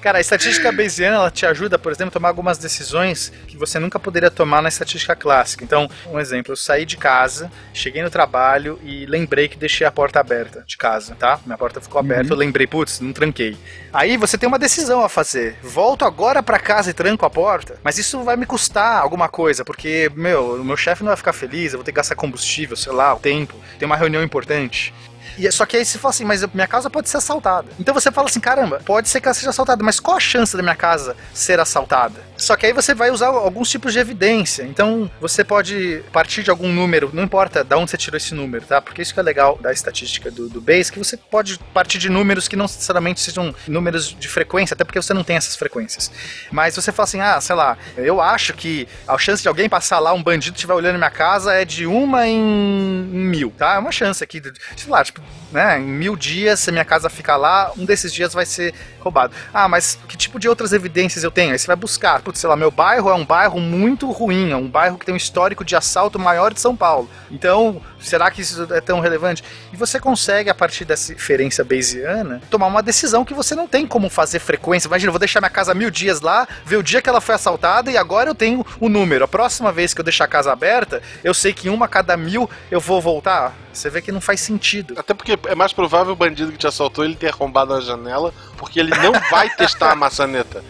[0.01, 3.79] Cara, a estatística bayesiana ela te ajuda, por exemplo, a tomar algumas decisões que você
[3.79, 5.63] nunca poderia tomar na estatística clássica.
[5.63, 9.93] Então, um exemplo, eu saí de casa, cheguei no trabalho e lembrei que deixei a
[9.93, 11.39] porta aberta de casa, tá?
[11.45, 13.59] Minha porta ficou aberta, eu lembrei, putz, não tranquei.
[13.93, 15.57] Aí você tem uma decisão a fazer.
[15.63, 19.67] Volto agora pra casa e tranco a porta, mas isso vai me custar alguma coisa,
[19.67, 22.77] porque, meu, o meu chefe não vai ficar feliz, eu vou ter que gastar combustível,
[22.77, 24.95] sei lá, o tempo, tem uma reunião importante.
[25.39, 27.69] E é- só que aí você fala assim, mas minha casa pode ser assaltada.
[27.79, 30.57] Então você fala assim, caramba, pode ser que ela seja assaltada, mas qual a chance
[30.57, 32.30] da minha casa ser assaltada?
[32.41, 34.63] Só que aí você vai usar alguns tipos de evidência.
[34.63, 38.65] Então, você pode partir de algum número, não importa de onde você tirou esse número,
[38.65, 38.81] tá?
[38.81, 42.09] Porque isso que é legal da estatística do, do Bayes, que você pode partir de
[42.09, 46.11] números que não necessariamente sejam números de frequência, até porque você não tem essas frequências.
[46.51, 49.99] Mas você fala assim, ah, sei lá, eu acho que a chance de alguém passar
[49.99, 53.75] lá, um bandido estiver olhando minha casa é de uma em mil, tá?
[53.75, 54.41] É uma chance aqui,
[54.77, 55.21] sei lá, tipo,
[55.53, 59.35] né, em mil dias, se minha casa ficar lá, um desses dias vai ser roubado.
[59.53, 61.53] Ah, mas que tipo de outras evidências eu tenho?
[61.53, 64.57] Aí você vai buscar, putz, sei lá, meu bairro é um bairro muito ruim, é
[64.57, 67.11] um bairro que tem um histórico de assalto maior de São Paulo.
[67.31, 69.43] Então, será que isso é tão relevante?
[69.73, 73.87] E você consegue, a partir dessa inferência bayesiana, tomar uma decisão que você não tem
[73.87, 74.87] como fazer frequência.
[74.87, 77.35] Imagina, eu vou deixar minha casa mil dias lá, ver o dia que ela foi
[77.35, 79.25] assaltada e agora eu tenho o número.
[79.25, 82.17] A próxima vez que eu deixar a casa aberta, eu sei que uma a cada
[82.17, 83.53] mil eu vou voltar.
[83.73, 84.95] Você vê que não faz sentido.
[84.97, 88.33] Até porque é mais provável o bandido que te assaltou ele ter arrombado a janela,
[88.57, 90.63] porque ele não vai testar a maçaneta.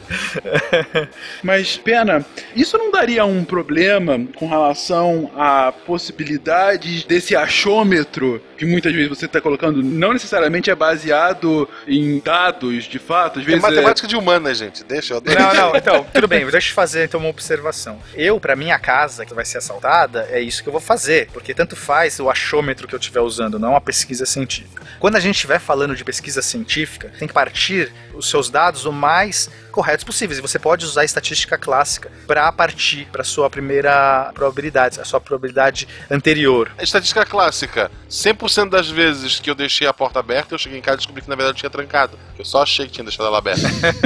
[1.42, 2.24] Mas, Pena,
[2.54, 9.24] isso não daria um problema com relação a possibilidades desse achômetro que muitas vezes você
[9.24, 13.38] está colocando, não necessariamente é baseado em dados de fato.
[13.38, 14.84] Às É vezes matemática de humanas, gente.
[14.84, 17.98] Deixa eu Não, não, então, tudo bem, deixa eu fazer então uma observação.
[18.14, 21.54] Eu, pra minha casa que vai ser assaltada, é isso que eu vou fazer, porque
[21.54, 24.82] tanto faz o achômetro que eu estiver usando, não é uma pesquisa científica.
[24.98, 28.92] Quando a gente estiver falando de pesquisa científica, tem que partir os seus dados o
[28.92, 30.38] mais corretos possíveis.
[30.38, 35.20] E você pode usar a estatística clássica para partir para sua primeira probabilidade, a sua
[35.20, 36.70] probabilidade anterior.
[36.78, 40.82] A estatística clássica: 100% das vezes que eu deixei a porta aberta, eu cheguei em
[40.82, 42.18] casa e descobri que na verdade tinha trancado.
[42.38, 43.62] Eu só achei que tinha deixado ela aberta.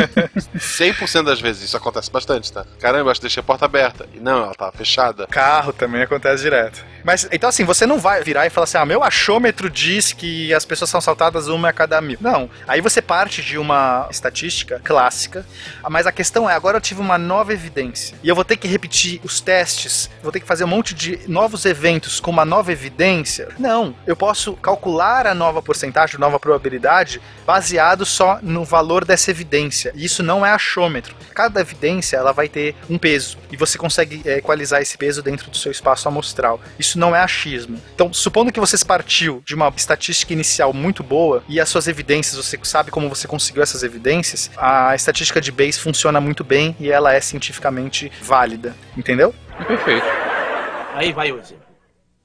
[0.57, 2.65] 100% das vezes, isso acontece bastante, tá?
[2.81, 4.07] Caramba, eu acho que deixei a porta aberta.
[4.13, 5.27] E não, ela tava fechada.
[5.27, 6.85] Carro também acontece direto.
[7.05, 10.53] Mas então assim, você não vai virar e falar assim: ah, meu achômetro diz que
[10.53, 12.19] as pessoas são assaltadas uma a cada mil.
[12.21, 12.51] Não.
[12.67, 15.45] Aí você parte de uma estatística clássica,
[15.89, 18.17] mas a questão é: agora eu tive uma nova evidência.
[18.23, 21.21] E eu vou ter que repetir os testes, vou ter que fazer um monte de
[21.29, 23.49] novos eventos com uma nova evidência.
[23.59, 23.95] Não.
[24.07, 29.93] Eu posso calcular a nova porcentagem, a nova probabilidade, baseado só no valor dessa evidência.
[29.95, 31.15] E isso não é achômetro.
[31.35, 33.39] Cada evidência ela vai ter um peso.
[33.51, 36.61] E você consegue é, equalizar esse peso dentro do seu espaço amostral.
[36.79, 37.81] Isso não é achismo.
[37.95, 42.37] Então, supondo que você partiu de uma estatística inicial muito boa e as suas evidências,
[42.37, 46.91] você sabe como você conseguiu essas evidências, a estatística de Bayes funciona muito bem e
[46.91, 48.75] ela é cientificamente válida.
[48.97, 49.35] Entendeu?
[49.67, 50.07] Perfeito.
[50.95, 51.65] Aí vai o exemplo.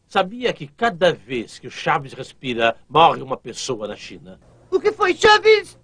[0.07, 4.39] Sabia que cada vez que o Chaves respira, morre uma pessoa na China?
[4.71, 5.77] O que foi, Chaves?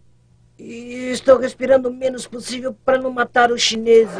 [0.58, 4.16] Estou respirando o menos possível para não matar os chineses.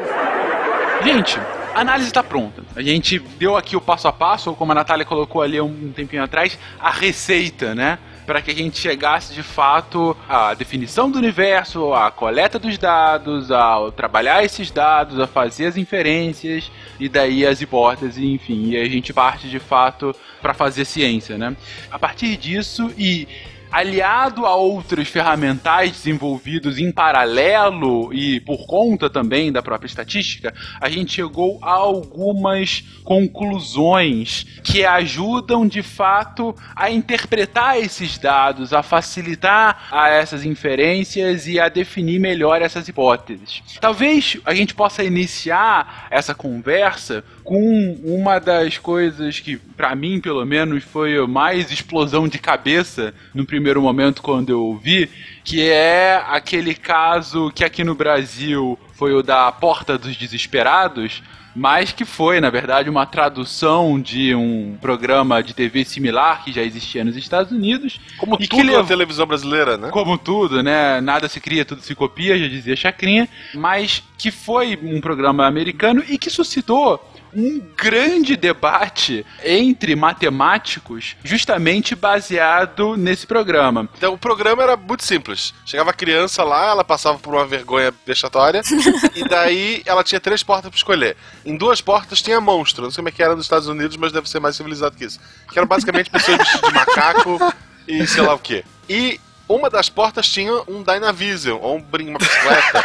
[1.04, 1.40] Gente,
[1.74, 2.64] a análise está pronta.
[2.76, 5.92] A gente deu aqui o passo a passo, ou como a Natália colocou ali um
[5.92, 8.00] tempinho atrás, a receita, né?
[8.26, 13.52] Para que a gente chegasse de fato à definição do universo, à coleta dos dados,
[13.52, 18.70] ao trabalhar esses dados, a fazer as inferências e daí as hipóteses, enfim.
[18.70, 21.56] E a gente parte de fato para fazer ciência, né?
[21.92, 23.28] A partir disso e
[23.76, 30.90] aliado a outros ferramentais desenvolvidos em paralelo e por conta também da própria estatística, a
[30.90, 39.88] gente chegou a algumas conclusões que ajudam de fato a interpretar esses dados, a facilitar
[39.92, 43.62] a essas inferências e a definir melhor essas hipóteses.
[43.82, 50.44] Talvez a gente possa iniciar essa conversa com uma das coisas que, para mim, pelo
[50.44, 55.08] menos, foi mais explosão de cabeça no primeiro momento quando eu vi,
[55.44, 61.22] que é aquele caso que aqui no Brasil foi o da Porta dos Desesperados,
[61.56, 66.64] mas que foi, na verdade, uma tradução de um programa de TV similar que já
[66.64, 68.02] existia nos Estados Unidos.
[68.18, 69.90] Como e tudo que na televisão brasileira, né?
[69.92, 71.00] como tudo, né?
[71.00, 76.04] Nada se cria, tudo se copia, já dizia Chacrinha, mas que foi um programa americano
[76.10, 77.00] e que suscitou
[77.36, 83.90] um grande debate entre matemáticos, justamente baseado nesse programa.
[83.98, 85.54] Então o programa era muito simples.
[85.66, 88.62] Chegava a criança lá, ela passava por uma vergonha vexatória,
[89.16, 91.18] e daí ela tinha três portas pra escolher.
[91.46, 94.12] Em duas portas tinha monstro, não sei como é que era nos Estados Unidos, mas
[94.12, 95.20] deve ser mais civilizado que isso.
[95.52, 97.40] Que eram basicamente pessoas vestidas de macaco
[97.88, 98.64] e sei lá o quê.
[98.90, 102.84] E uma das portas tinha um Dynavision, ou um uma bicicleta.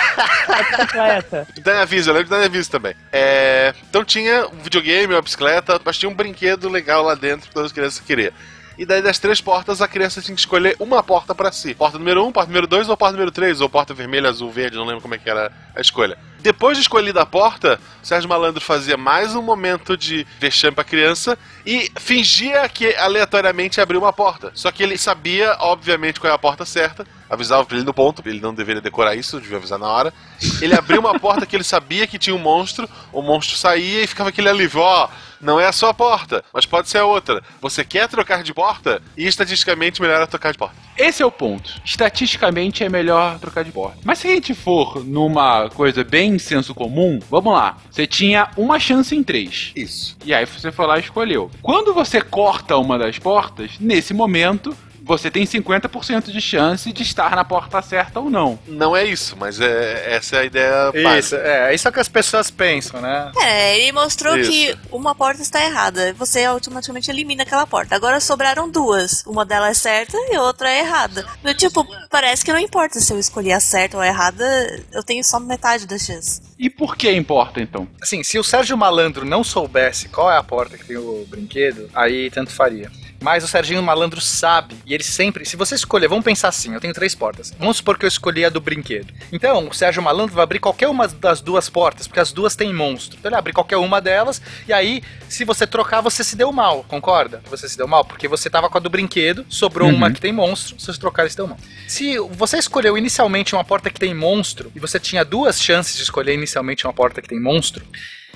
[0.63, 1.47] Bicicleta.
[1.57, 2.95] Dynavision, eu lembro de Dynavision também.
[3.13, 7.55] É, então tinha um videogame, uma bicicleta, mas tinha um brinquedo legal lá dentro que
[7.55, 8.33] todas as crianças queriam.
[8.79, 11.75] E daí das três portas a criança tinha que escolher uma porta pra si.
[11.75, 14.77] Porta número um, porta número dois ou porta número três, ou porta vermelha, azul, verde,
[14.77, 16.19] não lembro como é que era a escolha.
[16.41, 20.83] Depois de escolhida a porta, o Sérgio Malandro fazia mais um momento de vexame pra
[20.83, 24.51] criança e fingia que aleatoriamente abriu uma porta.
[24.55, 28.23] Só que ele sabia, obviamente, qual é a porta certa, avisava pra ele no ponto,
[28.25, 30.15] ele não deveria decorar isso, devia avisar na hora.
[30.63, 34.07] Ele abriu uma porta que ele sabia que tinha um monstro, o monstro saía e
[34.07, 35.09] ficava aquele alívio, ó,
[35.41, 37.43] não é a sua porta, mas pode ser a outra.
[37.61, 39.03] Você quer trocar de porta?
[39.17, 40.77] E estatisticamente melhor é trocar de porta.
[40.99, 41.81] Esse é o ponto.
[41.85, 43.99] Estatisticamente é melhor trocar de porta.
[44.05, 47.77] Mas se a gente for numa coisa bem senso comum, vamos lá.
[47.91, 49.73] Você tinha uma chance em três.
[49.77, 50.17] Isso.
[50.25, 51.51] E aí você foi lá e escolheu.
[51.61, 54.77] Quando você corta uma das portas, nesse momento,
[55.11, 58.57] você tem 50% de chance de estar na porta certa ou não.
[58.69, 61.43] Não é isso, mas é, essa é a ideia Isso, básica.
[61.43, 63.33] é, isso é o que as pessoas pensam, né?
[63.43, 64.49] É, ele mostrou Isso.
[64.49, 66.13] que uma porta está errada.
[66.13, 67.97] Você automaticamente elimina aquela porta.
[67.97, 69.25] Agora sobraram duas.
[69.27, 71.27] Uma delas é certa e a outra é errada.
[71.43, 74.45] Do tipo, parece que não importa se eu escolher a certa ou a errada,
[74.93, 76.41] eu tenho só metade da chance.
[76.57, 77.89] E por que importa então?
[78.01, 81.91] Assim, se o Sérgio Malandro não soubesse qual é a porta que tem o brinquedo,
[81.93, 82.89] aí tanto faria.
[83.21, 85.45] Mas o Serginho Malandro sabe, e ele sempre.
[85.45, 87.53] Se você escolher, vamos pensar assim: eu tenho três portas.
[87.59, 89.13] Vamos supor que eu escolhi a do brinquedo.
[89.31, 92.73] Então, o Sérgio Malandro vai abrir qualquer uma das duas portas, porque as duas têm
[92.73, 93.19] monstro.
[93.19, 96.83] Então, ele abre qualquer uma delas, e aí, se você trocar, você se deu mal,
[96.85, 97.43] concorda?
[97.51, 99.95] Você se deu mal, porque você tava com a do brinquedo, sobrou Uhum.
[99.97, 101.59] uma que tem monstro, se você trocar, se deu mal.
[101.87, 106.03] Se você escolheu inicialmente uma porta que tem monstro, e você tinha duas chances de
[106.03, 107.85] escolher inicialmente uma porta que tem monstro,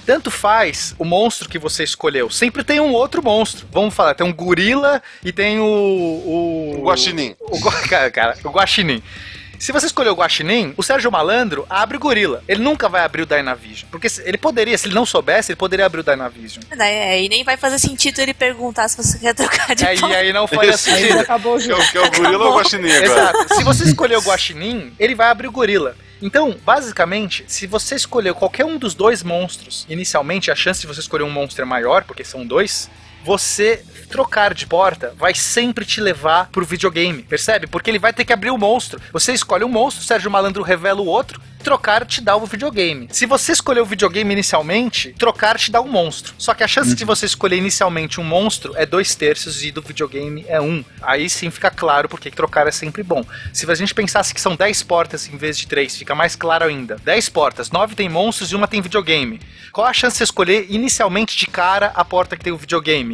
[0.07, 2.29] tanto faz o monstro que você escolheu.
[2.31, 3.67] Sempre tem um outro monstro.
[3.73, 5.65] Vamos falar, tem um gorila e tem o.
[5.65, 7.35] O, O guaxinim.
[7.41, 9.03] O, gua- cara, cara, o guaxinim.
[9.57, 12.43] Se você escolher o Guaxinim, o Sérgio Malandro abre o gorila.
[12.47, 13.89] Ele nunca vai abrir o Dynavision.
[13.89, 16.63] Porque se- ele poderia, se ele não soubesse, ele poderia abrir o Dynavision.
[16.77, 20.17] Daí, e nem vai fazer sentido ele perguntar se você quer trocar de Aí, porta.
[20.17, 21.21] aí não faria Esse- Aí sentido.
[21.21, 21.83] acabou o Que é, jogo.
[21.83, 23.05] o- que é o gorila ou o guaxinim agora?
[23.31, 23.55] Exato.
[23.55, 25.97] Se você escolher o Guaxinim, ele vai abrir o gorila.
[26.25, 31.01] Então, basicamente, se você escolher qualquer um dos dois monstros, inicialmente a chance de você
[31.01, 32.91] escolher um monstro é maior, porque são dois,
[33.25, 37.67] você trocar de porta vai sempre te levar pro videogame, percebe?
[37.67, 39.01] Porque ele vai ter que abrir o monstro.
[39.13, 43.09] Você escolhe um monstro, Sérgio Malandro revela o outro, trocar te dá o videogame.
[43.11, 46.35] Se você escolher o videogame inicialmente, trocar te dá um monstro.
[46.37, 49.81] Só que a chance de você escolher inicialmente um monstro é dois terços e do
[49.81, 50.85] videogame é um.
[51.01, 53.25] Aí sim fica claro porque trocar é sempre bom.
[53.53, 56.67] Se a gente pensasse que são 10 portas em vez de 3, fica mais claro
[56.67, 56.97] ainda.
[57.03, 59.41] 10 portas, 9 tem monstros e uma tem videogame.
[59.73, 63.14] Qual a chance de escolher inicialmente de cara a porta que tem o videogame?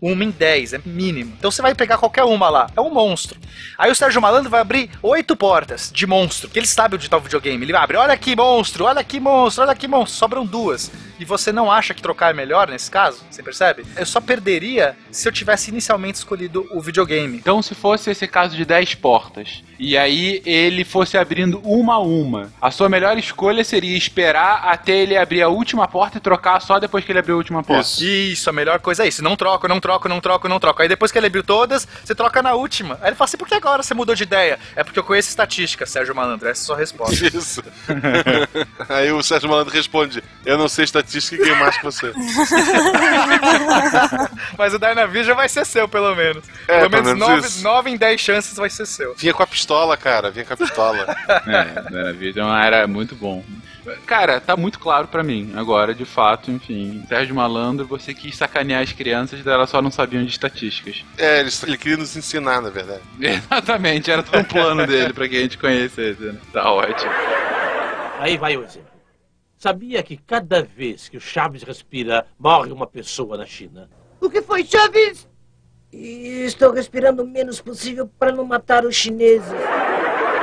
[0.00, 1.34] Uma em 10, é mínimo.
[1.38, 3.38] Então você vai pegar qualquer uma lá, é um monstro.
[3.78, 7.16] Aí o Sérgio Malandro vai abrir oito portas de monstro, que ele sabe onde tá
[7.16, 7.64] o videogame.
[7.64, 10.18] Ele vai abrir, olha aqui monstro, olha aqui monstro, olha aqui monstro.
[10.18, 10.90] Sobram duas.
[11.18, 13.24] E você não acha que trocar é melhor nesse caso?
[13.30, 13.84] Você percebe?
[13.96, 17.38] Eu só perderia se eu tivesse inicialmente escolhido o videogame.
[17.38, 21.98] Então, se fosse esse caso de 10 portas, e aí ele fosse abrindo uma a
[21.98, 26.60] uma, a sua melhor escolha seria esperar até ele abrir a última porta e trocar
[26.60, 27.82] só depois que ele abrir a última porta.
[27.82, 28.04] Isso.
[28.04, 29.22] Isso, a melhor coisa é isso.
[29.22, 30.82] Não troco, não troco, não troco, não troco.
[30.82, 32.98] Aí depois que ele abriu todas, você troca na última.
[33.00, 34.58] Aí ele fala assim, por que agora você mudou de ideia?
[34.74, 36.48] É porque eu conheço estatística, Sérgio Malandro.
[36.48, 37.26] Essa é a sua resposta.
[37.26, 37.62] Isso.
[38.88, 42.12] Aí o Sérgio Malandro responde: Eu não sei estatística e ganho mais que você.
[44.58, 46.44] Mas o Dynavision vai ser seu, pelo menos.
[46.66, 47.62] É, pelo pelo menos menos 9, isso.
[47.62, 49.14] 9 em 10 chances vai ser seu.
[49.14, 51.06] Vinha com a pistola, cara, vinha com a pistola.
[51.46, 53.44] É, Dynavision era muito bom.
[54.06, 57.04] Cara, tá muito claro pra mim agora, de fato, enfim.
[57.08, 61.04] Sérgio Malandro, você quis sacanear as crianças, elas só não sabiam de estatísticas.
[61.18, 63.02] É, ele, ele queria nos ensinar, na verdade.
[63.20, 66.38] Exatamente, era todo um plano dele pra que a gente conhecesse, né?
[66.52, 67.12] Tá ótimo.
[68.18, 68.96] Aí vai o exemplo.
[69.56, 73.88] Sabia que cada vez que o Chaves respira, morre uma pessoa na China?
[74.20, 75.28] O que foi, Chaves?
[75.92, 79.48] Estou respirando o menos possível para não matar os chineses.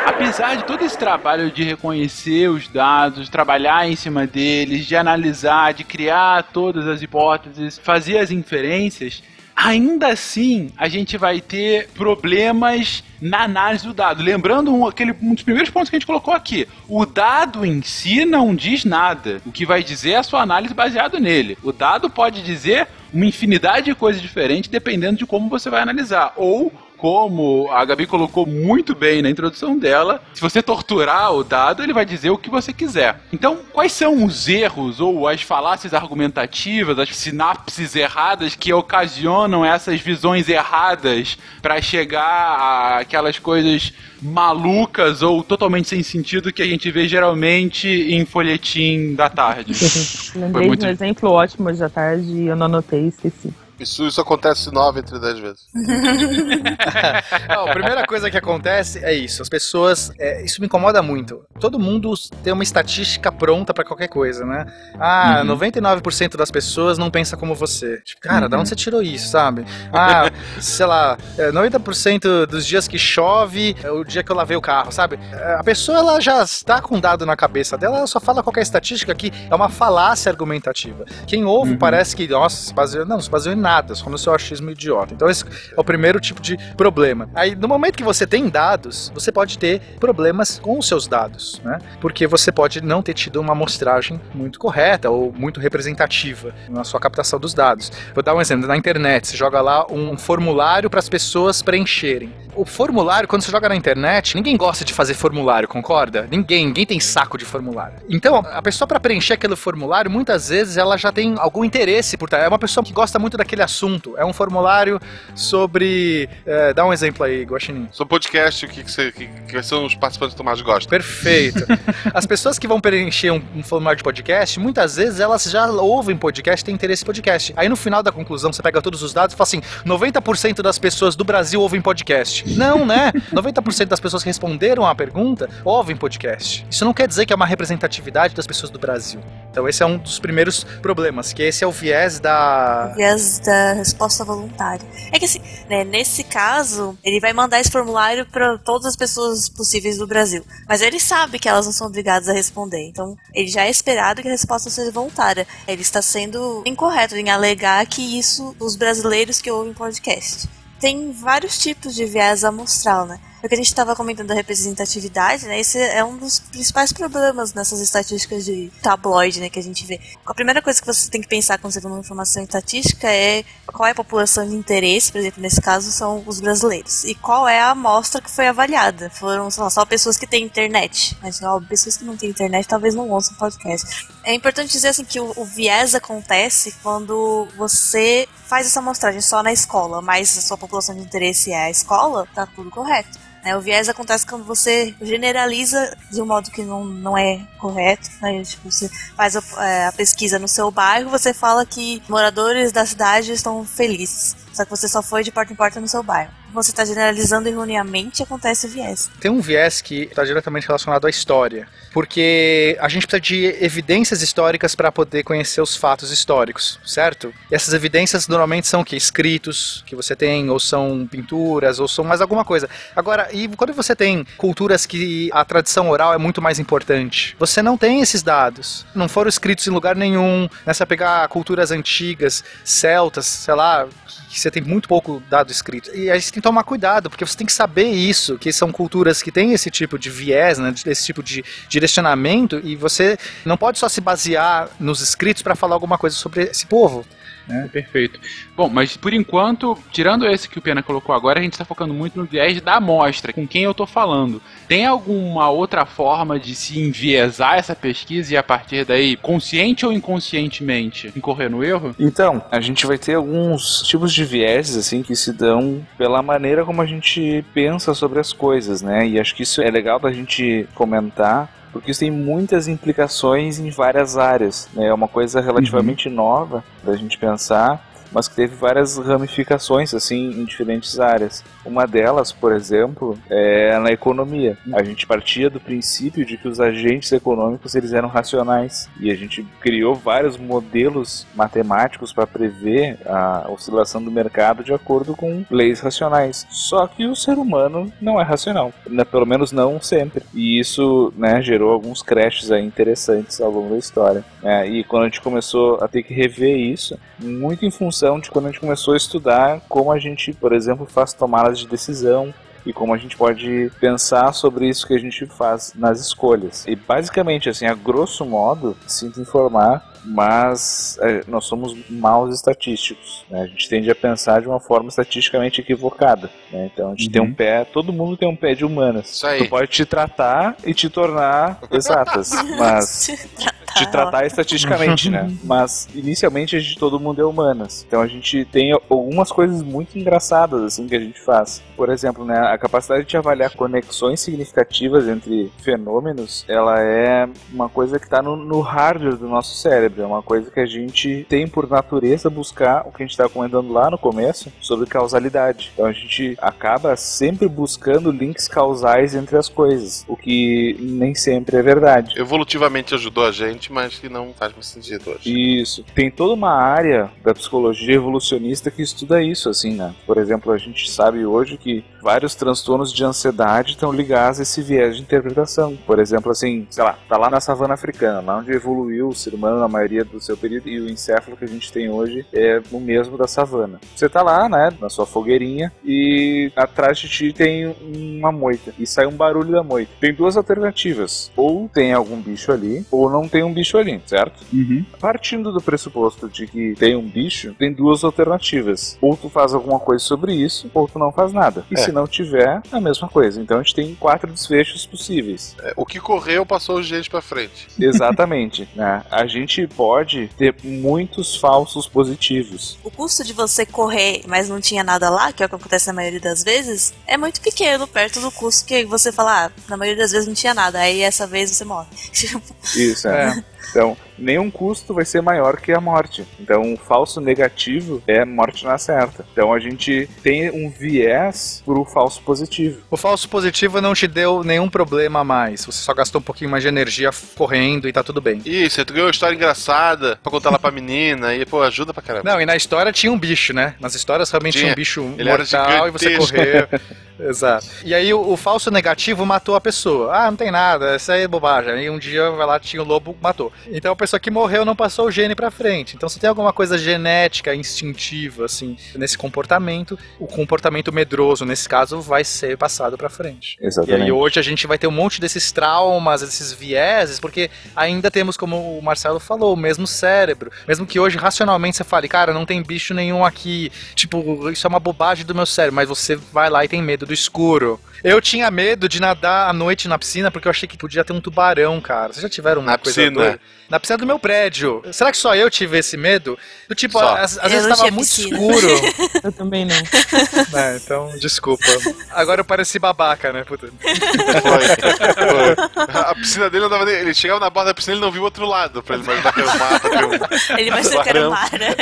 [0.05, 5.73] Apesar de todo esse trabalho de reconhecer os dados, trabalhar em cima deles, de analisar,
[5.73, 9.23] de criar todas as hipóteses, fazer as inferências,
[9.55, 14.21] ainda assim a gente vai ter problemas na análise do dado.
[14.21, 17.81] Lembrando um, aquele, um dos primeiros pontos que a gente colocou aqui: o dado em
[17.81, 19.41] si não diz nada.
[19.45, 21.57] O que vai dizer é a sua análise baseado nele.
[21.63, 26.33] O dado pode dizer uma infinidade de coisas diferentes dependendo de como você vai analisar.
[26.35, 26.71] Ou
[27.03, 31.91] como a Gabi colocou muito bem na introdução dela, se você torturar o dado, ele
[31.91, 33.19] vai dizer o que você quiser.
[33.33, 39.99] Então, quais são os erros ou as falácias argumentativas, as sinapses erradas que ocasionam essas
[39.99, 47.05] visões erradas para chegar àquelas coisas malucas ou totalmente sem sentido que a gente vê
[47.05, 49.73] geralmente em folhetim da tarde?
[50.39, 53.53] Lembrei muito- de um exemplo ótimo hoje à tarde e eu não anotei e esqueci.
[53.79, 55.61] Isso, isso acontece 9 entre 10 vezes.
[57.49, 59.41] Não, a primeira coisa que acontece é isso.
[59.41, 60.11] As pessoas.
[60.19, 61.43] é, isso me incomoda muito.
[61.59, 62.13] Todo mundo
[62.43, 64.65] tem uma estatística pronta pra qualquer coisa, né?
[64.99, 65.47] Ah, Uhum.
[65.57, 67.97] 99% das pessoas não pensa como você.
[68.01, 68.61] Tipo, cara, da Uhum.
[68.61, 69.65] onde você tirou isso, sabe?
[69.91, 70.29] Ah,
[70.61, 74.61] sei lá, é, 90% dos dias que chove é o dia que eu lavei o
[74.61, 75.19] carro, sabe?
[75.31, 78.43] É, A pessoa ela já está com um dado na cabeça dela, ela só fala
[78.43, 81.05] qualquer estatística que é uma falácia argumentativa.
[81.27, 81.77] Quem ouve Uhum.
[81.77, 83.05] parece que, nossa, se baseou.
[83.05, 85.13] Não, não se baseou em nada, só no seu achismo idiota.
[85.13, 87.29] Então, esse é o primeiro tipo de problema.
[87.33, 91.61] Aí, no momento que você tem dados, você pode ter problemas com os seus dados,
[91.63, 91.79] né?
[92.01, 96.99] Porque você pode não ter tido uma amostragem muito correta ou muito representativa na sua
[96.99, 97.91] captação dos dados.
[98.13, 98.67] Vou dar um exemplo.
[98.67, 102.31] Na internet, você joga lá um formulário para as pessoas preencherem.
[102.55, 106.27] O formulário, quando você joga na internet, ninguém gosta de fazer formulário, concorda?
[106.29, 107.95] Ninguém, ninguém tem saco de formulário.
[108.09, 112.29] Então, a pessoa para preencher aquele formulário, muitas vezes ela já tem algum interesse por
[112.29, 112.45] trás.
[112.45, 114.15] É uma pessoa que gosta muito daquele assunto.
[114.17, 114.99] É um formulário
[115.35, 116.29] sobre.
[116.45, 117.87] é, dá um exemplo aí, Guaxinim.
[117.91, 120.89] Sobre podcast, o que, que, você, que, que são os participantes que mais gosta?
[120.89, 121.65] Perfeito.
[122.13, 126.15] As pessoas que vão preencher um, um formulário de podcast, muitas vezes elas já ouvem
[126.15, 127.53] podcast, têm interesse em podcast.
[127.55, 130.77] Aí no final da conclusão, você pega todos os dados e fala assim: 90% das
[130.77, 132.47] pessoas do Brasil ouvem podcast.
[132.57, 133.11] Não, né?
[133.33, 136.65] 90% das pessoas que responderam à pergunta ouvem podcast.
[136.69, 139.21] Isso não quer dizer que é uma representatividade das pessoas do Brasil.
[139.49, 142.93] Então esse é um dos primeiros problemas, que esse é o viés da.
[142.95, 144.87] viés da resposta voluntária.
[145.11, 149.49] É que assim, né, nesse caso, ele vai mandar esse formulário para todas as pessoas
[149.49, 150.43] possíveis do Brasil.
[150.67, 152.87] Mas ele sabe que elas não são obrigadas a responder.
[152.87, 155.47] Então, ele já é esperado que a resposta seja voluntária.
[155.67, 160.47] Ele está sendo incorreto em alegar que isso os brasileiros que ouvem podcast.
[160.79, 163.19] Tem vários tipos de viés amostral, né?
[163.43, 165.59] O que a gente estava comentando da representatividade, né?
[165.59, 169.49] Esse é um dos principais problemas nessas estatísticas de tabloide, né?
[169.49, 169.99] Que a gente vê.
[170.25, 173.43] A primeira coisa que você tem que pensar quando você vê uma informação estatística é
[173.67, 177.03] qual é a população de interesse, por exemplo, nesse caso são os brasileiros.
[177.03, 179.09] E qual é a amostra que foi avaliada.
[179.09, 181.17] Foram lá, só pessoas que têm internet.
[181.21, 184.07] Mas, ó, pessoas que não têm internet talvez não ouçam podcast.
[184.23, 189.43] É importante dizer assim que o, o viés acontece quando você faz essa amostragem só
[189.43, 193.32] na escola, mas a sua população de interesse é a escola, tá tudo correto.
[193.43, 193.55] Né?
[193.57, 198.09] O viés acontece quando você generaliza de um modo que não, não é correto.
[198.21, 198.43] Né?
[198.43, 202.85] Tipo, você faz a, é, a pesquisa no seu bairro, você fala que moradores da
[202.85, 204.35] cidade estão felizes.
[204.53, 206.31] Só que você só foi de porta em porta no seu bairro.
[206.53, 209.09] Você está generalizando erroneamente acontece o viés.
[209.19, 214.21] Tem um viés que está diretamente relacionado à história, porque a gente precisa de evidências
[214.21, 217.33] históricas para poder conhecer os fatos históricos, certo?
[217.49, 218.95] E essas evidências normalmente são o quê?
[218.95, 222.69] Escritos que você tem, ou são pinturas, ou são mais alguma coisa.
[222.95, 227.63] Agora, e quando você tem culturas que a tradição oral é muito mais importante, você
[227.63, 228.85] não tem esses dados.
[228.93, 230.47] Não foram escritos em lugar nenhum.
[230.65, 233.87] Você vai pegar culturas antigas, celtas, sei lá,
[234.33, 235.95] que você tem muito pouco dado escrito.
[235.95, 238.71] E aí você tem que tomar cuidado, porque você tem que saber isso, que são
[238.71, 243.55] culturas que têm esse tipo de viés, né, esse tipo de direcionamento, e você não
[243.55, 247.05] pode só se basear nos escritos para falar alguma coisa sobre esse povo.
[247.49, 248.19] É, perfeito.
[248.55, 251.93] Bom, mas por enquanto, tirando esse que o Pena colocou agora, a gente está focando
[251.93, 254.41] muito no viés da amostra, com quem eu tô falando.
[254.67, 259.91] Tem alguma outra forma de se enviesar essa pesquisa e a partir daí, consciente ou
[259.91, 261.95] inconscientemente, incorrer no erro?
[261.99, 266.65] Então, a gente vai ter alguns tipos de vieses assim que se dão pela maneira
[266.65, 269.07] como a gente pensa sobre as coisas, né?
[269.07, 273.69] E acho que isso é legal da gente comentar porque isso tem muitas implicações em
[273.71, 274.69] várias áreas.
[274.73, 274.85] né?
[274.85, 277.83] É uma coisa relativamente nova da gente pensar,
[278.13, 281.43] mas que teve várias ramificações assim em diferentes áreas.
[281.65, 284.57] Uma delas, por exemplo, é na economia.
[284.73, 289.15] A gente partia do princípio de que os agentes econômicos eles eram racionais e a
[289.15, 295.79] gente criou vários modelos matemáticos para prever a oscilação do mercado de acordo com leis
[295.79, 296.45] racionais.
[296.49, 299.03] Só que o ser humano não é racional, né?
[299.03, 300.23] pelo menos não sempre.
[300.33, 304.23] E isso né, gerou alguns crashes aí interessantes ao longo da história.
[304.41, 304.67] né?
[304.67, 308.45] E quando a gente começou a ter que rever isso, muito em função de quando
[308.45, 312.33] a gente começou a estudar como a gente, por exemplo, faz tomadas de decisão
[312.65, 316.65] e como a gente pode pensar sobre isso que a gente faz nas escolhas.
[316.67, 323.25] E basicamente, assim, a grosso modo, sinto informar, mas é, nós somos maus estatísticos.
[323.29, 323.41] Né?
[323.41, 326.29] A gente tende a pensar de uma forma estatisticamente equivocada.
[326.51, 326.69] Né?
[326.73, 329.11] Então a gente tem um pé, todo mundo tem um pé de humanas.
[329.11, 329.39] Isso aí.
[329.39, 333.79] Tu pode te tratar e te tornar exatas, mas tratar.
[333.79, 335.31] de tratar estatisticamente, né?
[335.43, 337.85] Mas inicialmente a gente todo mundo é humanas.
[337.87, 341.61] Então a gente tem algumas coisas muito engraçadas assim que a gente faz.
[341.75, 347.99] Por exemplo, né, a capacidade de avaliar conexões significativas entre fenômenos, ela é uma coisa
[347.99, 349.92] que está no, no hardware do nosso cérebro.
[350.01, 353.29] É uma coisa que a gente tem por natureza buscar o que a gente estava
[353.29, 355.71] comentando lá no começo sobre causalidade.
[355.73, 361.57] Então a gente acaba sempre buscando links causais entre as coisas, o que nem sempre
[361.57, 362.19] é verdade.
[362.19, 365.61] Evolutivamente ajudou a gente, mas que não faz mais sentido hoje.
[365.61, 365.83] Isso.
[365.95, 369.93] Tem toda uma área da psicologia evolucionista que estuda isso, assim, né?
[370.05, 374.61] Por exemplo, a gente sabe hoje que vários transtornos de ansiedade estão ligados a esse
[374.61, 375.77] viés de interpretação.
[375.87, 379.33] Por exemplo, assim, sei lá, tá lá na savana africana, lá onde evoluiu o ser
[379.33, 382.61] humano na maioria do seu período e o encéfalo que a gente tem hoje é
[382.71, 383.79] o mesmo da savana.
[383.95, 388.87] Você tá lá, né, na sua fogueirinha e atrás de ti tem uma moita e
[388.87, 389.91] sai um barulho da moita.
[389.99, 394.43] Tem duas alternativas: ou tem algum bicho ali, ou não tem um bicho ali, certo?
[394.53, 394.85] Uhum.
[394.99, 398.97] Partindo do pressuposto de que tem um bicho, tem duas alternativas.
[399.01, 401.65] Ou tu faz alguma coisa sobre isso, ou tu não faz nada.
[401.69, 401.77] E É.
[401.77, 403.41] se não tiver, é a mesma coisa.
[403.41, 405.55] Então a gente tem quatro desfechos possíveis.
[405.61, 407.67] É, o que correu passou os genes pra frente.
[407.79, 408.67] Exatamente.
[408.75, 409.03] né?
[409.11, 412.77] A gente pode ter muitos falsos positivos.
[412.83, 415.87] O custo de você correr, mas não tinha nada lá, que é o que acontece
[415.87, 419.77] na maioria das vezes, é muito pequeno, perto do custo que você fala, ah, na
[419.77, 421.87] maioria das vezes não tinha nada, aí essa vez você morre.
[422.75, 423.43] Isso, é.
[423.69, 426.25] Então, nenhum custo vai ser maior que a morte.
[426.39, 429.25] Então, o falso negativo é morte na certa.
[429.31, 432.81] Então, a gente tem um viés pro falso positivo.
[432.89, 435.65] O falso positivo não te deu nenhum problema a mais.
[435.65, 438.41] Você só gastou um pouquinho mais de energia correndo e tá tudo bem.
[438.45, 442.03] Isso, tu ganhou uma história engraçada pra contar lá pra menina e, pô, ajuda pra
[442.03, 442.29] caramba.
[442.29, 443.75] Não, e na história tinha um bicho, né?
[443.79, 444.73] Nas histórias realmente tinha, Tinha.
[444.73, 446.67] um bicho Ele mortal e você correu.
[447.19, 447.67] Exato.
[447.85, 450.13] E aí o, o falso negativo matou a pessoa.
[450.13, 451.71] Ah, não tem nada, isso aí é bobagem.
[451.71, 453.52] Aí um dia vai lá, tinha o lobo, matou.
[453.67, 455.95] Então a pessoa que morreu não passou o gene pra frente.
[455.95, 462.01] Então se tem alguma coisa genética, instintiva, assim, nesse comportamento, o comportamento medroso, nesse caso,
[462.01, 463.57] vai ser passado pra frente.
[463.61, 464.03] E Exatamente.
[464.03, 468.37] aí hoje a gente vai ter um monte desses traumas, desses vieses, porque ainda temos,
[468.37, 470.51] como o Marcelo falou, o mesmo cérebro.
[470.67, 474.69] Mesmo que hoje racionalmente você fale, cara, não tem bicho nenhum aqui, tipo, isso é
[474.69, 477.79] uma bobagem do meu cérebro, mas você vai lá e tem medo do escuro.
[478.03, 481.13] Eu tinha medo de nadar à noite na piscina porque eu achei que podia ter
[481.13, 482.11] um tubarão, cara.
[482.11, 483.15] Vocês já tiveram uma Na coisa piscina?
[483.23, 483.39] doida?
[483.69, 484.83] Na piscina do meu prédio.
[484.91, 486.37] Será que só eu tive esse medo?
[486.67, 487.15] Do tipo, Só.
[487.15, 488.37] às, às Eu vezes não tava tinha muito piscina.
[488.37, 488.67] escuro.
[489.23, 489.75] Eu também não.
[490.53, 491.63] É, então, desculpa.
[492.11, 493.43] Agora eu pareci babaca, né?
[493.43, 493.67] Puta.
[493.67, 494.67] Foi.
[495.15, 495.87] Foi.
[495.87, 496.95] A piscina dele não dava nem.
[496.95, 499.03] Ele chegava na borda da piscina e ele não viu o outro lado pra ele
[499.03, 501.31] imaginar que era que era um- Ele vai ser que era Barão.
[501.31, 501.75] mar, né?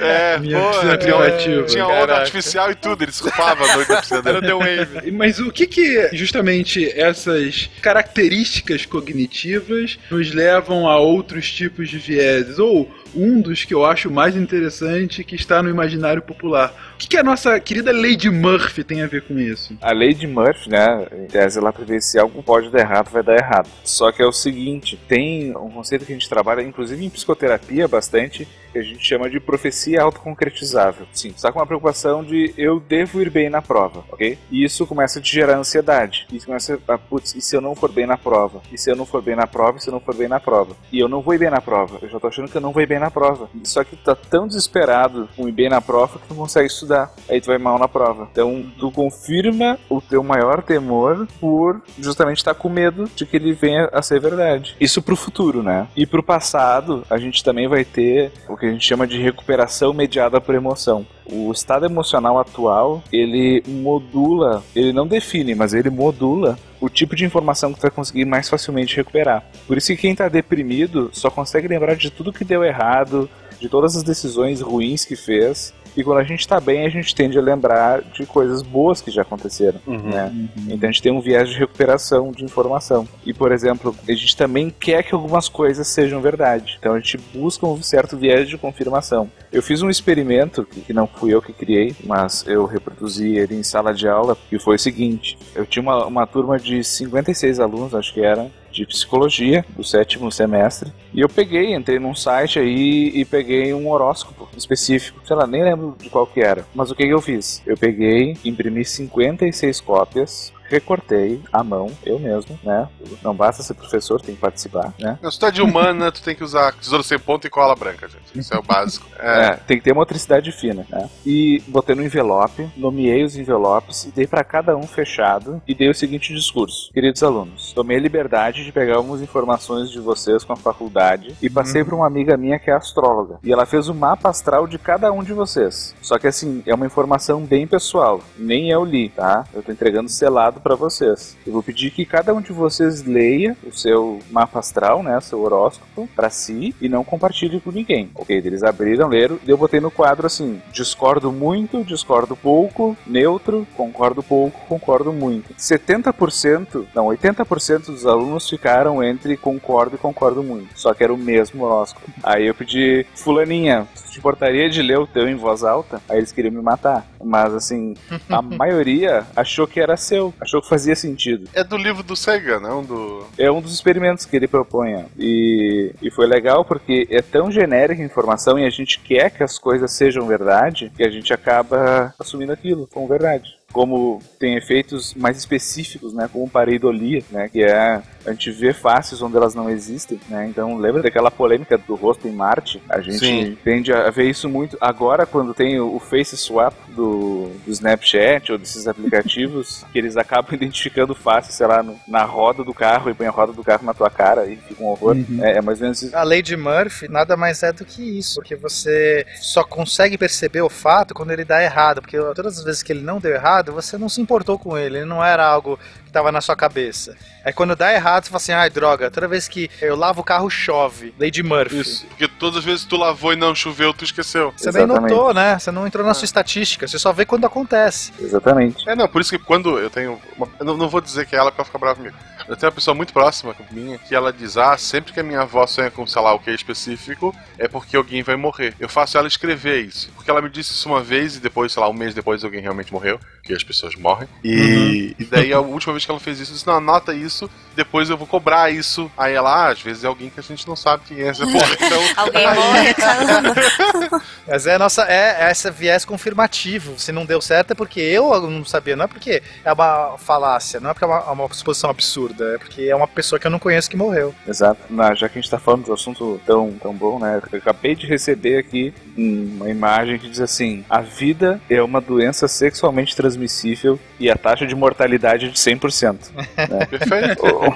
[0.00, 1.66] É, Minha pô, piscina tinha, privativa.
[1.66, 2.20] tinha onda Caraca.
[2.20, 4.46] artificial e tudo, ele surfava a noite da piscina Era o dele.
[4.86, 5.10] The Wave.
[5.12, 12.58] Mas o que que justamente essas características cognitivas nos levam a outros tipos de vieses?
[12.58, 16.85] Ou um dos que eu acho mais interessante que está no imaginário popular.
[16.96, 19.76] O que, que a nossa querida Lady Murphy tem a ver com isso?
[19.82, 23.36] A de Murphy, né, em tese, ela prevê se algo pode dar errado, vai dar
[23.36, 23.68] errado.
[23.84, 27.86] Só que é o seguinte, tem um conceito que a gente trabalha, inclusive em psicoterapia
[27.86, 31.06] bastante, que a gente chama de profecia autoconcretizável.
[31.12, 34.38] Sim, está com uma preocupação de eu devo ir bem na prova, ok?
[34.50, 36.26] E isso começa a te gerar ansiedade.
[36.32, 38.62] Isso começa a, putz, e se eu não for bem na prova?
[38.72, 39.78] E se eu não for bem na prova?
[39.78, 40.76] E se eu não for bem na prova?
[40.92, 41.98] E eu não vou ir bem na prova.
[42.00, 43.48] Eu já tô achando que eu não vou ir bem na prova.
[43.64, 46.66] Só que tu tá tão desesperado com ir bem na prova que tu não consegue
[46.66, 46.85] estudar.
[47.28, 48.28] Aí tu vai mal na prova.
[48.30, 53.52] Então tu confirma o teu maior temor por justamente estar com medo de que ele
[53.52, 54.76] venha a ser verdade.
[54.80, 55.88] Isso pro futuro, né?
[55.96, 59.92] E pro passado, a gente também vai ter o que a gente chama de recuperação
[59.92, 61.06] mediada por emoção.
[61.30, 67.24] O estado emocional atual, ele modula, ele não define, mas ele modula o tipo de
[67.24, 69.44] informação que tu vai conseguir mais facilmente recuperar.
[69.66, 73.68] Por isso que quem tá deprimido só consegue lembrar de tudo que deu errado, de
[73.68, 75.74] todas as decisões ruins que fez.
[75.96, 79.10] E quando a gente tá bem, a gente tende a lembrar de coisas boas que
[79.10, 80.32] já aconteceram, né?
[80.68, 83.06] Então a gente tem um viés de recuperação de informação.
[83.24, 86.76] E, por exemplo, a gente também quer que algumas coisas sejam verdade.
[86.78, 89.30] Então a gente busca um certo viés de confirmação.
[89.52, 93.56] Eu fiz um experimento, que que não fui eu que criei, mas eu reproduzi ele
[93.56, 95.36] em sala de aula, que foi o seguinte.
[95.54, 100.30] Eu tinha uma, uma turma de 56 alunos, acho que era, de psicologia, do sétimo
[100.30, 100.92] semestre.
[101.14, 105.20] E eu peguei, entrei num site aí e peguei um horóscopo específico.
[105.24, 106.66] Sei lá, nem lembro de qual que era.
[106.74, 107.62] Mas o que, que eu fiz?
[107.66, 112.88] Eu peguei, imprimi 56 cópias, recortei à mão, eu mesmo, né?
[113.22, 115.18] Não basta ser professor, tem que participar, né?
[115.22, 117.74] Não, se tu é de humana, tu tem que usar tesouro sem ponta e cola
[117.74, 118.38] branca, gente.
[118.38, 119.06] Isso é o básico.
[119.18, 119.50] É, É.
[119.56, 121.08] tem que ter motricidade fina, né?
[121.24, 125.88] E botei no envelope, nomeei os envelopes e dei pra cada um fechado e dei
[125.88, 126.90] o seguinte discurso.
[126.92, 131.48] Queridos alunos, tomei a liberdade de pegar algumas informações de vocês com a faculdade e
[131.50, 133.38] passei pra uma amiga minha que é astróloga.
[133.44, 135.94] E ela fez o mapa astral de cada um de vocês.
[136.02, 138.20] Só que assim, é uma informação bem pessoal.
[138.38, 139.44] Nem eu li, tá?
[139.54, 141.36] Eu tô entregando selado pra vocês.
[141.46, 145.20] Eu vou pedir que cada um de vocês leia o seu mapa astral, né?
[145.20, 148.10] Seu horóscopo pra si e não compartilhe com ninguém.
[148.14, 153.66] Ok, eles abriram, leram, e eu botei no quadro assim: discordo muito, discordo pouco, neutro,
[153.76, 155.54] concordo pouco, concordo muito.
[155.54, 160.68] 70%, não, 80% dos alunos ficaram entre concordo e concordo muito.
[160.78, 162.10] Só que era o mesmo horóscopo.
[162.22, 166.00] Aí eu pedi, Fulaninha, tu te importaria de ler o teu em voz alta?
[166.08, 167.06] Aí eles queriam me matar.
[167.22, 167.94] Mas assim,
[168.28, 171.48] a maioria achou que era seu, achou que fazia sentido.
[171.52, 173.26] É do livro do Sagan, não do.
[173.36, 174.94] É um dos experimentos que ele propõe.
[174.94, 175.02] ó.
[175.18, 179.42] E, e foi legal porque é tão genérica a informação e a gente quer que
[179.42, 183.56] as coisas sejam verdade que a gente acaba assumindo aquilo como verdade.
[183.72, 186.28] Como tem efeitos mais específicos, né?
[186.32, 187.48] Como pareidolia, né?
[187.48, 190.46] Que é a gente vê faces onde elas não existem, né?
[190.48, 192.82] Então lembra daquela polêmica do rosto em Marte?
[192.88, 193.56] A gente Sim.
[193.64, 198.58] tende a ver isso muito agora quando tem o face swap do, do Snapchat ou
[198.58, 203.14] desses aplicativos que eles acabam identificando faces, sei lá, no- na roda do carro e
[203.14, 205.16] põe a roda do carro na tua cara e fica um horror.
[205.40, 206.16] É, é mais ou menos isso.
[206.16, 210.62] A lei de Murphy nada mais é do que isso, porque você só consegue perceber
[210.62, 213.72] o fato quando ele dá errado, porque todas as vezes que ele não deu errado,
[213.72, 215.78] você não se importou com ele, ele não era algo
[216.16, 217.16] que estava na sua cabeça.
[217.44, 220.24] Aí quando dá errado, você fala assim, ai droga, toda vez que eu lavo o
[220.24, 221.14] carro chove.
[221.18, 221.80] Lei de Murphy.
[221.80, 222.06] Isso.
[222.06, 224.52] Porque todas as vezes que tu lavou e não choveu, tu esqueceu.
[224.56, 225.58] Você nem notou, né?
[225.58, 228.12] Você não entrou na sua estatística, você só vê quando acontece.
[228.18, 228.88] Exatamente.
[228.88, 230.20] É, não, por isso que quando eu tenho.
[230.36, 232.16] Uma, eu não, vou dizer que é ela porque ela fica brava comigo.
[232.48, 235.40] Eu tenho uma pessoa muito próxima minha que ela diz: Ah, sempre que a minha
[235.40, 238.74] avó sonha com, sei lá, o que é específico, é porque alguém vai morrer.
[238.78, 240.10] Eu faço ela escrever isso.
[240.14, 242.60] Porque ela me disse isso uma vez e depois, sei lá, um mês depois alguém
[242.60, 243.18] realmente morreu.
[243.42, 244.28] Que as pessoas morrem.
[244.42, 247.50] E, e daí a última vez que ela fez isso, eu disse: Não, anota isso,
[247.74, 249.10] depois eu vou cobrar isso.
[249.16, 251.46] Aí ela, ah, às vezes é alguém que a gente não sabe quem é essa
[251.46, 251.66] porra.
[251.86, 252.02] Então.
[252.16, 253.54] Alguém morre, caramba.
[254.48, 256.98] Mas é a nossa é é essa viés confirmativo.
[256.98, 260.78] Se não deu certo é porque eu não sabia, não é porque é uma falácia,
[260.78, 263.46] não é porque é uma, é uma suposição absurda, é porque é uma pessoa que
[263.46, 264.34] eu não conheço que morreu.
[264.46, 264.80] Exato.
[264.90, 267.40] Na- já que a gente tá falando do assunto tão, tão bom, né?
[267.52, 272.46] Eu acabei de receber aqui uma imagem que diz assim: a vida é uma doença
[272.48, 276.16] sexualmente transmissível e a taxa de mortalidade é de 100%.
[276.34, 276.86] Né?
[276.90, 277.44] Perfeito.
[277.46, 277.74] ou,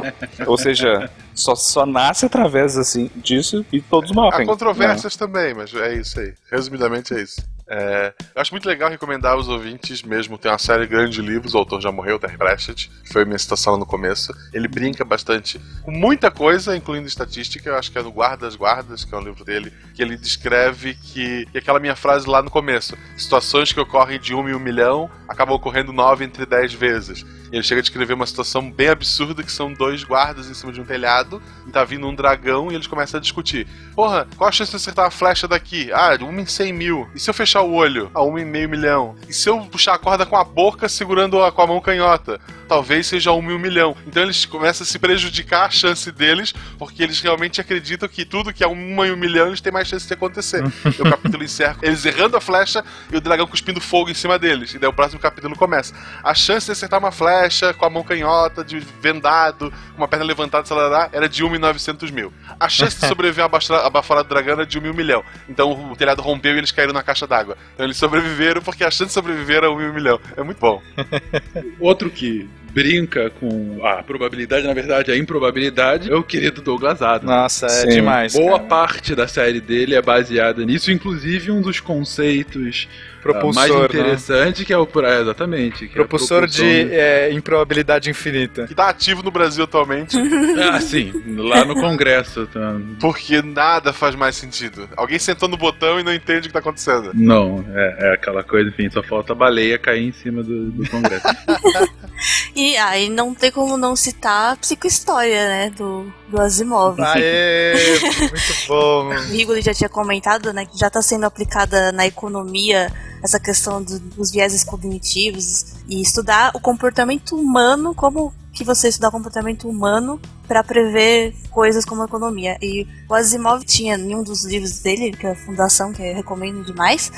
[0.53, 1.11] ou seja,
[1.41, 4.43] só, só nasce através assim disso e todos morrem.
[4.43, 6.35] Há controvérsias também, mas é isso aí.
[6.51, 7.43] Resumidamente é isso.
[7.73, 10.37] É, eu acho muito legal recomendar aos ouvintes mesmo.
[10.37, 13.39] Tem uma série grande de livros, o autor já morreu, Terry Pratchett, que foi minha
[13.39, 14.35] citação no começo.
[14.53, 17.71] Ele brinca bastante com muita coisa, incluindo estatística.
[17.71, 20.95] Eu acho que é no Guardas Guardas, que é um livro dele, que ele descreve
[20.95, 24.59] que, que aquela minha frase lá no começo: situações que ocorrem de um em um
[24.59, 27.25] milhão acabam ocorrendo nove entre dez vezes.
[27.53, 30.73] E ele chega a descrever uma situação bem absurda que são dois guardas em cima
[30.73, 33.67] de um telhado, e tá vindo um dragão e eles começam a discutir.
[33.95, 35.91] Porra, qual a chance de acertar a flecha daqui?
[35.93, 37.09] Ah, uma em 100 mil.
[37.15, 38.11] E se eu fechar o olho?
[38.15, 39.17] Ah, uma em meio milhão.
[39.29, 42.41] E se eu puxar a corda com a boca segurando a, com a mão canhota?
[42.69, 43.97] Talvez seja um mil milhão.
[44.07, 48.53] Então eles começam a se prejudicar a chance deles, porque eles realmente acreditam que tudo
[48.53, 50.63] que é uma em um milhão eles têm mais chance de acontecer.
[50.87, 54.39] e o capítulo encerra eles errando a flecha e o dragão cuspindo fogo em cima
[54.39, 54.73] deles.
[54.73, 55.95] E daí o próximo capítulo começa.
[56.23, 57.40] A chance de acertar uma flecha
[57.79, 61.57] com a mão canhota, de vendado, com uma perna levantada, sei lá, era de 1
[61.57, 62.33] em 900 mil.
[62.59, 65.25] A chance de sobreviver a baforada do dragão era de 1 em um milhão.
[65.49, 67.57] Então o telhado rompeu e eles caíram na caixa d'água.
[67.75, 70.21] Então eles sobreviveram porque a chance de sobreviver era 1 em um milhão.
[70.37, 70.83] É muito bom.
[71.79, 77.25] Outro que brinca com a probabilidade, na verdade, a improbabilidade, é o querido Douglas Adams.
[77.31, 77.89] Nossa, é Sim.
[77.89, 78.69] demais, Boa cara.
[78.69, 82.89] parte da série dele é baseada nisso, inclusive um dos conceitos
[83.21, 83.85] ah, Propulsor, mais né?
[83.85, 84.89] interessante, que é o.
[85.05, 85.87] É, exatamente.
[85.89, 88.67] Que Propulsor é a propulsão- de é, improbabilidade infinita.
[88.67, 90.17] Que tá ativo no Brasil atualmente.
[90.61, 92.47] Ah, sim, lá no Congresso.
[92.47, 92.77] Tá...
[93.01, 94.89] Porque nada faz mais sentido.
[94.97, 97.13] Alguém sentou no botão e não entende o que tá acontecendo.
[97.15, 100.89] Não, é, é aquela coisa, enfim, só falta a baleia cair em cima do, do
[100.89, 101.27] Congresso.
[102.55, 105.71] E aí não tem como não citar a psicohistória, né?
[105.71, 107.01] Do, do Asimov.
[107.01, 109.11] Aê, muito bom.
[109.31, 112.93] O Rigoli já tinha comentado, né, que já está sendo aplicada na economia
[113.23, 119.11] essa questão do- dos vieses cognitivos e estudar o comportamento humano como que você estudar
[119.11, 122.59] comportamento humano para prever coisas como economia.
[122.61, 126.15] E o Asimov tinha em um dos livros dele, que é a Fundação, que eu
[126.15, 127.13] recomendo demais,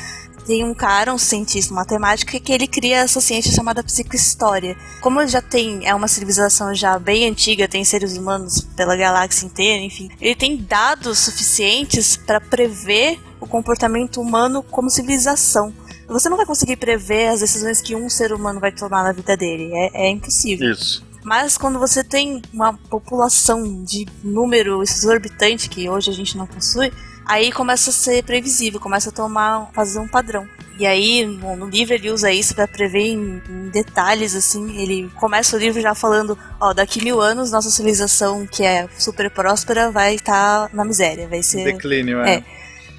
[0.47, 4.77] tem um cara, um cientista matemático, que ele cria essa ciência chamada psicohistória.
[5.01, 9.83] Como já tem, é uma civilização já bem antiga, tem seres humanos pela galáxia inteira,
[9.83, 15.73] enfim, ele tem dados suficientes para prever o comportamento humano como civilização.
[16.09, 19.37] Você não vai conseguir prever as decisões que um ser humano vai tomar na vida
[19.37, 19.71] dele.
[19.73, 20.71] É, é impossível.
[20.71, 21.03] Isso.
[21.25, 26.93] Mas quando você tem uma população de número exorbitante que hoje a gente não possui,
[27.27, 30.47] aí começa a ser previsível, começa a tomar, fazer um padrão.
[30.79, 34.81] E aí, no, no livro ele usa isso para prever em, em, detalhes, assim.
[34.81, 39.31] Ele começa o livro já falando, ó, daqui mil anos nossa civilização, que é super
[39.31, 41.65] próspera, vai estar tá na miséria, vai ser...
[41.65, 42.37] Declínio, é.
[42.37, 42.45] É,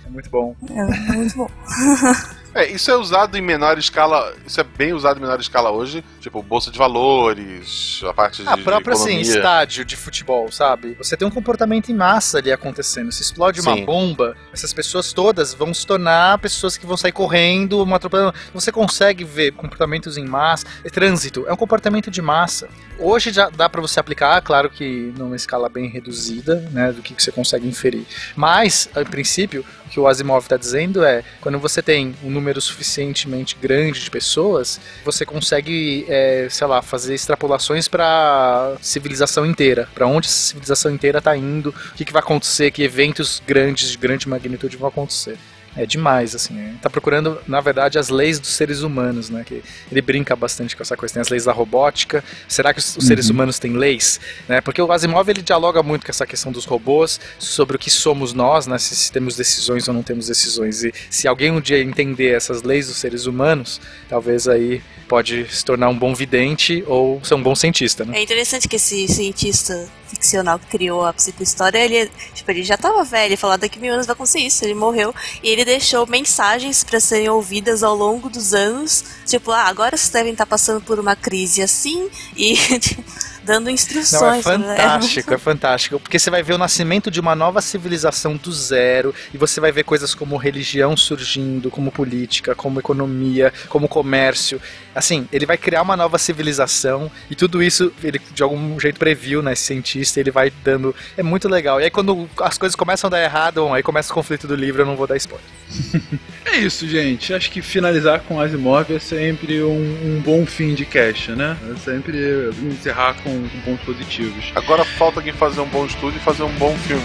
[0.06, 0.56] É muito bom.
[0.70, 1.50] é muito bom.
[2.54, 4.34] É, isso é usado em menor escala.
[4.46, 6.04] Isso é bem usado em menor escala hoje.
[6.20, 8.50] Tipo, bolsa de valores, a parte de.
[8.50, 10.96] A própria, assim, estádio de futebol, sabe?
[10.98, 13.12] Você tem um comportamento em massa ali acontecendo.
[13.12, 13.86] Se explode uma Sim.
[13.86, 18.34] bomba, essas pessoas todas vão se tornar pessoas que vão sair correndo, uma atropelando.
[18.54, 20.66] Você consegue ver comportamentos em massa.
[20.84, 22.70] É trânsito, é um comportamento de massa.
[23.00, 27.14] Hoje já dá pra você aplicar, claro que numa escala bem reduzida, né, do que
[27.14, 28.06] que você consegue inferir.
[28.36, 32.43] Mas, a princípio, o que o Asimov está dizendo é, quando você tem um número
[32.62, 40.08] suficientemente grande de pessoas, você consegue, é, sei lá, fazer extrapolações para civilização inteira, para
[40.08, 43.98] onde essa civilização inteira está indo, o que, que vai acontecer, que eventos grandes de
[43.98, 45.38] grande magnitude vão acontecer.
[45.76, 46.54] É demais, assim.
[46.54, 46.76] Né?
[46.82, 49.44] Tá procurando, na verdade, as leis dos seres humanos, né?
[49.46, 51.14] Que ele brinca bastante com essa coisa.
[51.14, 52.24] Tem as leis da robótica.
[52.48, 54.20] Será que os, os seres humanos têm leis?
[54.48, 54.62] Né?
[54.62, 58.34] Porque o Asimov ele dialoga muito com essa questão dos robôs, sobre o que somos
[58.34, 58.78] nós, né?
[58.78, 60.84] Se, se temos decisões ou não temos decisões.
[60.84, 65.64] E se alguém um dia entender essas leis dos seres humanos, talvez aí pode se
[65.66, 68.18] tornar um bom vidente ou ser um bom cientista, né?
[68.18, 73.04] É interessante que esse cientista ficcional que criou a psicohistória, ele, tipo, ele já tava
[73.04, 77.00] velho, falou, daqui mil anos vai acontecer isso, ele morreu, e ele deixou mensagens para
[77.00, 81.16] serem ouvidas ao longo dos anos, tipo, ah, agora vocês devem estar passando por uma
[81.16, 83.04] crise assim, e tipo,
[83.44, 84.46] dando Não, é instruções.
[84.46, 84.58] né?
[84.58, 86.00] fantástico, é fantástico.
[86.00, 89.72] Porque você vai ver o nascimento de uma nova civilização do zero, e você vai
[89.72, 94.62] ver coisas como religião surgindo, como política, como economia, como comércio.
[94.96, 99.42] Assim, ele vai criar uma nova civilização, e tudo isso ele de algum jeito previu,
[99.42, 99.54] né?
[99.54, 100.96] Esse cientista, ele vai dando.
[101.18, 101.82] É muito legal.
[101.82, 104.56] E aí, quando as coisas começam a dar errado, bom, aí começa o conflito do
[104.56, 105.46] livro, eu não vou dar spoiler.
[106.46, 107.34] É isso, gente.
[107.34, 111.58] Acho que finalizar com Asimov é sempre um, um bom fim de cast, né?
[111.72, 114.52] É sempre encerrar com, com pontos positivos.
[114.56, 117.04] Agora falta alguém fazer um bom estudo e fazer um bom filme.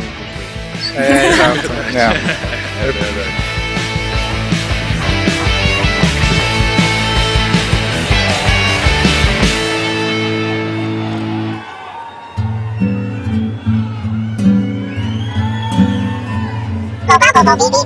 [0.95, 1.73] É, exato.
[2.81, 3.49] É verdade.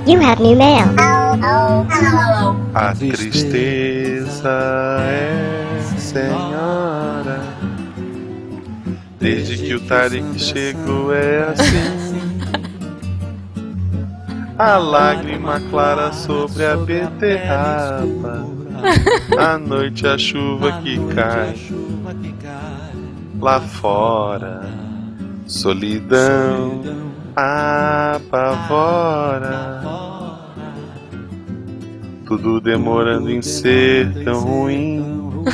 [0.05, 0.83] You have new mail.
[2.73, 4.49] A tristeza
[4.99, 7.52] é senhora.
[9.23, 12.29] Desde que o Tarek chegou é assim.
[14.59, 18.45] A lágrima clara sobre a beterraba.
[19.37, 21.55] À noite a chuva que cai.
[23.39, 24.69] Lá fora,
[25.47, 26.81] solidão
[27.33, 28.33] apavora.
[32.25, 35.45] Tudo demorando em ser tão ruim.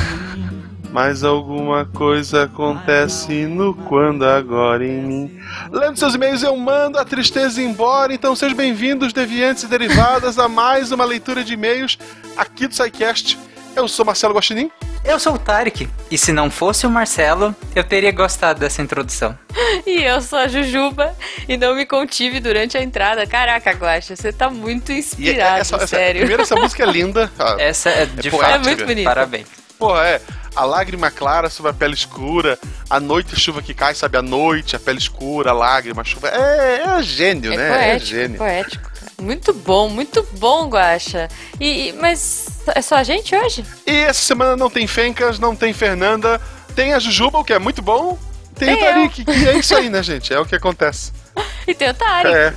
[0.92, 5.40] Mas alguma coisa acontece no quando agora em mim.
[5.70, 8.12] Lendo seus e-mails, eu mando a tristeza embora.
[8.12, 11.96] Então sejam bem-vindos, deviantes e derivadas, a mais uma leitura de e-mails
[12.36, 13.38] aqui do SciCast.
[13.76, 14.68] Eu sou Marcelo Guaxinim.
[15.04, 19.36] Eu sou o Tarek, e se não fosse o Marcelo, eu teria gostado dessa introdução.
[19.86, 21.14] E eu sou a Jujuba
[21.48, 23.24] e não me contive durante a entrada.
[23.26, 26.20] Caraca, Guaxa, você tá muito E inspirado, essa, essa- sério.
[26.20, 27.30] primeiro, essa música é linda.
[27.38, 28.38] Ah, Essa é de poética.
[28.38, 28.54] fato.
[28.66, 29.08] É muito bonita.
[29.08, 29.46] Parabéns.
[29.78, 30.20] Porra, é.
[30.60, 32.58] A lágrima clara sobre a pele escura,
[32.90, 34.18] a noite a chuva que cai, sabe?
[34.18, 36.28] A noite, a pele escura, a lágrima, a chuva.
[36.28, 37.68] É, é gênio, É né?
[37.70, 38.38] poético, é é gênio.
[38.38, 38.90] poético.
[39.22, 41.28] Muito bom, muito bom, Guaxa.
[41.58, 43.64] E, e- mas é só a gente hoje?
[43.86, 46.38] E essa semana não tem Fencas, não tem Fernanda,
[46.74, 48.18] tem a Jujuba, o que é muito bom.
[48.54, 48.92] Tem o Tem eu.
[48.94, 50.30] Tarik, que é isso aí, né, gente?
[50.34, 51.10] É o que acontece.
[51.66, 52.54] E tem o Tarek, É.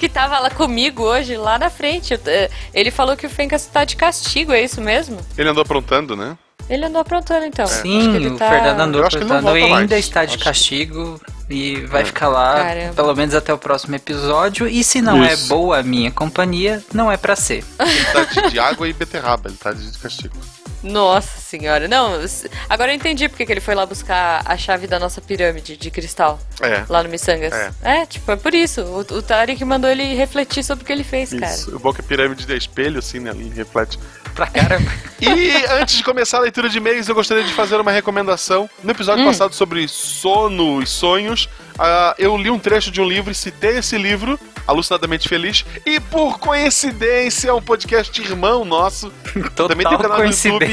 [0.00, 2.14] que tava lá comigo hoje, lá na frente.
[2.26, 5.20] Eh, Ele falou que o Fencas tá de castigo, é isso mesmo?
[5.36, 6.36] Ele andou aprontando, né?
[6.68, 7.64] Ele andou aprontando então.
[7.64, 9.92] Acho que Sim, o tá- Fernando andou que apertando e ainda mais.
[9.92, 12.04] está de Acho que- castigo e vai É.
[12.04, 12.92] ficar lá Caramba.
[12.94, 14.68] pelo menos até o próximo episódio.
[14.68, 15.44] E se não Isso.
[15.44, 17.64] é boa a minha companhia, não é pra ser.
[17.80, 20.36] Ele tá de, de água e beterraba, ele tá de castigo.
[20.82, 21.88] Nossa senhora.
[21.88, 22.20] Não,
[22.68, 25.90] agora eu entendi porque que ele foi lá buscar a chave da nossa pirâmide de
[25.90, 26.38] cristal.
[26.60, 26.84] É.
[26.88, 27.52] Lá no Missangas.
[27.52, 27.72] É.
[27.82, 28.82] É, tipo, é por isso.
[28.82, 31.52] O, o Tarek mandou ele refletir sobre o que ele fez, cara.
[31.52, 31.74] Isso.
[31.74, 33.30] O bom é que a pirâmide de espelho, assim, né?
[33.30, 33.98] Ali reflete.
[34.34, 34.90] Pra caramba.
[35.20, 35.50] E
[35.80, 38.70] antes de começar a leitura de e-mails, eu gostaria de fazer uma recomendação.
[38.84, 39.26] No episódio Hum.
[39.26, 41.48] passado sobre sono e sonhos,
[41.78, 46.00] ah, eu li um trecho de um livro e citei esse livro, Alucinadamente Feliz, e
[46.00, 49.12] por coincidência, um podcast irmão nosso.
[49.54, 50.66] Também tem um canal no YouTube.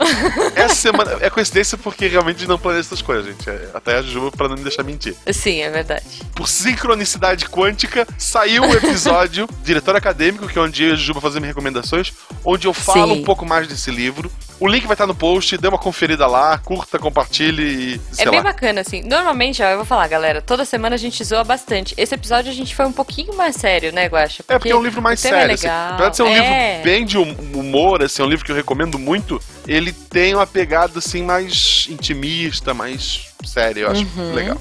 [0.56, 3.48] Essa semana é coincidência porque realmente não planeja essas coisas, gente.
[3.48, 5.14] É, Até a Jujuba pra não me deixar mentir.
[5.30, 6.04] Sim, é verdade.
[6.34, 11.20] Por sincronicidade quântica, saiu um episódio, Diretor Acadêmico, que é onde eu e a Jujuba
[11.20, 12.12] fazemos recomendações,
[12.44, 13.20] onde eu falo Sim.
[13.20, 14.32] um pouco mais desse livro.
[14.60, 18.36] O link vai estar no post, dê uma conferida lá, curta, compartilhe e é bem
[18.40, 18.42] lá.
[18.42, 19.02] bacana, assim.
[19.02, 21.94] Normalmente, ó, eu vou falar, galera, toda semana a gente zoa bastante.
[21.96, 24.44] Esse episódio a gente foi um pouquinho mais sério, né, Guaxa?
[24.46, 25.50] É, porque é um livro mais tema sério.
[25.52, 25.66] É assim.
[25.66, 25.88] legal.
[25.94, 26.34] Apesar de ser um é.
[26.74, 30.34] livro bem de hum- humor, assim, é um livro que eu recomendo muito, ele tem
[30.34, 34.34] uma pegada, assim, mais intimista, mais séria, eu acho Uhum.
[34.34, 34.58] legal.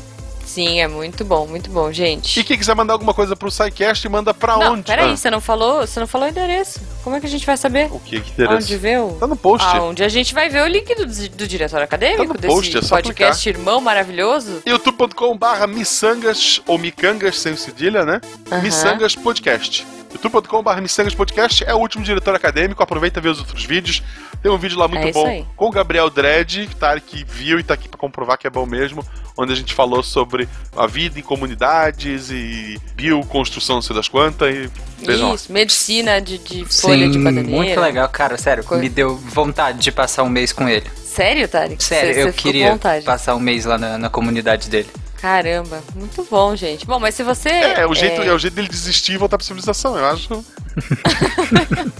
[0.49, 2.39] Sim, é muito bom, muito bom, gente.
[2.39, 4.81] E quem quiser mandar alguma coisa pro SciCast, manda pra não, onde?
[4.81, 6.81] peraí, Ah, você não falou, você não falou o endereço.
[7.03, 7.87] Como é que a gente vai saber?
[7.91, 8.55] o que que interessa?
[8.55, 9.11] Onde vê o...
[9.19, 9.67] Tá no post.
[9.67, 12.77] Aonde a gente vai ver o link do, do diretor acadêmico, Tá no desse post,
[12.77, 14.63] é só podcast irmão maravilhoso.
[14.65, 18.19] youtube.com barra missangas, ou micangas sem cedilha, né?
[18.51, 18.61] Aham.
[18.63, 19.85] Missangas Podcast.
[20.11, 24.01] youtube.com barra missangas podcast é o último diretor acadêmico, aproveita e vê os outros vídeos.
[24.41, 25.45] Tem um vídeo lá muito É bom aí.
[25.55, 28.49] com o Gabriel Dredd, que tá que viu e tá aqui pra comprovar que é
[28.49, 29.05] bom mesmo,
[29.37, 34.53] onde a gente falou sobre a vida em comunidades e bioconstrução, não sei das quantas,
[34.53, 34.69] e
[35.05, 35.35] vejam lá.
[35.35, 37.49] Isso, medicina de, de folha Sim, de bananeira.
[37.57, 38.37] muito legal, cara.
[38.37, 40.85] Sério, me deu vontade de passar um mês com ele.
[41.03, 41.83] Sério, Tarek?
[41.83, 44.89] Sério, Cê- eu cê queria passar um mês lá na, na comunidade dele.
[45.21, 46.85] Caramba, muito bom, gente.
[46.85, 47.49] Bom, mas se você...
[47.49, 48.33] É, é o jeito, é...
[48.33, 50.45] o jeito dele desistir e voltar pra civilização, eu acho.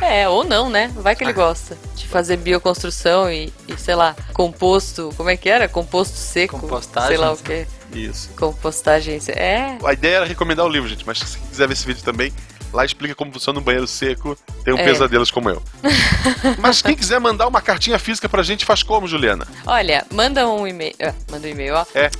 [0.00, 0.90] É, ou não, né?
[0.96, 5.12] Vai que ele gosta de fazer bioconstrução e, e, sei lá, composto.
[5.16, 5.68] Como é que era?
[5.68, 6.58] Composto seco.
[6.58, 7.08] Compostagem.
[7.08, 7.66] Sei lá o que.
[7.92, 8.30] Isso.
[8.30, 9.20] Compostagem.
[9.28, 9.76] É.
[9.84, 12.32] A ideia era recomendar o livro, gente, mas se quiser ver esse vídeo também,
[12.72, 14.84] lá explica como funciona um banheiro seco, tem um É.
[14.84, 15.62] pesadelos como eu.
[16.58, 19.46] mas quem quiser mandar uma cartinha física pra gente, faz como, Juliana?
[19.66, 20.94] Olha, manda um e-mail.
[21.02, 21.86] ah, manda um e-mail, ó.
[21.94, 22.10] É.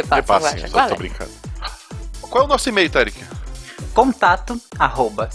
[0.62, 0.68] guarda.
[0.68, 0.98] só Qual tô é?
[0.98, 1.30] brincando.
[2.20, 3.16] Qual é o nosso e-mail, Tarek?
[3.94, 5.28] Contato arroba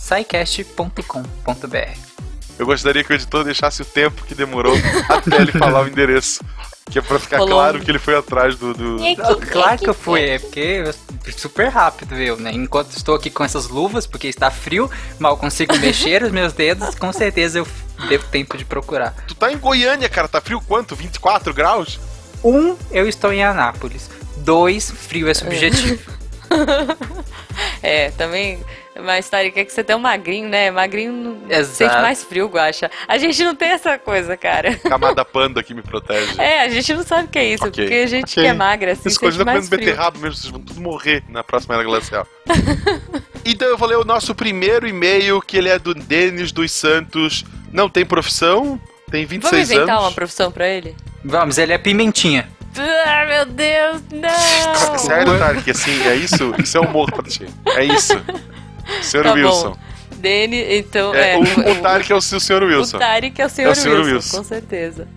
[2.57, 4.73] Eu gostaria que o editor deixasse o tempo que demorou
[5.09, 6.43] até ele falar o endereço.
[6.89, 8.73] Que é pra ficar claro que ele foi atrás do.
[8.73, 8.97] do-
[9.51, 12.51] Claro que eu fui, é porque eu- super rápido eu, né?
[12.53, 14.89] Enquanto estou aqui com essas luvas, porque está frio,
[15.19, 17.67] mal consigo mexer os meus dedos, com certeza eu
[18.07, 19.13] devo tempo de procurar.
[19.27, 20.95] Tu tá em Goiânia, cara, tá frio quanto?
[20.95, 21.99] 24 graus?
[22.43, 24.09] Um, eu estou em Anápolis.
[24.37, 25.99] Dois, frio é subjetivo.
[27.81, 28.59] É, também.
[29.03, 30.71] Mas, Tarek, é que você tem um magrinho, né?
[30.71, 31.75] Magrinho não Exato.
[31.75, 32.89] sente mais frio, Guaxa.
[33.07, 34.75] A gente não tem essa coisa, cara.
[34.87, 36.39] Camada panda que me protege.
[36.41, 37.83] É, a gente não sabe o que é isso, Ok.
[37.83, 38.43] porque a gente Ok.
[38.43, 39.79] que é magra, assim, coisas comendo mais frio.
[39.79, 42.27] beterraba mesmo, vocês vão tudo morrer na próxima era glacial.
[43.45, 47.43] então eu vou ler o nosso primeiro e-mail, que ele é do Denis dos Santos.
[47.71, 48.79] Não tem profissão,
[49.11, 50.05] tem 26 Vamos inventar anos.
[50.09, 50.95] uma profissão pra ele?
[51.23, 52.47] Vamos, ele é pimentinha.
[52.77, 54.97] Ah, meu Deus, não!
[54.99, 56.53] Sério, Tarek, assim, é isso?
[56.61, 57.47] Isso é humor pra ti.
[57.67, 58.13] É isso.
[59.01, 59.35] Senhor Tá bom.
[59.37, 59.77] Wilson.
[60.17, 61.37] Dene, então, É, é.
[61.37, 61.41] o,
[61.71, 62.97] o Tarek é o seu Senhor Wilson.
[62.97, 64.37] O Tarek é o senhor, É o senhor Wilson, Wilson.
[64.37, 65.07] com certeza.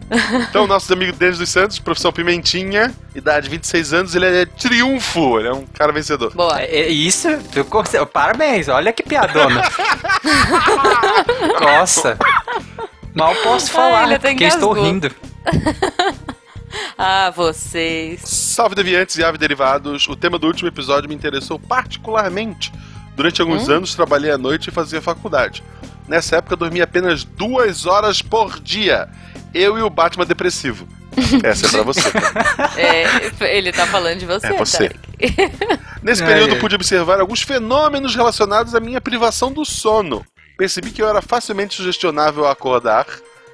[0.50, 5.48] Então, nossos amigos Denis dos Santos, profissão Pimentinha, idade 26 anos, ele é triunfo, ele
[5.48, 6.34] é um cara vencedor.
[6.34, 6.60] Boa.
[6.60, 9.62] É, é isso, tu conse- parabéns, olha que piadona.
[11.60, 12.18] Nossa.
[13.14, 15.10] Mal posso falar, até porque estou rindo.
[16.96, 18.20] Ah, vocês.
[18.24, 22.72] Salve Deviantes e Ave Derivados, o tema do último episódio me interessou particularmente.
[23.16, 23.72] Durante alguns Hum?
[23.72, 25.64] anos trabalhei à noite e fazia faculdade.
[26.06, 29.08] Nessa época dormia apenas duas horas por dia.
[29.52, 30.86] Eu e o Batman depressivo.
[31.42, 32.08] Essa é pra você.
[32.76, 34.88] É, ele tá falando de você, É você.
[34.90, 35.00] Tarek.
[36.04, 36.60] Nesse Ai, período ai.
[36.60, 40.24] pude observar alguns fenômenos relacionados à minha privação do sono.
[40.56, 43.06] Percebi que eu era facilmente sugestionável a acordar.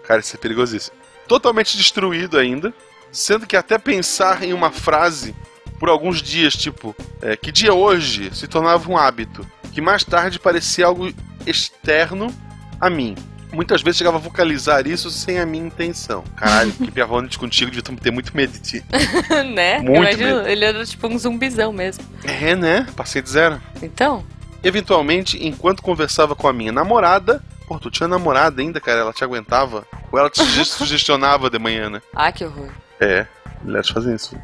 [0.07, 0.95] Cara, isso é perigosíssimo.
[1.27, 2.73] Totalmente destruído ainda,
[3.11, 5.35] sendo que até pensar em uma frase
[5.79, 10.39] por alguns dias, tipo, é, que dia hoje, se tornava um hábito, que mais tarde
[10.39, 11.13] parecia algo
[11.47, 12.35] externo
[12.81, 13.15] a mim.
[13.53, 16.25] Muitas vezes chegava a vocalizar isso sem a minha intenção.
[16.37, 18.85] Caralho, que Piavone contigo devia ter muito medo de ti.
[19.55, 19.79] né?
[19.79, 20.49] Muito Imagina, medo.
[20.49, 22.05] ele era tipo um zumbizão mesmo.
[22.25, 22.87] É, né?
[22.97, 23.61] Passei de zero.
[23.83, 24.25] Então,
[24.67, 29.23] Eventualmente, enquanto conversava com a minha namorada, pô, tu tinha namorada ainda, cara, ela te
[29.23, 29.87] aguentava?
[30.11, 32.03] Ou ela te suge- sugestionava de manhã, né?
[32.15, 32.69] ah, que horror.
[33.01, 33.27] É,
[33.63, 34.37] mulheres fazem isso.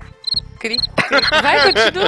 [0.60, 1.20] Cri, cri.
[1.42, 2.06] Vai, continua.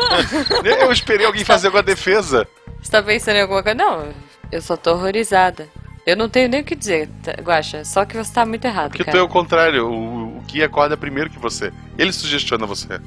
[0.84, 2.46] Eu esperei alguém fazer alguma defesa.
[2.80, 3.76] Você tá pensando em alguma coisa?
[3.76, 4.12] Não,
[4.52, 5.66] eu só tô horrorizada.
[6.06, 7.82] Eu não tenho nem o que dizer, tá, Guaxa.
[7.84, 9.18] Só que você tá muito errado, Porque tu cara.
[9.18, 11.72] é o contrário, o, o Gui acorda primeiro que você.
[11.98, 13.00] Ele sugestiona você.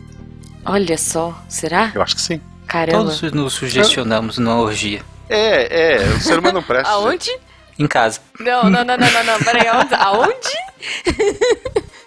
[0.65, 1.91] Olha só, será?
[1.93, 2.41] Eu acho que sim.
[2.68, 2.98] Caramba.
[2.98, 5.02] Todos nos sugestionamos numa orgia.
[5.30, 6.91] É, é, o ser humano não presta.
[6.94, 7.31] Aonde?
[7.80, 8.19] Em casa.
[8.39, 9.39] Não, não, não, não, não, não.
[9.39, 9.94] Peraí, aonde?
[9.95, 10.49] Aonde?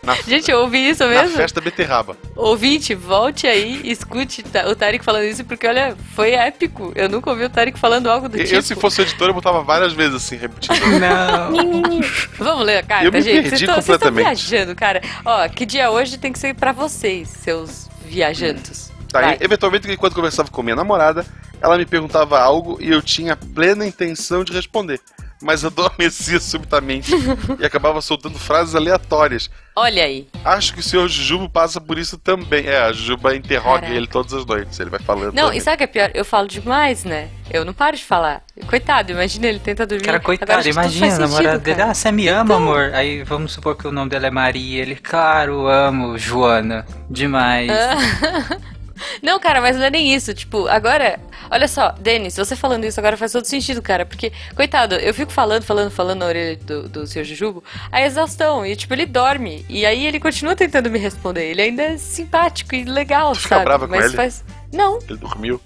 [0.02, 1.36] Na, Gente, eu ouvi isso na mesmo?
[1.36, 2.16] festa beterraba.
[2.34, 6.90] Ouvinte, volte aí escute o Tarek falando isso, porque olha, foi épico.
[6.94, 8.62] Eu nunca ouvi o Tarek falando algo do Eu, tipo.
[8.62, 10.74] se fosse editor, eu botava várias vezes assim, repetindo.
[10.98, 12.00] Não.
[12.38, 13.34] Vamos ler a carta, Eu me gente.
[13.34, 14.48] perdi Vocês estão- vocês estão completamente.
[14.48, 15.02] viajando, cara.
[15.24, 18.89] Ó, que dia hoje tem que ser pra vocês, seus viajantes.
[19.10, 19.38] Tá, Vai.
[19.40, 21.26] eventualmente, enquanto conversava com minha namorada,
[21.60, 25.00] ela me perguntava algo e eu tinha plena intenção de responder.
[25.42, 27.12] Mas adormecia subitamente
[27.58, 29.50] e acabava soltando frases aleatórias.
[29.74, 30.28] Olha aí.
[30.44, 32.66] Acho que o senhor Jujubo passa por isso também.
[32.66, 33.96] É, a Jujuba interroga Caraca.
[33.96, 34.78] ele todas as noites.
[34.78, 35.32] Ele vai falando.
[35.32, 35.58] Não, também.
[35.58, 36.10] e sabe o que é pior?
[36.12, 37.30] Eu falo demais, né?
[37.50, 38.42] Eu não paro de falar.
[38.66, 40.04] Coitado, imagina ele tenta dormir.
[40.04, 41.80] Cara, Agora, coitado, tudo imagina a namorada dele.
[41.82, 42.90] Ah, você me ama, amor.
[42.92, 44.82] Aí vamos supor que o nome dela é Maria.
[44.82, 46.84] Ele, claro, amo, Joana.
[47.08, 47.70] Demais.
[47.70, 48.58] Ah.
[49.22, 50.32] Não, cara, mas não é nem isso.
[50.34, 51.18] Tipo, agora.
[51.50, 54.06] Olha só, Denis, você falando isso agora faz todo sentido, cara.
[54.06, 58.64] Porque, coitado, eu fico falando, falando, falando na orelha do, do seu Jujubo, a exaustão.
[58.64, 59.64] E, tipo, ele dorme.
[59.68, 61.50] E aí ele continua tentando me responder.
[61.50, 63.64] Ele ainda é simpático e legal, fica sabe?
[63.64, 64.16] brava com mas ele?
[64.16, 64.44] faz.
[64.72, 65.60] Não, Ele dormiu.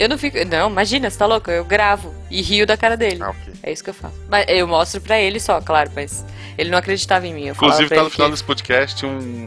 [0.00, 0.36] eu não fico.
[0.44, 1.48] Não, imagina, você tá louco?
[1.48, 3.22] Eu gravo e rio da cara dele.
[3.22, 3.52] Ah, ok.
[3.62, 4.14] É isso que eu faço.
[4.28, 6.24] Mas eu mostro pra ele só, claro, mas
[6.56, 7.44] ele não acreditava em mim.
[7.46, 9.46] Eu Inclusive, tá ele no final que- desse podcast um,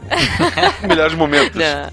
[0.82, 1.54] um melhores momentos.
[1.54, 1.90] Não,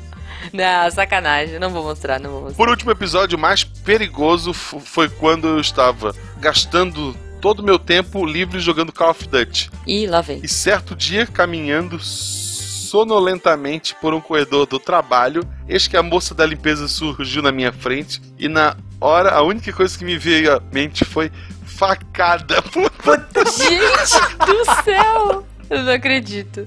[0.53, 1.59] não, sacanagem.
[1.59, 2.57] Não vou mostrar, não vou mostrar.
[2.57, 8.25] Por último, o episódio mais perigoso foi quando eu estava gastando todo o meu tempo
[8.25, 9.69] livre jogando Call of Duty.
[9.87, 10.39] Ih, lá vem.
[10.43, 16.45] E certo dia, caminhando sonolentamente por um corredor do trabalho, eis que a moça da
[16.45, 20.61] limpeza surgiu na minha frente e na hora a única coisa que me veio à
[20.71, 21.31] mente foi
[21.65, 22.61] facada.
[22.63, 25.45] Puta Gente do céu!
[25.69, 26.65] Eu não acredito.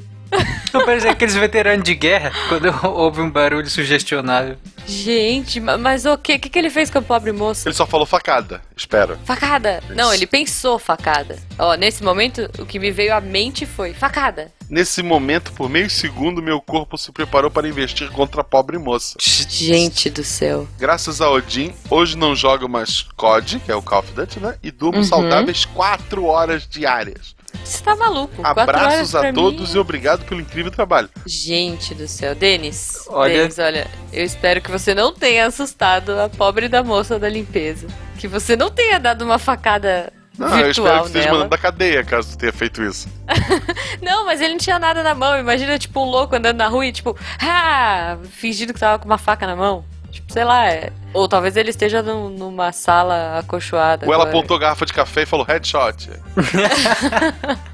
[0.72, 4.56] Não parece aqueles veteranos de guerra quando houve um barulho sugestionável.
[4.86, 6.34] Gente, ma- mas o que?
[6.34, 7.68] O que, que ele fez com a pobre moça?
[7.68, 9.18] Ele só falou facada, espera.
[9.24, 9.82] Facada!
[9.90, 11.38] Não, ele pensou facada.
[11.58, 14.50] Ó, nesse momento, o que me veio à mente foi facada.
[14.70, 19.16] Nesse momento, por meio segundo, meu corpo se preparou para investir contra a pobre moça.
[19.20, 20.66] Gente do céu.
[20.78, 24.54] Graças a Odin, hoje não jogo mais COD, que é o Call of Duty, né?
[24.62, 25.04] E durmo Uhum.
[25.04, 27.34] saudáveis 4 horas diárias.
[27.64, 28.44] Você tá maluco?
[28.44, 31.08] Abraços a todos mim- e obrigado pelo incrível trabalho.
[31.26, 32.34] Gente do céu.
[32.34, 37.18] Denis, Olha- Denis, olha, eu espero que você não tenha assustado a pobre da moça
[37.18, 37.86] da limpeza.
[38.18, 41.32] Que você não tenha dado uma facada Não, eu espero que esteja nela.
[41.38, 43.08] mandando da cadeia, caso tu tenha feito isso.
[44.02, 45.38] Não, mas ele não tinha nada na mão.
[45.38, 49.18] Imagina, tipo, um louco andando na rua e, tipo, ah, fingindo que tava com uma
[49.18, 49.84] faca na mão.
[50.12, 50.68] Tipo, sei lá.
[50.70, 54.06] é- Ou talvez ele esteja num- numa sala acolchoada.
[54.06, 54.38] Ou ela agora.
[54.38, 56.08] apontou a garrafa de café e falou headshot.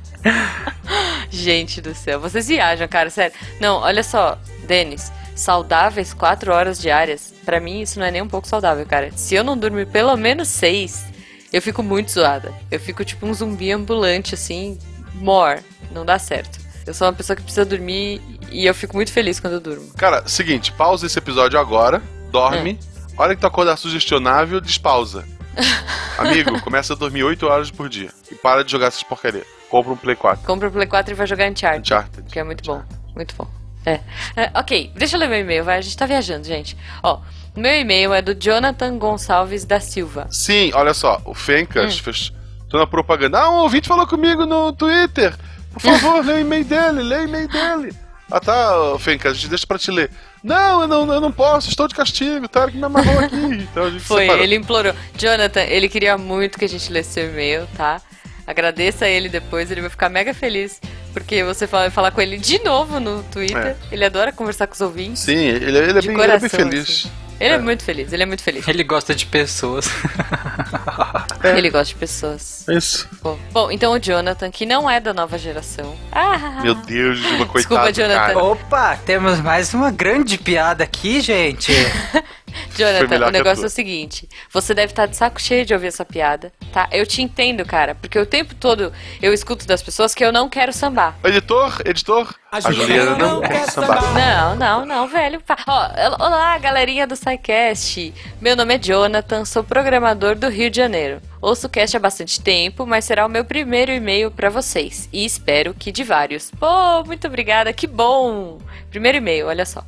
[1.31, 3.35] Gente do céu, vocês viajam, cara, sério.
[3.61, 8.29] Não, olha só, Denis, saudáveis quatro horas diárias, pra mim isso não é nem um
[8.29, 9.11] pouco saudável, cara.
[9.15, 11.05] Se eu não dormir pelo menos seis,
[11.53, 12.53] eu fico muito zoada.
[12.71, 14.79] Eu fico tipo um zumbi ambulante, assim,
[15.15, 15.61] more.
[15.93, 16.59] Não dá certo.
[16.87, 18.21] Eu sou uma pessoa que precisa dormir
[18.51, 19.93] e eu fico muito feliz quando eu durmo.
[19.95, 22.79] Cara, seguinte, pausa esse episódio agora, dorme.
[23.17, 23.23] É.
[23.23, 25.25] Hora que tu acordar sugestionável, despausa.
[26.19, 28.11] Amigo, começa a dormir 8 horas por dia.
[28.31, 29.45] E para de jogar essas porcaria.
[29.69, 30.47] Compra um Play 4.
[30.47, 31.81] Compra o Play 4 e vai jogar Uncharted.
[31.81, 32.33] Uncharted.
[32.33, 32.83] Que é muito bom.
[33.15, 33.47] Muito bom.
[33.85, 34.01] É.
[34.37, 35.79] É, ok, deixa eu ler meu e-mail, vai.
[35.79, 36.77] A gente tá viajando, gente.
[37.03, 37.21] Ó,
[37.57, 40.27] meu e-mail é do Jonathan Gonçalves da Silva.
[40.31, 42.03] Sim, olha só, o Fencas Hum.
[42.03, 42.33] fez
[42.69, 43.41] toda a propaganda.
[43.41, 45.35] Ah, um ouvinte falou comigo no Twitter.
[45.73, 47.95] Por favor, lê o e-mail dele, lê o e-mail dele.
[48.31, 50.11] Ah tá, Fencas, a gente deixa pra te ler.
[50.43, 52.71] Não, eu não, eu não posso, estou de castigo, tá?
[52.71, 53.37] Que me amarrou aqui.
[53.37, 54.43] Então a gente Foi, separou.
[54.45, 54.95] ele implorou.
[55.17, 58.01] Jonathan, ele queria muito que a gente lesse seu e-mail, tá?
[58.47, 60.81] Agradeça a ele depois, ele vai ficar mega feliz.
[61.13, 63.59] Porque você vai falar com ele de novo no Twitter.
[63.59, 63.77] É.
[63.91, 65.23] Ele adora conversar com os ouvintes.
[65.23, 66.83] Sim, ele, ele é, De bem, ele é bem coração, feliz.
[67.07, 67.11] assim.
[67.41, 68.67] Ele é muito feliz, ele é muito feliz.
[68.67, 69.89] Ele gosta de pessoas.
[71.57, 72.69] Ele gosta de pessoas.
[72.69, 73.09] É isso.
[73.23, 75.97] Bom, bom, então o Jonathan, que não é da nova geração.
[76.11, 77.59] Ah, Meu Deus, uma coitada.
[77.59, 78.27] Desculpa, Jonathan.
[78.35, 78.45] cara.
[78.45, 81.73] Opa, temos mais uma grande piada aqui, gente.
[82.77, 85.89] Jonathan, o a negócio é o seguinte: você deve estar de saco cheio de ouvir
[85.89, 86.89] essa piada, tá?
[86.93, 90.49] Eu te entendo, cara, porque o tempo todo eu escuto das pessoas que eu não
[90.49, 91.19] quero sambar.
[91.25, 94.15] Editor, editor, a Juliana não quer sambar.
[94.15, 95.43] Não, não, não, velho.
[95.67, 98.15] Ó, olá, galerinha do SciCast.
[98.41, 101.21] Meu nome é Jonathan, sou programador do Rio de Janeiro.
[101.41, 105.09] Ouço o cast há bastante tempo, mas será o meu primeiro e-mail pra vocês.
[105.13, 106.51] E espero que de vários.
[106.51, 108.59] Pô, muito obrigada, que bom!
[108.91, 109.85] Primeiro e-mail, olha só.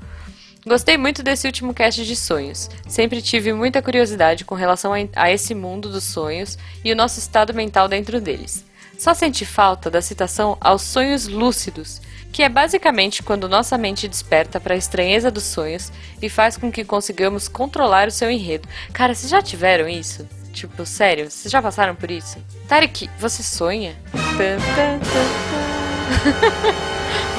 [0.66, 2.68] Gostei muito desse último cast de sonhos.
[2.86, 7.54] Sempre tive muita curiosidade com relação a, esse mundo dos sonhos e o nosso estado
[7.54, 8.64] mental dentro deles.
[8.98, 14.60] Só senti falta da citação aos sonhos lúcidos, que é basicamente quando nossa mente desperta
[14.60, 18.68] para a estranheza dos sonhos e faz com que consigamos controlar o seu enredo.
[18.92, 20.28] Cara, vocês já tiveram isso?
[20.52, 22.36] Tipo, sério, vocês já passaram por isso?
[22.68, 23.96] Tarek, você sonha?
[24.12, 26.70] Tan, tan, tan.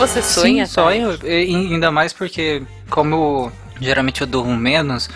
[0.08, 0.66] Você sonha?
[0.66, 1.20] Sim, sonho.
[1.24, 5.10] E ainda mais porque, como geralmente eu durmo menos,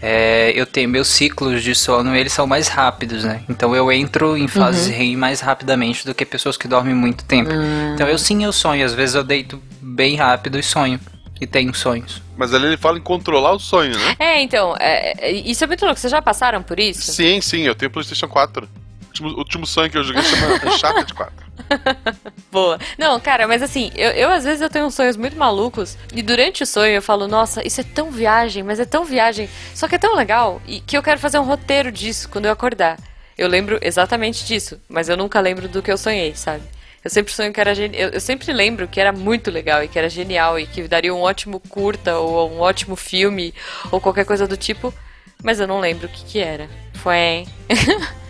[0.00, 3.42] é, eu tenho meus ciclos de sono, eles são mais rápidos, né?
[3.48, 4.92] Então eu entro em fases Uhum.
[4.98, 7.50] REM mais rapidamente do que pessoas que dormem muito tempo.
[7.52, 7.92] Hum.
[7.94, 8.84] Então eu sim, eu sonho.
[8.84, 10.98] Às vezes eu deito bem rápido e sonho.
[11.40, 12.22] E tenho sonhos.
[12.36, 14.16] Mas ali ele fala em controlar o sonho, né?
[14.18, 15.98] É, então, é, é, isso é muito louco.
[15.98, 17.12] Vocês já passaram por isso?
[17.12, 18.64] Sim, sim, eu tenho PlayStation 4.
[18.64, 21.32] O último, o último sonho que eu joguei chama Uncharted 4.
[22.50, 22.78] Boa.
[22.98, 26.62] Não, cara, mas assim, eu, eu às vezes eu tenho sonhos muito malucos e durante
[26.62, 29.94] o sonho eu falo, nossa, isso é tão viagem, mas é tão viagem, só que
[29.94, 32.98] é tão legal e que eu quero fazer um roteiro disso quando eu acordar.
[33.36, 36.62] Eu lembro exatamente disso, mas eu nunca lembro do que eu sonhei, sabe?
[37.04, 39.98] Eu sempre sonho que era eu, eu sempre lembro que era muito legal e que
[39.98, 43.52] era genial e que daria um ótimo curta ou um ótimo filme
[43.90, 44.94] ou qualquer coisa do tipo,
[45.42, 46.68] mas eu não lembro o que que era.
[46.94, 47.44] Foi.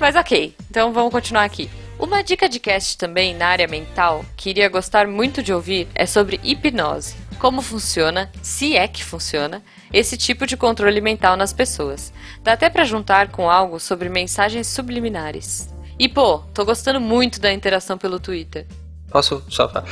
[0.00, 1.68] Mas ok, então vamos continuar aqui.
[1.98, 6.06] Uma dica de cast também na área mental que iria gostar muito de ouvir é
[6.06, 7.16] sobre hipnose.
[7.40, 9.62] Como funciona, se é que funciona,
[9.92, 12.12] esse tipo de controle mental nas pessoas.
[12.40, 15.74] Dá até pra juntar com algo sobre mensagens subliminares.
[15.98, 18.64] E pô, tô gostando muito da interação pelo Twitter.
[19.10, 19.84] Posso só falar?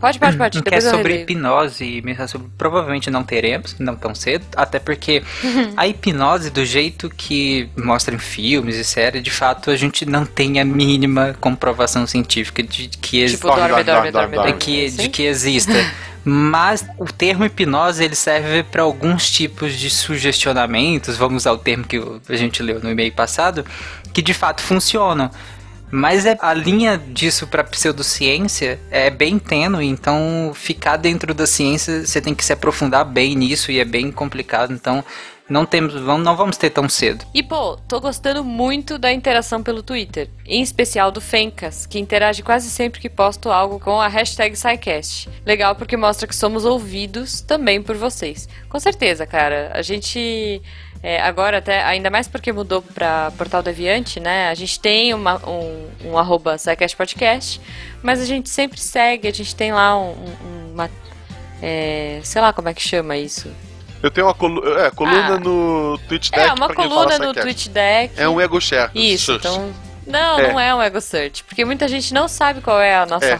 [0.00, 0.62] Pode, pode, pode.
[0.62, 5.22] Cast eu sobre hipnose e mensagem sobre provavelmente não teremos, não tão cedo, até porque
[5.76, 10.24] a hipnose do jeito que mostra em filmes e séries, de fato a gente não
[10.24, 15.22] tem a mínima comprovação científica de que ex- Tipo, dorme, dorme, dorme, que, de que
[15.24, 15.72] exista.
[16.24, 21.84] Mas o termo hipnose ele serve para alguns tipos de sugestionamentos, vamos usar o termo
[21.84, 21.98] que
[22.28, 23.64] a gente leu no e-mail passado,
[24.12, 25.30] que de fato funcionam.
[25.90, 32.06] Mas é, a linha disso para pseudociência é bem tênue, então ficar dentro da ciência
[32.06, 35.04] você tem que se aprofundar bem nisso e é bem complicado, então
[35.48, 37.24] não temos, vamos, não vamos ter tão cedo.
[37.32, 42.42] E pô, tô gostando muito da interação pelo Twitter, em especial do Fencas, que interage
[42.42, 45.28] quase sempre que posto algo com a hashtag SciCast.
[45.46, 48.48] Legal porque mostra que somos ouvidos também por vocês.
[48.68, 50.60] Com certeza, cara, a gente
[51.02, 54.48] é, agora até, ainda mais porque mudou pra Portal Deviante, né?
[54.48, 56.56] A gente tem uma, um, um arroba
[56.96, 57.60] Podcast,
[58.02, 60.90] mas a gente sempre segue, a gente tem lá um, um- uma...
[61.62, 63.50] é, sei lá como é que chama isso.
[64.02, 65.40] Eu tenho uma colu é, coluna Ah.
[65.40, 67.34] no Twitch Deck É, uma coluna no.
[67.34, 68.14] Twitch Deck.
[68.16, 68.90] É um ego share.
[68.94, 69.72] Isso, então.
[70.06, 70.52] Não, É.
[70.52, 71.42] não é um ego search.
[71.44, 73.36] Porque muita gente não sabe qual é a nossa É.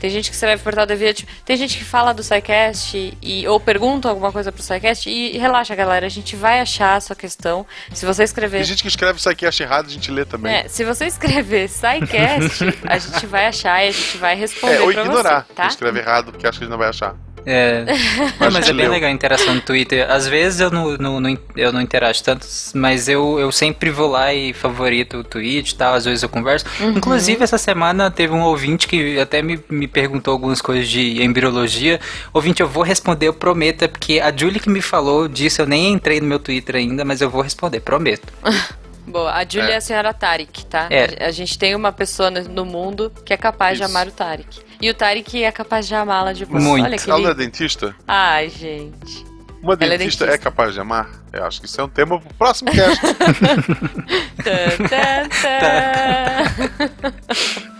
[0.00, 4.08] Tem gente que escreve Portal Deviante, tem gente que fala do SciCast e, ou pergunta
[4.08, 7.66] alguma coisa pro SciCast e, relaxa, galera, a gente vai achar a sua questão.
[7.92, 8.58] Se você escrever.
[8.58, 10.52] Tem gente que escreve acha errado, a gente lê também.
[10.52, 14.80] É, se você escrever SciCast, a gente vai achar e a gente vai responder É,
[14.80, 15.44] ou ignorar.
[15.46, 15.66] você, tá?
[15.66, 17.14] Escreve errado, porque acho que ele não vai achar.
[17.46, 17.84] É,
[18.38, 20.10] Mas mas a é bem legal a interação no Twitter.
[20.10, 24.10] Às vezes eu não, não, não- eu não interajo tanto, mas eu, eu sempre vou
[24.10, 26.64] lá e favorito o tweet e tal, às vezes eu converso.
[26.80, 26.90] Uhum.
[26.92, 31.98] Inclusive, essa semana teve um ouvinte que até me, me perguntou algumas coisas de embriologia.
[32.32, 35.66] Ouvinte, eu vou responder, eu prometo, é porque a Julie que me falou disso, eu
[35.66, 38.32] nem entrei no meu Twitter ainda, mas eu vou responder, prometo.
[39.06, 39.72] Boa, a Julia é.
[39.72, 39.76] É.
[39.76, 40.88] a senhora Tarek, tá?
[40.90, 41.26] É.
[41.26, 43.92] A, gente tem uma pessoa no, mundo que é capaz de Isso.
[43.92, 44.60] amar o Tarek.
[44.80, 46.64] E o Tarek é capaz de amá-la de volta.
[46.64, 46.84] Muito.
[46.84, 47.94] Olha que Ela é dentista?
[48.06, 49.24] Ai, gente.
[49.62, 50.38] Uma é dentista é, dentista.
[50.38, 51.10] capaz de amar?
[51.32, 53.00] Eu acho que isso é um tema pro próximo cast.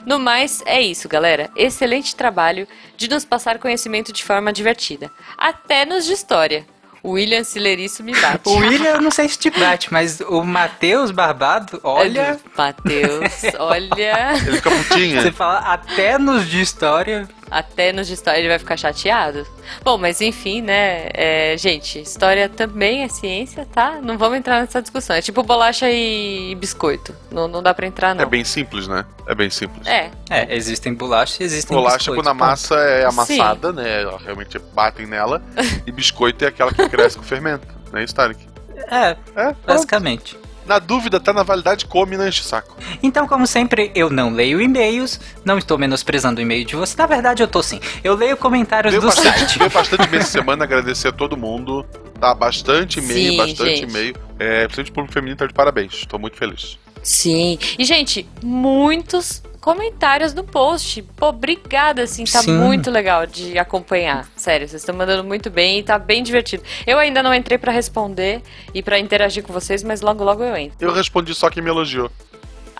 [0.07, 1.49] No mais, é isso, galera.
[1.55, 2.67] Excelente trabalho
[2.97, 5.11] de nos passar conhecimento de forma divertida.
[5.39, 6.67] Até nos de história.
[7.03, 8.49] O William Sileriço me bate.
[8.49, 12.39] O William, eu não sei se te bate, mas o Matheus Barbado, olha.
[12.57, 14.33] Matheus, olha.
[14.47, 15.23] Ele fica putinha.
[15.23, 17.29] Você fala até nos de história.
[17.51, 19.47] Até nos de história ele vai ficar chateado.
[19.83, 21.09] Bom, mas enfim, né?
[21.13, 24.01] é, gente, história também é ciência, tá?
[24.03, 25.17] Não vamos entrar nessa discussão.
[25.17, 27.15] É tipo bolacha e biscoito.
[27.31, 28.23] Não, não dá pra entrar, não.
[28.23, 29.05] É bem simples, né?
[29.27, 29.87] É bem simples.
[29.87, 34.05] É, É, existem bolachas e existem Bolacha biscoitos, quando a massa é amassada, né?
[34.25, 35.43] Realmente batem nela.
[35.87, 37.67] e biscoito é aquela que cresce com fermento.
[37.93, 38.49] Não é isso, Tarek?
[38.91, 40.40] É, É, basicamente.
[40.67, 42.77] Na dúvida, tá na validade, come não enche o saco.
[43.03, 46.95] Então, como sempre, eu não leio e-mails, não estou menosprezando o e-mail de você.
[46.97, 47.81] Na verdade, eu tô sim.
[48.05, 49.59] Eu leio comentários Veio do bastante, site.
[49.59, 51.85] veio bastante e-mail essa semana, agradecer a todo mundo.
[52.21, 53.91] Tá bastante e-mail, Sim, bastante gente.
[53.91, 54.15] e-mail.
[54.39, 56.05] É, principalmente o público feminino tá de parabéns.
[56.07, 56.79] Tô muito feliz.
[57.03, 57.59] sim.
[57.79, 61.03] E, gente, muitos comentários no post.
[61.17, 62.57] Pô, obrigada, assim, tá Sim.
[62.59, 64.29] muito legal de acompanhar.
[64.37, 66.63] Sério, vocês estão mandando muito bem e tá bem divertido.
[66.87, 68.43] Eu ainda não entrei pra responder
[68.75, 70.77] e pra interagir com vocês, mas logo logo eu entro.
[70.81, 72.11] Eu respondi só quem me elogiou.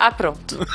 [0.03, 0.57] Ah, pronto.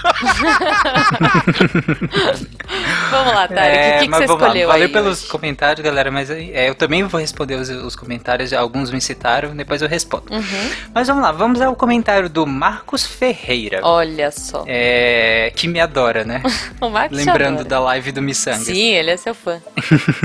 [3.11, 3.77] Vamos lá, Tarek.
[3.77, 4.47] o que, É, que você vamos lá.
[4.49, 4.93] escolheu Valeu aí?
[4.93, 5.31] pelos hoje?
[5.31, 9.83] comentários, galera, mas é, eu também vou responder os, os comentários, alguns me citaram, depois
[9.83, 10.33] eu respondo.
[10.33, 10.71] Uhum.
[10.95, 13.81] Mas vamos lá, vamos ao comentário do Marcos Ferreira.
[13.83, 14.65] Olha só.
[14.67, 16.43] É, que me adora, né?
[16.81, 18.65] O Marcos Lembrando da live do Missangas.
[18.67, 19.61] Sim, ele é seu fã.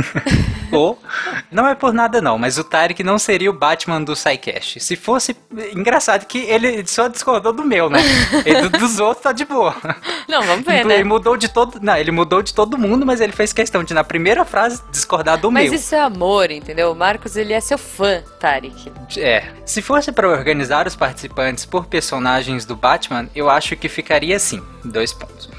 [0.72, 0.98] Ou,
[1.52, 4.80] não é por nada não, mas o Tarek não seria o Batman do SciCast.
[4.80, 5.36] Se fosse,
[5.76, 8.00] engraçado que ele só discordou do meu, né?
[8.46, 9.76] E do- dos outros tá de boa.
[10.28, 11.04] Não, vamos ver, Ele né?
[11.04, 14.04] mudou de todo, não, ele mudou de todo mundo, mas ele fez questão de na
[14.04, 15.74] primeira frase discordar do Mas meu.
[15.80, 16.92] isso é amor, entendeu?
[16.92, 18.92] O Marcos, ele é seu fã, Tarek.
[19.18, 19.46] É.
[19.66, 24.62] Se fosse pra organizar os participantes por personagens do Batman, eu acho que ficaria assim.
[24.86, 25.50] Dois pontos.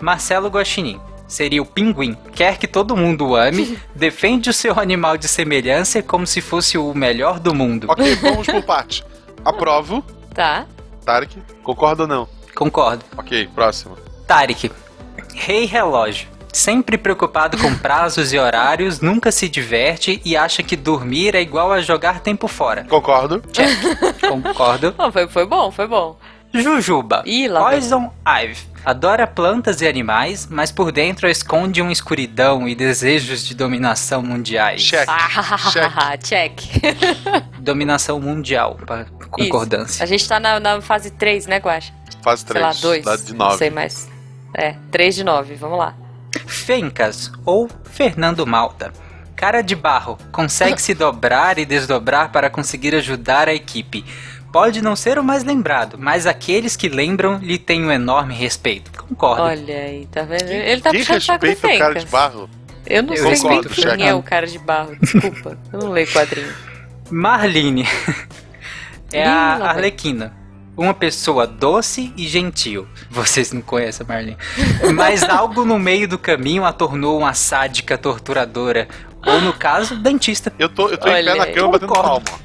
[0.00, 2.16] Marcelo Guaxinim seria o pinguim.
[2.34, 6.76] Quer que todo mundo o ame, defende o seu animal de semelhança como se fosse
[6.76, 7.86] o melhor do mundo.
[7.90, 9.04] Ok, vamos por parte.
[9.44, 10.04] Aprovo.
[10.34, 10.66] Tá.
[11.04, 12.28] Tarek, concorda ou não?
[12.54, 13.04] Concordo.
[13.16, 13.96] Ok, próximo.
[14.26, 14.70] Tarek.
[15.34, 16.28] Rei Relógio.
[16.52, 21.72] Sempre preocupado com prazos e horários, nunca se diverte e acha que dormir é igual
[21.72, 22.84] a jogar tempo fora.
[22.84, 23.42] Concordo.
[24.28, 24.94] Concordo.
[24.98, 26.18] Não, foi, foi bom, foi bom.
[26.52, 27.22] Jujuba.
[27.24, 27.80] Ih, lá vem.
[27.80, 28.72] Poison Ivy.
[28.84, 34.82] Adora plantas e animais, mas por dentro esconde uma escuridão e desejos de dominação mundiais.
[34.82, 35.08] Check.
[35.08, 36.60] Ah, check.
[37.60, 40.02] Dominação mundial, para concordância.
[40.02, 41.92] A gente tá na, na fase 3, né, Guaxa?
[42.22, 42.80] Fase Sei lá, 3.
[42.80, 43.04] 2.
[43.04, 43.58] Dá de Não 9.
[43.58, 44.08] sei mais.
[44.54, 45.94] É, 3 de 9, vamos lá.
[46.46, 48.92] Fencas ou Fernando Malta.
[49.36, 54.04] Cara de barro, consegue se dobrar e desdobrar para conseguir ajudar a equipe.
[54.52, 58.92] Pode não ser o mais lembrado, mas aqueles que lembram lhe têm um enorme respeito.
[58.92, 59.42] Concordo.
[59.42, 60.48] Olha aí, tá vendo?
[60.48, 62.50] Ele tá puxando o saco do cara de barro?
[62.86, 64.00] Eu não Eu sei concordo, quem check.
[64.00, 65.58] é o cara de barro, desculpa.
[65.72, 66.52] Eu não leio quadrinho.
[67.10, 67.88] Marlene.
[69.12, 69.70] é a.
[69.70, 70.41] Arlequina.
[70.76, 72.88] Uma pessoa doce e gentil.
[73.10, 74.38] Vocês não conhecem a Marlene.
[74.94, 78.88] Mas algo no meio do caminho a tornou uma sádica torturadora.
[79.26, 80.52] Ou, no caso, dentista.
[80.58, 82.30] Eu tô, eu tô em Olha pé na cama batendo Concordo.
[82.30, 82.42] palma.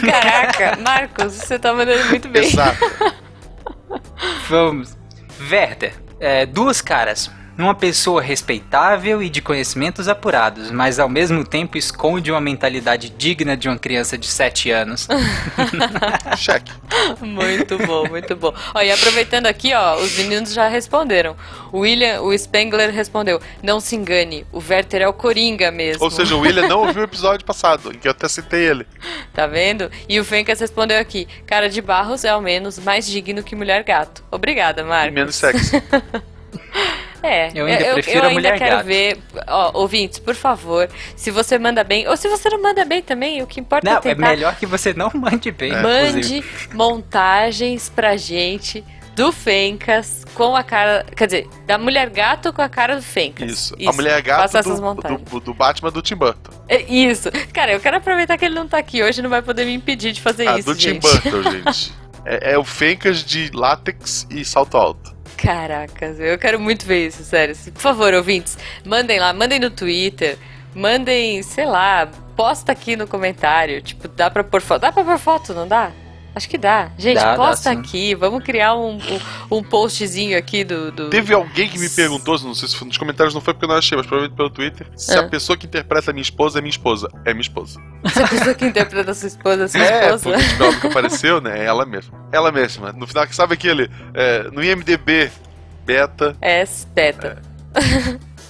[0.00, 2.44] Caraca, Marcos, você tá mandando muito bem.
[2.44, 2.78] Exato.
[4.48, 4.96] Vamos.
[5.50, 5.94] Werther.
[6.20, 7.30] É, duas caras.
[7.56, 13.56] Uma pessoa respeitável e de conhecimentos apurados, mas ao mesmo tempo esconde uma mentalidade digna
[13.56, 15.06] de uma criança de 7 anos.
[16.38, 16.64] Check.
[17.20, 18.54] Muito bom, muito bom.
[18.74, 21.36] Ó, e aproveitando aqui, ó, os meninos já responderam.
[21.70, 26.02] O William, o Spengler respondeu: Não se engane, o Werther é o Coringa mesmo.
[26.04, 28.86] Ou seja, o William não ouviu o episódio passado, em que eu até citei ele.
[29.32, 29.90] Tá vendo?
[30.08, 33.82] E o Fencas respondeu aqui: Cara de Barros é ao menos mais digno que Mulher
[33.84, 34.24] Gato.
[34.30, 35.14] Obrigada, E Marcos.
[35.14, 35.82] menos sexy.
[37.22, 38.86] É, Eu ainda prefiro eu a ainda Mulher quero Gato.
[38.86, 39.18] ver.
[39.48, 43.42] Ó, ouvintes, por favor, se você manda bem, ou se você não manda bem também,
[43.42, 44.28] o que importa Não, é é tentar.
[44.30, 45.70] melhor que você não mande bem.
[45.72, 46.68] Mande inclusive.
[46.74, 48.84] montagens pra gente
[49.14, 51.04] do Fencas com a cara.
[51.16, 53.50] Quer dizer, da mulher gato com a cara do Fencas.
[53.50, 53.74] Isso.
[53.86, 55.20] A mulher essas do, montagens.
[55.22, 56.50] do, do Batman do Tim Burton.
[56.68, 57.30] É Isso.
[57.52, 60.12] Cara, eu quero aproveitar que ele não tá aqui hoje, não vai poder me impedir
[60.12, 61.02] de fazer Ah, isso, do Tim gente.
[61.02, 61.92] Burton, gente.
[62.24, 65.12] É, é o Fencas de látex e salto alto.
[65.42, 67.56] Caracas, eu quero muito ver isso, sério.
[67.72, 70.38] Por favor, ouvintes, mandem lá, mandem no Twitter,
[70.72, 73.82] mandem, sei lá, posta aqui no comentário.
[73.82, 74.82] Tipo, dá pra pôr foto.
[74.82, 75.90] Dá pra pôr foto, não dá?
[76.34, 76.90] Acho que dá.
[76.96, 77.78] Gente, Dá, dá posta sim.
[77.78, 78.96] aqui, vamos criar um,
[79.50, 80.90] um, um postzinho aqui do.
[80.90, 81.10] do...
[81.10, 83.68] Teve alguém que me perguntou, não sei se foi nos comentários, não foi porque eu
[83.68, 85.20] não achei, mas provavelmente pelo Twitter, se Ah.
[85.20, 87.08] a pessoa que interpreta a minha esposa é minha esposa.
[87.26, 87.78] É minha esposa.
[88.12, 90.30] Se a pessoa que interpreta a sua esposa, a sua É, esposa.
[90.30, 91.58] porque o nome que apareceu, né?
[91.60, 92.18] É ela mesma.
[92.32, 92.92] Ela mesma.
[92.92, 93.90] No final, sabe aquele.
[94.14, 95.30] é, no IMDB
[95.84, 96.34] beta.
[96.40, 96.64] É
[96.94, 97.42] beta.
[97.74, 97.84] As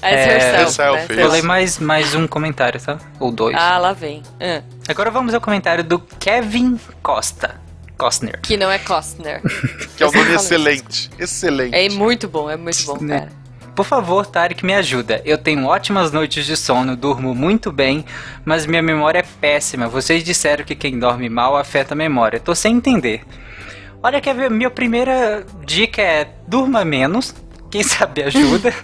[0.03, 1.23] É, herself, herself, né?
[1.23, 2.99] Vou ler mais, mais um comentário, tá?
[3.19, 3.57] Ou dois.
[3.59, 4.23] Ah, lá vem.
[4.41, 7.61] Ah, Agora vamos ao comentário do Kevin Costa.
[7.97, 8.41] Costner.
[8.43, 9.41] que não é Costner.
[9.97, 11.11] Que é um nome excelente.
[11.19, 11.75] Excelente.
[11.75, 13.31] É muito bom, é muito bom, cara.
[13.75, 15.23] Por favor, Tarek, me ajuda.
[15.25, 18.05] Eu tenho ótimas noites de sono, durmo muito bem,
[18.45, 19.89] mas minha memória é péssima.
[19.89, 22.39] Vocês disseram que quem dorme mal afeta a memória.
[22.39, 23.25] Tô sem entender.
[24.03, 27.35] Olha que a minha primeira dica é durma menos.
[27.71, 28.75] Quem sabe ajuda.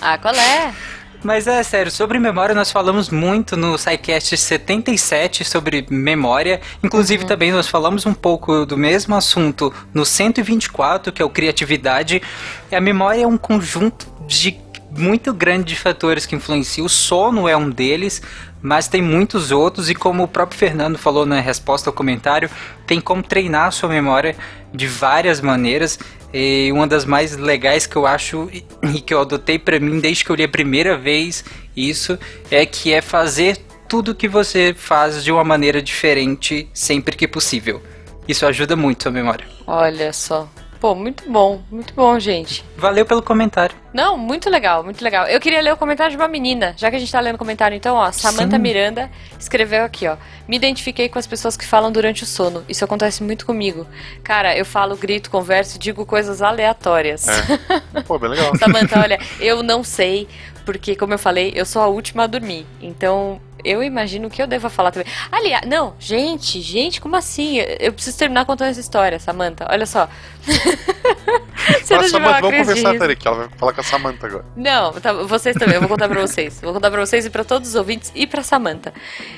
[0.00, 0.72] Ah, qual é?
[1.22, 6.60] Mas é sério, sobre memória nós falamos muito no SciCast 77 sobre memória.
[6.82, 12.22] Inclusive também nós falamos um pouco do mesmo assunto no 124, que é o criatividade.
[12.70, 14.58] E a memória é um conjunto de
[14.90, 16.86] muito grande de fatores que influenciam.
[16.86, 18.22] O sono é um deles,
[18.62, 22.50] mas tem muitos outros e como o próprio Fernando falou na resposta ao comentário,
[22.86, 24.36] tem como treinar a sua memória
[24.72, 25.98] de várias maneiras.
[26.34, 30.24] E uma das mais legais que eu acho e que eu adotei pra mim desde
[30.24, 31.44] que eu li a primeira vez
[31.76, 32.18] isso
[32.50, 33.58] é que é fazer
[33.88, 37.82] tudo que você faz de uma maneira diferente sempre que possível.
[38.26, 39.46] Isso ajuda muito a memória.
[39.66, 40.48] Olha só.
[40.86, 42.64] Pô, muito bom, muito bom, gente.
[42.76, 43.74] Valeu pelo comentário.
[43.92, 45.26] Não, muito legal, muito legal.
[45.26, 47.38] Eu queria ler o comentário de uma menina, já que a gente tá lendo o
[47.38, 48.62] comentário, então, ó, Samantha Sim.
[48.62, 50.16] Miranda escreveu aqui, ó.
[50.46, 52.64] Me identifiquei com as pessoas que falam durante o sono.
[52.68, 53.84] Isso acontece muito comigo.
[54.22, 57.26] Cara, eu falo, grito, converso digo coisas aleatórias.
[57.26, 58.02] É.
[58.06, 58.54] Pô, bem legal.
[58.56, 60.28] Samantha, olha, eu não sei,
[60.64, 62.64] porque, como eu falei, eu sou a última a dormir.
[62.80, 65.12] Então, eu imagino que eu devo falar também.
[65.30, 67.58] Aliás, não, gente, gente, como assim?
[67.80, 69.66] Eu preciso terminar contando essa história, Samantha.
[69.70, 70.08] Olha só.
[71.82, 73.26] Você não vamos conversar, Tarek.
[73.26, 74.44] Ela vai falar com a Samantha agora.
[74.56, 76.60] Não, tá, vocês também, eu vou contar pra vocês.
[76.60, 78.92] Vou contar pra vocês e pra todos os ouvintes e pra Samantha.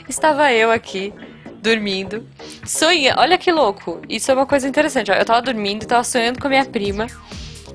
[0.08, 1.12] Estava eu aqui,
[1.62, 2.26] dormindo,
[2.64, 3.20] sonhando.
[3.20, 5.10] Olha que louco, isso é uma coisa interessante.
[5.10, 7.06] Eu tava dormindo, tava sonhando com a minha prima.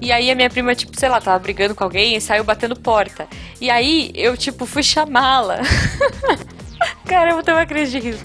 [0.03, 2.75] E aí a minha prima, tipo, sei lá, tava brigando com alguém e saiu batendo
[2.75, 3.25] porta.
[3.61, 5.59] E aí eu, tipo, fui chamá-la.
[7.07, 8.17] Caramba, eu tô acreditando.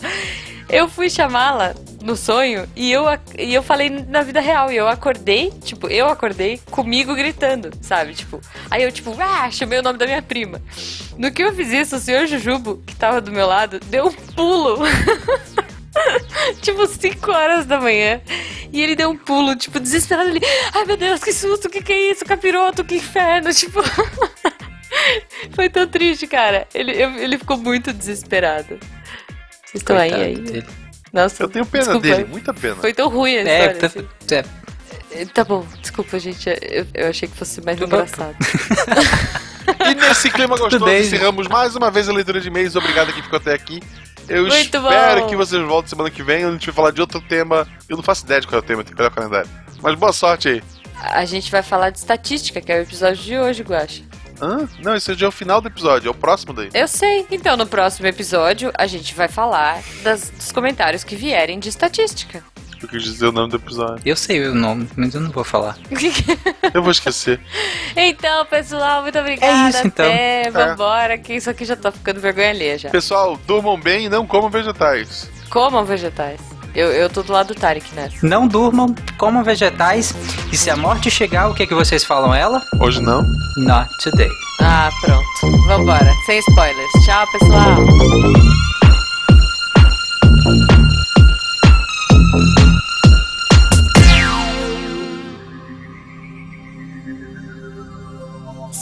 [0.68, 3.04] Eu fui chamá-la no sonho e eu,
[3.38, 4.72] e eu falei na vida real.
[4.72, 8.12] E eu acordei, tipo, eu acordei comigo gritando, sabe?
[8.12, 10.60] Tipo, aí eu, tipo, ah, chamei o nome da minha prima.
[11.16, 14.12] No que eu fiz isso, o senhor Jujubo, que tava do meu lado, deu um
[14.12, 14.78] pulo.
[16.62, 18.20] tipo, 5 horas da manhã.
[18.72, 20.28] E ele deu um pulo, tipo, desesperado.
[20.30, 20.40] Ele,
[20.74, 22.24] ai meu Deus, que susto, o que, que é isso?
[22.24, 23.52] Capiroto, que inferno.
[23.54, 23.80] Tipo.
[25.54, 26.66] Foi tão triste, cara.
[26.74, 28.78] Ele, eu- ele ficou muito desesperado.
[29.64, 30.34] Vocês estão aí, aí?
[30.36, 30.66] dele.
[31.12, 32.06] Nossa, Eu tenho pena desculpa.
[32.08, 32.76] dele, muita pena.
[32.76, 33.74] Foi tão ruim a É, história.
[33.76, 34.08] tá, assim.
[35.10, 36.48] é, Tá bom, desculpa, gente.
[36.62, 38.36] Eu, eu achei que fosse mais engraçado.
[39.90, 42.74] E nesse clima gostoso, encerramos mais uma vez a leitura de e-mails.
[42.76, 43.82] Obrigado a quem ficou até aqui.
[44.28, 45.26] Eu Muito espero bom.
[45.28, 46.44] que vocês voltem semana que vem.
[46.44, 47.66] A gente vai falar de outro tema.
[47.88, 49.48] Eu não faço ideia de qual é o tema, tem que olhar o calendário.
[49.82, 50.62] Mas boa sorte aí.
[51.00, 54.02] A gente vai falar de estatística, que é o episódio de hoje, Guacha.
[54.40, 54.68] Hã?
[54.82, 56.68] Não, esse já é o final do episódio, é o próximo daí.
[56.74, 57.26] Eu sei.
[57.30, 62.42] Então, no próximo episódio, a gente vai falar das- dos comentários que vierem de estatística.
[62.80, 64.00] Eu quis dizer o nome do episódio.
[64.04, 65.76] Eu sei o nome, mas eu não vou falar.
[66.74, 67.40] Eu vou esquecer.
[67.96, 69.66] então, pessoal, muito obrigada.
[69.66, 70.04] É isso, então.
[70.04, 72.90] Até, vambora, que isso aqui já tá ficando vergonha alheia já.
[72.90, 75.30] Pessoal, durmam bem e não comam vegetais.
[75.48, 76.40] Comam vegetais.
[76.74, 78.14] Eu, eu tô do lado do Tarek nessa.
[78.22, 80.14] Não durmam, comam vegetais.
[80.52, 82.62] E se a morte chegar, o que, que vocês falam ela?
[82.78, 83.22] Hoje não.
[83.56, 84.30] Not today.
[84.60, 85.66] Ah, pronto.
[85.66, 86.12] Vambora.
[86.26, 86.92] Sem spoilers.
[87.04, 87.76] Tchau, pessoal.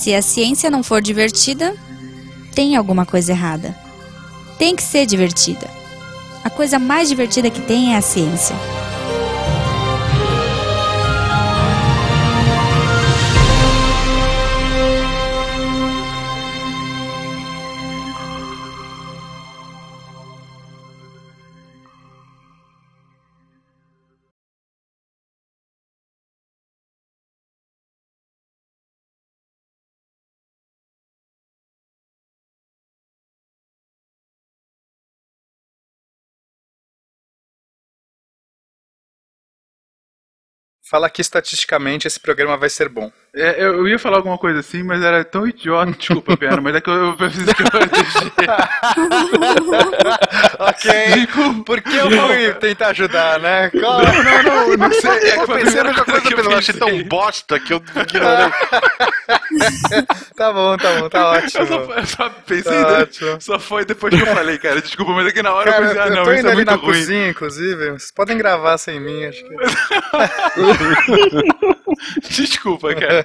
[0.06, 1.74] Se a ciência não for divertida,
[2.54, 3.74] tem alguma coisa errada.
[4.56, 5.68] Tem que ser divertida.
[6.44, 8.54] A coisa mais divertida que tem é a ciência.
[40.88, 43.10] Fala que estatisticamente esse programa vai ser bom.
[43.36, 45.92] É, eu, eu ia falar alguma coisa assim, mas era tão idiota.
[45.92, 47.66] Desculpa, Pena, mas é que eu, eu preciso que eu
[50.58, 51.26] ok.
[51.66, 53.70] Porque eu fui tentar ajudar, né?
[53.70, 55.10] Qual- Não, não, não, não sei.
[55.10, 56.38] É que Eu pensei a mesma coisa, que eu.
[56.38, 56.98] Eu achei pensei.
[57.00, 58.50] tão bosta que eu ignorei.
[60.36, 61.62] tá bom, tá bom, tá ótimo.
[61.62, 63.08] Eu só, eu só pensei, Tá né?
[63.40, 64.80] só foi depois que eu falei, cara.
[64.80, 66.48] Desculpa, mas é que na hora Cara, eu pensei, ah, eu não, tô isso indo
[66.48, 66.86] é ali muito na ruim.
[66.92, 67.90] cozinha, inclusive.
[67.90, 69.56] Vocês podem gravar sem mim, acho que.
[72.30, 73.24] Desculpa, cara.